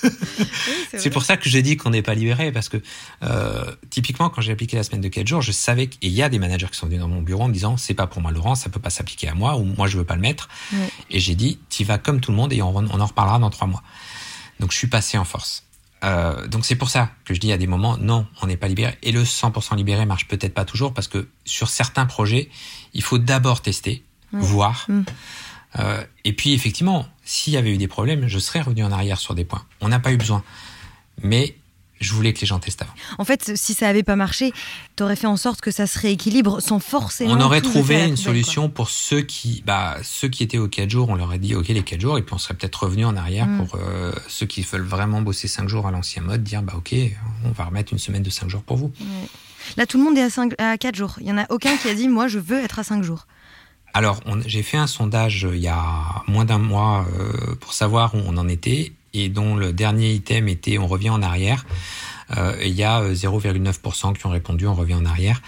c'est 0.96 1.10
pour 1.10 1.24
ça 1.24 1.36
que 1.36 1.48
j'ai 1.48 1.62
dit 1.62 1.76
qu'on 1.76 1.90
n'est 1.90 2.02
pas 2.02 2.14
libéré, 2.14 2.52
parce 2.52 2.68
que 2.68 2.78
euh, 3.22 3.64
typiquement, 3.90 4.30
quand 4.30 4.40
j'ai 4.40 4.52
appliqué 4.52 4.76
la 4.76 4.82
semaine 4.82 5.00
de 5.00 5.08
4 5.08 5.26
jours, 5.26 5.42
je 5.42 5.52
savais 5.52 5.86
qu'il 5.88 6.10
y 6.10 6.22
a 6.22 6.28
des 6.28 6.38
managers 6.38 6.68
qui 6.70 6.78
sont 6.78 6.86
venus 6.86 7.00
dans 7.00 7.08
mon 7.08 7.22
bureau 7.22 7.44
en 7.44 7.48
me 7.48 7.52
disant 7.52 7.76
c'est 7.76 7.94
pas 7.94 8.06
pour 8.06 8.22
moi 8.22 8.30
Laurent, 8.30 8.54
ça 8.54 8.70
peut 8.70 8.80
pas 8.80 8.90
s'appliquer 8.90 9.28
à 9.28 9.34
moi, 9.34 9.56
ou 9.56 9.64
moi 9.64 9.86
je 9.86 9.98
veux 9.98 10.04
pas 10.04 10.16
le 10.16 10.22
mettre. 10.22 10.48
Et 11.10 11.20
j'ai 11.20 11.34
dit 11.34 11.58
tu 11.68 11.84
vas 11.84 11.98
comme 11.98 12.20
tout 12.20 12.30
le 12.30 12.36
monde 12.36 12.52
et 12.52 12.62
on, 12.62 12.74
on 12.74 13.00
en 13.00 13.06
reparlera 13.06 13.38
dans 13.38 13.50
trois 13.50 13.68
mois. 13.68 13.82
Donc 14.58 14.72
je 14.72 14.76
suis 14.76 14.88
passé 14.88 15.18
en 15.18 15.24
force. 15.24 15.64
Euh, 16.02 16.46
donc 16.46 16.64
c'est 16.64 16.76
pour 16.76 16.88
ça 16.88 17.10
que 17.24 17.34
je 17.34 17.40
dis 17.40 17.52
à 17.52 17.58
des 17.58 17.66
moments 17.66 17.98
non, 17.98 18.26
on 18.42 18.46
n'est 18.46 18.56
pas 18.56 18.68
libéré. 18.68 18.96
Et 19.02 19.12
le 19.12 19.24
100% 19.24 19.76
libéré 19.76 20.06
marche 20.06 20.28
peut-être 20.28 20.54
pas 20.54 20.64
toujours 20.64 20.94
parce 20.94 21.08
que 21.08 21.28
sur 21.44 21.68
certains 21.68 22.06
projets, 22.06 22.48
il 22.94 23.02
faut 23.02 23.18
d'abord 23.18 23.60
tester, 23.62 24.04
voir. 24.32 24.86
Mm. 24.88 25.02
Euh, 25.78 26.02
et 26.24 26.32
puis 26.32 26.52
effectivement, 26.52 27.06
s'il 27.24 27.52
y 27.52 27.56
avait 27.56 27.72
eu 27.72 27.78
des 27.78 27.88
problèmes, 27.88 28.26
je 28.26 28.38
serais 28.38 28.60
revenu 28.60 28.82
en 28.84 28.92
arrière 28.92 29.18
sur 29.18 29.34
des 29.34 29.44
points. 29.44 29.64
On 29.80 29.88
n'a 29.88 30.00
pas 30.00 30.12
eu 30.12 30.16
besoin. 30.16 30.42
Mais 31.22 31.54
je 32.00 32.14
voulais 32.14 32.32
que 32.32 32.40
les 32.40 32.46
gens 32.46 32.58
testent 32.58 32.80
avant. 32.82 32.94
En 33.18 33.24
fait, 33.24 33.52
si 33.56 33.74
ça 33.74 33.86
avait 33.86 34.02
pas 34.02 34.16
marché, 34.16 34.52
t'aurais 34.96 35.16
fait 35.16 35.26
en 35.26 35.36
sorte 35.36 35.60
que 35.60 35.70
ça 35.70 35.86
se 35.86 35.98
rééquilibre 35.98 36.62
sans 36.62 36.78
forcément. 36.78 37.34
on 37.34 37.40
aurait 37.40 37.60
trouvé 37.60 38.06
une 38.06 38.16
solution 38.16 38.70
pour 38.70 38.88
ceux 38.88 39.20
qui, 39.20 39.62
bah, 39.66 39.98
ceux 40.02 40.28
qui 40.28 40.42
étaient 40.42 40.56
aux 40.58 40.68
4 40.68 40.88
jours, 40.88 41.10
on 41.10 41.14
leur 41.14 41.30
a 41.30 41.36
dit, 41.38 41.54
OK, 41.54 41.68
les 41.68 41.82
4 41.82 42.00
jours, 42.00 42.16
et 42.16 42.22
puis 42.22 42.34
on 42.34 42.38
serait 42.38 42.54
peut-être 42.54 42.84
revenu 42.84 43.04
en 43.04 43.16
arrière 43.16 43.46
Mm. 43.46 43.58
pour 43.58 43.74
euh, 43.76 44.12
ceux 44.28 44.46
qui 44.46 44.62
veulent 44.62 44.80
vraiment 44.80 45.20
bosser 45.20 45.46
5 45.46 45.68
jours 45.68 45.86
à 45.86 45.90
l'ancien 45.90 46.22
mode, 46.22 46.42
dire, 46.42 46.62
bah, 46.62 46.72
OK, 46.76 46.94
on 47.44 47.50
va 47.50 47.64
remettre 47.64 47.92
une 47.92 47.98
semaine 47.98 48.22
de 48.22 48.30
5 48.30 48.48
jours 48.48 48.62
pour 48.62 48.78
vous. 48.78 48.92
Là, 49.76 49.86
tout 49.86 49.98
le 49.98 50.04
monde 50.04 50.16
est 50.16 50.22
à, 50.22 50.30
5, 50.30 50.54
à 50.58 50.78
4 50.78 50.94
jours. 50.94 51.16
Il 51.20 51.26
y 51.26 51.32
en 51.32 51.38
a 51.38 51.44
aucun 51.50 51.76
qui 51.76 51.88
a 51.88 51.94
dit 51.94 52.08
Moi, 52.08 52.28
je 52.28 52.38
veux 52.38 52.58
être 52.64 52.78
à 52.78 52.84
5 52.84 53.02
jours. 53.02 53.26
Alors, 53.92 54.20
j'ai 54.46 54.62
fait 54.62 54.76
un 54.76 54.86
sondage 54.86 55.44
euh, 55.44 55.56
il 55.56 55.62
y 55.62 55.68
a 55.68 56.22
moins 56.28 56.44
d'un 56.44 56.58
mois 56.58 57.06
euh, 57.18 57.56
pour 57.56 57.72
savoir 57.72 58.14
où 58.14 58.18
on 58.24 58.36
en 58.36 58.48
était 58.48 58.92
et 59.12 59.28
dont 59.28 59.56
le 59.56 59.72
dernier 59.72 60.12
item 60.12 60.48
était 60.48 60.78
on 60.78 60.86
revient 60.86 61.10
en 61.10 61.22
arrière. 61.22 61.66
Euh, 62.36 62.56
il 62.62 62.72
y 62.74 62.84
a 62.84 63.00
euh, 63.00 63.14
0,9% 63.14 64.16
qui 64.16 64.26
ont 64.26 64.30
répondu 64.30 64.66
on 64.66 64.74
revient 64.74 64.94
en 64.94 65.04
arrière. 65.04 65.42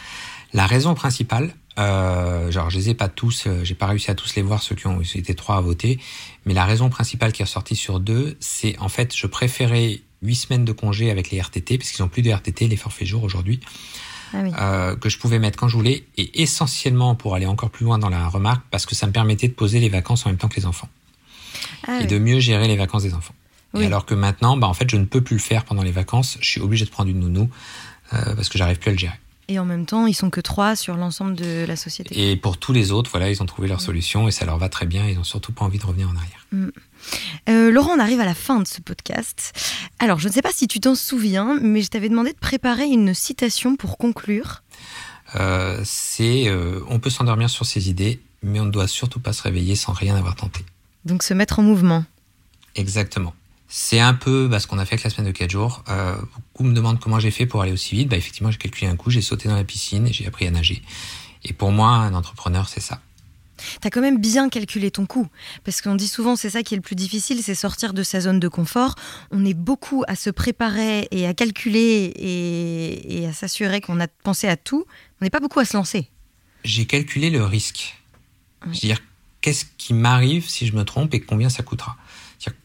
La 0.52 0.66
raison 0.66 0.94
principale, 0.94 1.54
euh, 1.78 2.50
genre 2.50 2.68
je 2.68 2.78
les 2.78 2.90
ai 2.90 2.94
pas 2.94 3.08
tous, 3.08 3.44
euh, 3.46 3.64
j'ai 3.64 3.74
pas 3.74 3.86
réussi 3.86 4.10
à 4.10 4.14
tous 4.14 4.34
les 4.34 4.42
voir 4.42 4.62
ceux 4.62 4.74
qui 4.74 4.86
ont 4.86 5.00
été 5.00 5.34
trois 5.34 5.56
à 5.56 5.60
voter, 5.60 5.98
mais 6.44 6.52
la 6.54 6.64
raison 6.64 6.90
principale 6.90 7.32
qui 7.32 7.42
est 7.42 7.44
ressortie 7.44 7.76
sur 7.76 8.00
deux, 8.00 8.36
c'est 8.40 8.78
en 8.78 8.88
fait 8.88 9.16
je 9.16 9.26
préférais 9.26 10.00
huit 10.22 10.36
semaines 10.36 10.64
de 10.64 10.72
congé 10.72 11.10
avec 11.10 11.30
les 11.30 11.40
RTT 11.40 11.78
parce 11.78 11.90
qu'ils 11.90 12.02
ont 12.02 12.08
plus 12.08 12.22
de 12.22 12.30
RTT 12.30 12.68
les 12.68 12.76
forfaits 12.76 13.06
jours 13.06 13.22
aujourd'hui 13.22 13.60
Ah 14.34 14.38
oui. 14.42 14.50
euh, 14.58 14.96
que 14.96 15.08
je 15.08 15.18
pouvais 15.18 15.38
mettre 15.38 15.58
quand 15.58 15.68
je 15.68 15.76
voulais 15.76 16.04
et 16.16 16.42
essentiellement 16.42 17.14
pour 17.14 17.34
aller 17.34 17.46
encore 17.46 17.70
plus 17.70 17.84
loin 17.84 17.98
dans 17.98 18.08
la 18.08 18.26
remarque 18.28 18.62
parce 18.70 18.86
que 18.86 18.94
ça 18.94 19.06
me 19.06 19.12
permettait 19.12 19.48
de 19.48 19.52
poser 19.52 19.80
les 19.80 19.88
vacances 19.88 20.24
en 20.26 20.30
même 20.30 20.38
temps 20.38 20.48
que 20.48 20.56
les 20.56 20.66
enfants 20.66 20.88
Ah 21.86 21.96
et 21.98 22.00
oui. 22.02 22.06
de 22.06 22.18
mieux 22.18 22.40
gérer 22.40 22.68
les 22.68 22.76
vacances 22.76 23.02
des 23.02 23.14
enfants. 23.14 23.34
Oui. 23.74 23.84
Et 23.84 23.86
alors 23.86 24.04
que 24.06 24.14
maintenant, 24.14 24.56
bah 24.56 24.66
en 24.68 24.74
fait, 24.74 24.90
je 24.90 24.96
ne 24.96 25.04
peux 25.04 25.20
plus 25.22 25.36
le 25.36 25.42
faire 25.42 25.64
pendant 25.64 25.82
les 25.82 25.92
vacances. 25.92 26.36
Je 26.40 26.48
suis 26.48 26.60
obligé 26.60 26.84
de 26.84 26.90
prendre 26.90 27.08
une 27.10 27.20
nounou 27.20 27.48
euh, 28.12 28.34
parce 28.34 28.48
que 28.48 28.58
j'arrive 28.58 28.78
plus 28.78 28.90
à 28.90 28.92
le 28.92 28.98
gérer. 28.98 29.18
Et 29.52 29.58
en 29.58 29.66
même 29.66 29.84
temps, 29.84 30.06
ils 30.06 30.14
sont 30.14 30.30
que 30.30 30.40
3 30.40 30.76
sur 30.76 30.96
l'ensemble 30.96 31.34
de 31.34 31.66
la 31.66 31.76
société. 31.76 32.30
Et 32.30 32.36
pour 32.36 32.56
tous 32.56 32.72
les 32.72 32.90
autres, 32.90 33.10
voilà, 33.10 33.30
ils 33.30 33.42
ont 33.42 33.46
trouvé 33.46 33.68
leur 33.68 33.82
solution 33.82 34.26
et 34.26 34.30
ça 34.30 34.46
leur 34.46 34.56
va 34.56 34.70
très 34.70 34.86
bien. 34.86 35.06
Ils 35.06 35.18
ont 35.18 35.24
surtout 35.24 35.52
pas 35.52 35.62
envie 35.62 35.78
de 35.78 35.84
revenir 35.84 36.08
en 36.08 36.16
arrière. 36.16 36.46
Euh, 37.50 37.70
Laurent, 37.70 37.90
on 37.94 37.98
arrive 37.98 38.20
à 38.20 38.24
la 38.24 38.34
fin 38.34 38.60
de 38.60 38.66
ce 38.66 38.80
podcast. 38.80 39.52
Alors, 39.98 40.18
je 40.20 40.28
ne 40.28 40.32
sais 40.32 40.40
pas 40.40 40.52
si 40.54 40.68
tu 40.68 40.80
t'en 40.80 40.94
souviens, 40.94 41.58
mais 41.60 41.82
je 41.82 41.88
t'avais 41.88 42.08
demandé 42.08 42.32
de 42.32 42.38
préparer 42.38 42.86
une 42.86 43.12
citation 43.12 43.76
pour 43.76 43.98
conclure. 43.98 44.62
Euh, 45.34 45.82
c'est, 45.84 46.48
euh, 46.48 46.80
on 46.88 46.98
peut 46.98 47.10
s'endormir 47.10 47.50
sur 47.50 47.66
ses 47.66 47.90
idées, 47.90 48.22
mais 48.42 48.58
on 48.58 48.64
ne 48.64 48.70
doit 48.70 48.88
surtout 48.88 49.20
pas 49.20 49.34
se 49.34 49.42
réveiller 49.42 49.76
sans 49.76 49.92
rien 49.92 50.16
avoir 50.16 50.34
tenté. 50.34 50.64
Donc, 51.04 51.24
se 51.24 51.34
mettre 51.34 51.58
en 51.58 51.62
mouvement. 51.62 52.06
Exactement. 52.74 53.34
C'est 53.74 54.00
un 54.00 54.12
peu 54.12 54.48
bah, 54.48 54.60
ce 54.60 54.66
qu'on 54.66 54.78
a 54.78 54.84
fait 54.84 54.96
avec 54.96 55.04
la 55.04 55.08
semaine 55.08 55.26
de 55.26 55.32
4 55.32 55.50
jours. 55.50 55.82
Euh, 55.88 56.14
beaucoup 56.34 56.62
me 56.62 56.74
demandent 56.74 57.00
comment 57.00 57.18
j'ai 57.18 57.30
fait 57.30 57.46
pour 57.46 57.62
aller 57.62 57.72
aussi 57.72 57.94
vite. 57.94 58.06
Bah, 58.06 58.18
effectivement, 58.18 58.50
j'ai 58.50 58.58
calculé 58.58 58.86
un 58.86 58.96
coup, 58.96 59.08
j'ai 59.08 59.22
sauté 59.22 59.48
dans 59.48 59.56
la 59.56 59.64
piscine 59.64 60.06
et 60.06 60.12
j'ai 60.12 60.26
appris 60.26 60.46
à 60.46 60.50
nager. 60.50 60.82
Et 61.42 61.54
pour 61.54 61.72
moi, 61.72 61.88
un 61.88 62.12
entrepreneur, 62.12 62.68
c'est 62.68 62.82
ça. 62.82 63.00
T'as 63.80 63.88
quand 63.88 64.02
même 64.02 64.20
bien 64.20 64.50
calculé 64.50 64.90
ton 64.90 65.06
coût. 65.06 65.26
Parce 65.64 65.80
qu'on 65.80 65.94
dit 65.94 66.06
souvent, 66.06 66.36
c'est 66.36 66.50
ça 66.50 66.62
qui 66.62 66.74
est 66.74 66.76
le 66.76 66.82
plus 66.82 66.96
difficile, 66.96 67.42
c'est 67.42 67.54
sortir 67.54 67.94
de 67.94 68.02
sa 68.02 68.20
zone 68.20 68.40
de 68.40 68.48
confort. 68.48 68.94
On 69.30 69.42
est 69.42 69.54
beaucoup 69.54 70.04
à 70.06 70.16
se 70.16 70.28
préparer 70.28 71.08
et 71.10 71.26
à 71.26 71.32
calculer 71.32 72.12
et, 72.14 73.22
et 73.22 73.26
à 73.26 73.32
s'assurer 73.32 73.80
qu'on 73.80 74.00
a 74.00 74.06
pensé 74.06 74.48
à 74.48 74.58
tout. 74.58 74.84
On 75.22 75.24
n'est 75.24 75.30
pas 75.30 75.40
beaucoup 75.40 75.60
à 75.60 75.64
se 75.64 75.74
lancer. 75.78 76.10
J'ai 76.62 76.84
calculé 76.84 77.30
le 77.30 77.42
risque. 77.42 77.96
Oui. 78.66 78.76
C'est-à-dire, 78.76 79.02
qu'est-ce 79.40 79.64
qui 79.78 79.94
m'arrive 79.94 80.46
si 80.46 80.66
je 80.66 80.74
me 80.74 80.84
trompe 80.84 81.14
et 81.14 81.20
combien 81.20 81.48
ça 81.48 81.62
coûtera? 81.62 81.96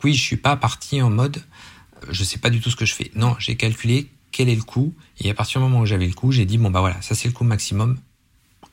Oui, 0.04 0.14
je 0.14 0.22
suis 0.22 0.38
pas 0.38 0.56
parti 0.56 1.02
en 1.02 1.10
mode, 1.10 1.38
euh, 1.38 2.08
je 2.10 2.24
sais 2.24 2.40
pas 2.40 2.50
du 2.50 2.62
tout 2.62 2.70
ce 2.70 2.76
que 2.76 2.86
je 2.86 2.94
fais. 2.94 3.12
Non, 3.16 3.36
j'ai 3.40 3.56
calculé 3.56 4.10
quel 4.32 4.50
est 4.50 4.56
le 4.56 4.64
coût. 4.64 4.94
Et 5.20 5.30
à 5.30 5.34
partir 5.34 5.62
du 5.62 5.68
moment 5.68 5.82
où 5.82 5.86
j'avais 5.86 6.08
le 6.08 6.14
coût, 6.14 6.32
j'ai 6.32 6.46
dit, 6.46 6.58
bon, 6.58 6.70
bah 6.72 6.80
voilà, 6.80 7.02
ça 7.02 7.16
c'est 7.16 7.28
le 7.28 7.34
coût 7.34 7.44
maximum. 7.44 7.98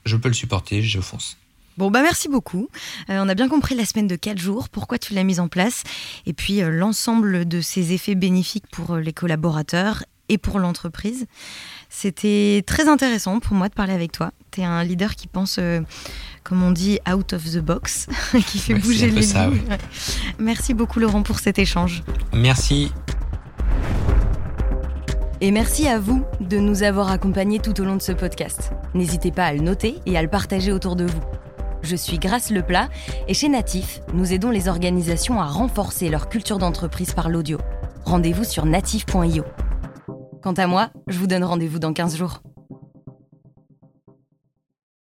Je 0.05 0.17
peux 0.17 0.29
le 0.29 0.35
supporter, 0.35 0.83
je 0.83 1.01
fonce. 1.01 1.37
Bon, 1.77 1.91
bah 1.91 2.03
merci 2.03 2.29
beaucoup. 2.29 2.69
Euh, 3.11 3.21
on 3.25 3.29
a 3.29 3.35
bien 3.35 3.49
compris 3.49 3.75
la 3.75 3.85
semaine 3.85 4.07
de 4.07 4.17
4 4.17 4.39
jours, 4.39 4.69
pourquoi 4.69 4.99
tu 4.99 5.13
l'as 5.13 5.25
mise 5.25 5.41
en 5.41 5.49
place, 5.49 5.83
et 6.25 6.33
puis 6.33 6.63
euh, 6.63 6.71
l'ensemble 6.71 7.49
de 7.49 7.61
ses 7.61 7.93
effets 7.93 8.15
bénéfiques 8.15 8.69
pour 8.71 8.97
les 8.97 9.13
collaborateurs 9.13 10.05
et 10.29 10.39
pour 10.39 10.59
l'entreprise. 10.59 11.27
C'était 11.91 12.65
très 12.67 12.89
intéressant 12.89 13.39
pour 13.41 13.55
moi 13.55 13.69
de 13.69 13.75
parler 13.75 13.93
avec 13.93 14.13
toi. 14.13 14.33
Tu 14.51 14.61
es 14.63 14.65
un 14.65 14.83
leader 14.83 15.15
qui 15.15 15.27
pense, 15.29 15.57
euh, 15.61 15.81
comme 16.43 16.63
on 16.63 16.71
dit, 16.73 16.99
out 17.13 17.33
of 17.33 17.45
the 17.45 17.59
box, 17.59 18.07
qui 18.47 18.59
fait 18.59 18.75
Ouais, 18.75 18.81
bouger 18.81 18.99
c'est 18.99 19.05
un 19.07 19.11
peu 19.11 19.17
les 19.17 19.23
ça, 19.23 19.47
lignes. 19.49 19.69
Ouais. 19.69 19.79
Merci 20.39 20.75
beaucoup 20.75 20.99
Laurent 20.99 21.23
pour 21.23 21.39
cet 21.39 21.59
échange. 21.59 22.03
Merci. 22.33 22.91
Et 25.41 25.51
merci 25.51 25.87
à 25.89 25.99
vous 25.99 26.25
de 26.41 26.59
nous 26.59 26.83
avoir 26.83 27.11
accompagnés 27.11 27.59
tout 27.59 27.79
au 27.81 27.85
long 27.85 27.97
de 27.97 28.03
ce 28.03 28.13
podcast. 28.13 28.71
N'hésitez 28.95 29.31
pas 29.31 29.45
à 29.47 29.53
le 29.53 29.61
noter 29.61 29.97
et 30.07 30.17
à 30.17 30.23
le 30.23 30.29
partager 30.29 30.73
autour 30.73 30.97
de 30.97 31.05
vous. 31.05 31.21
Je 31.83 31.97
suis 31.97 32.19
Grace 32.19 32.51
Leplat 32.51 32.89
et 33.29 33.35
chez 33.35 33.49
Natif, 33.51 34.01
nous 34.15 34.33
aidons 34.33 34.51
les 34.51 34.69
organisations 34.69 35.43
à 35.43 35.47
renforcer 35.47 36.09
leur 36.09 36.31
culture 36.31 36.59
d'entreprise 36.59 37.13
par 37.13 37.29
l'audio. 37.29 37.59
Rendez-vous 38.07 38.45
sur 38.45 38.65
natif.io. 38.65 39.45
Quant 40.45 40.53
à 40.53 40.67
moi, 40.67 40.91
je 41.07 41.19
vous 41.19 41.27
donne 41.27 41.43
rendez-vous 41.43 41.79
dans 41.79 41.95
15 41.95 42.19
jours. 42.19 42.43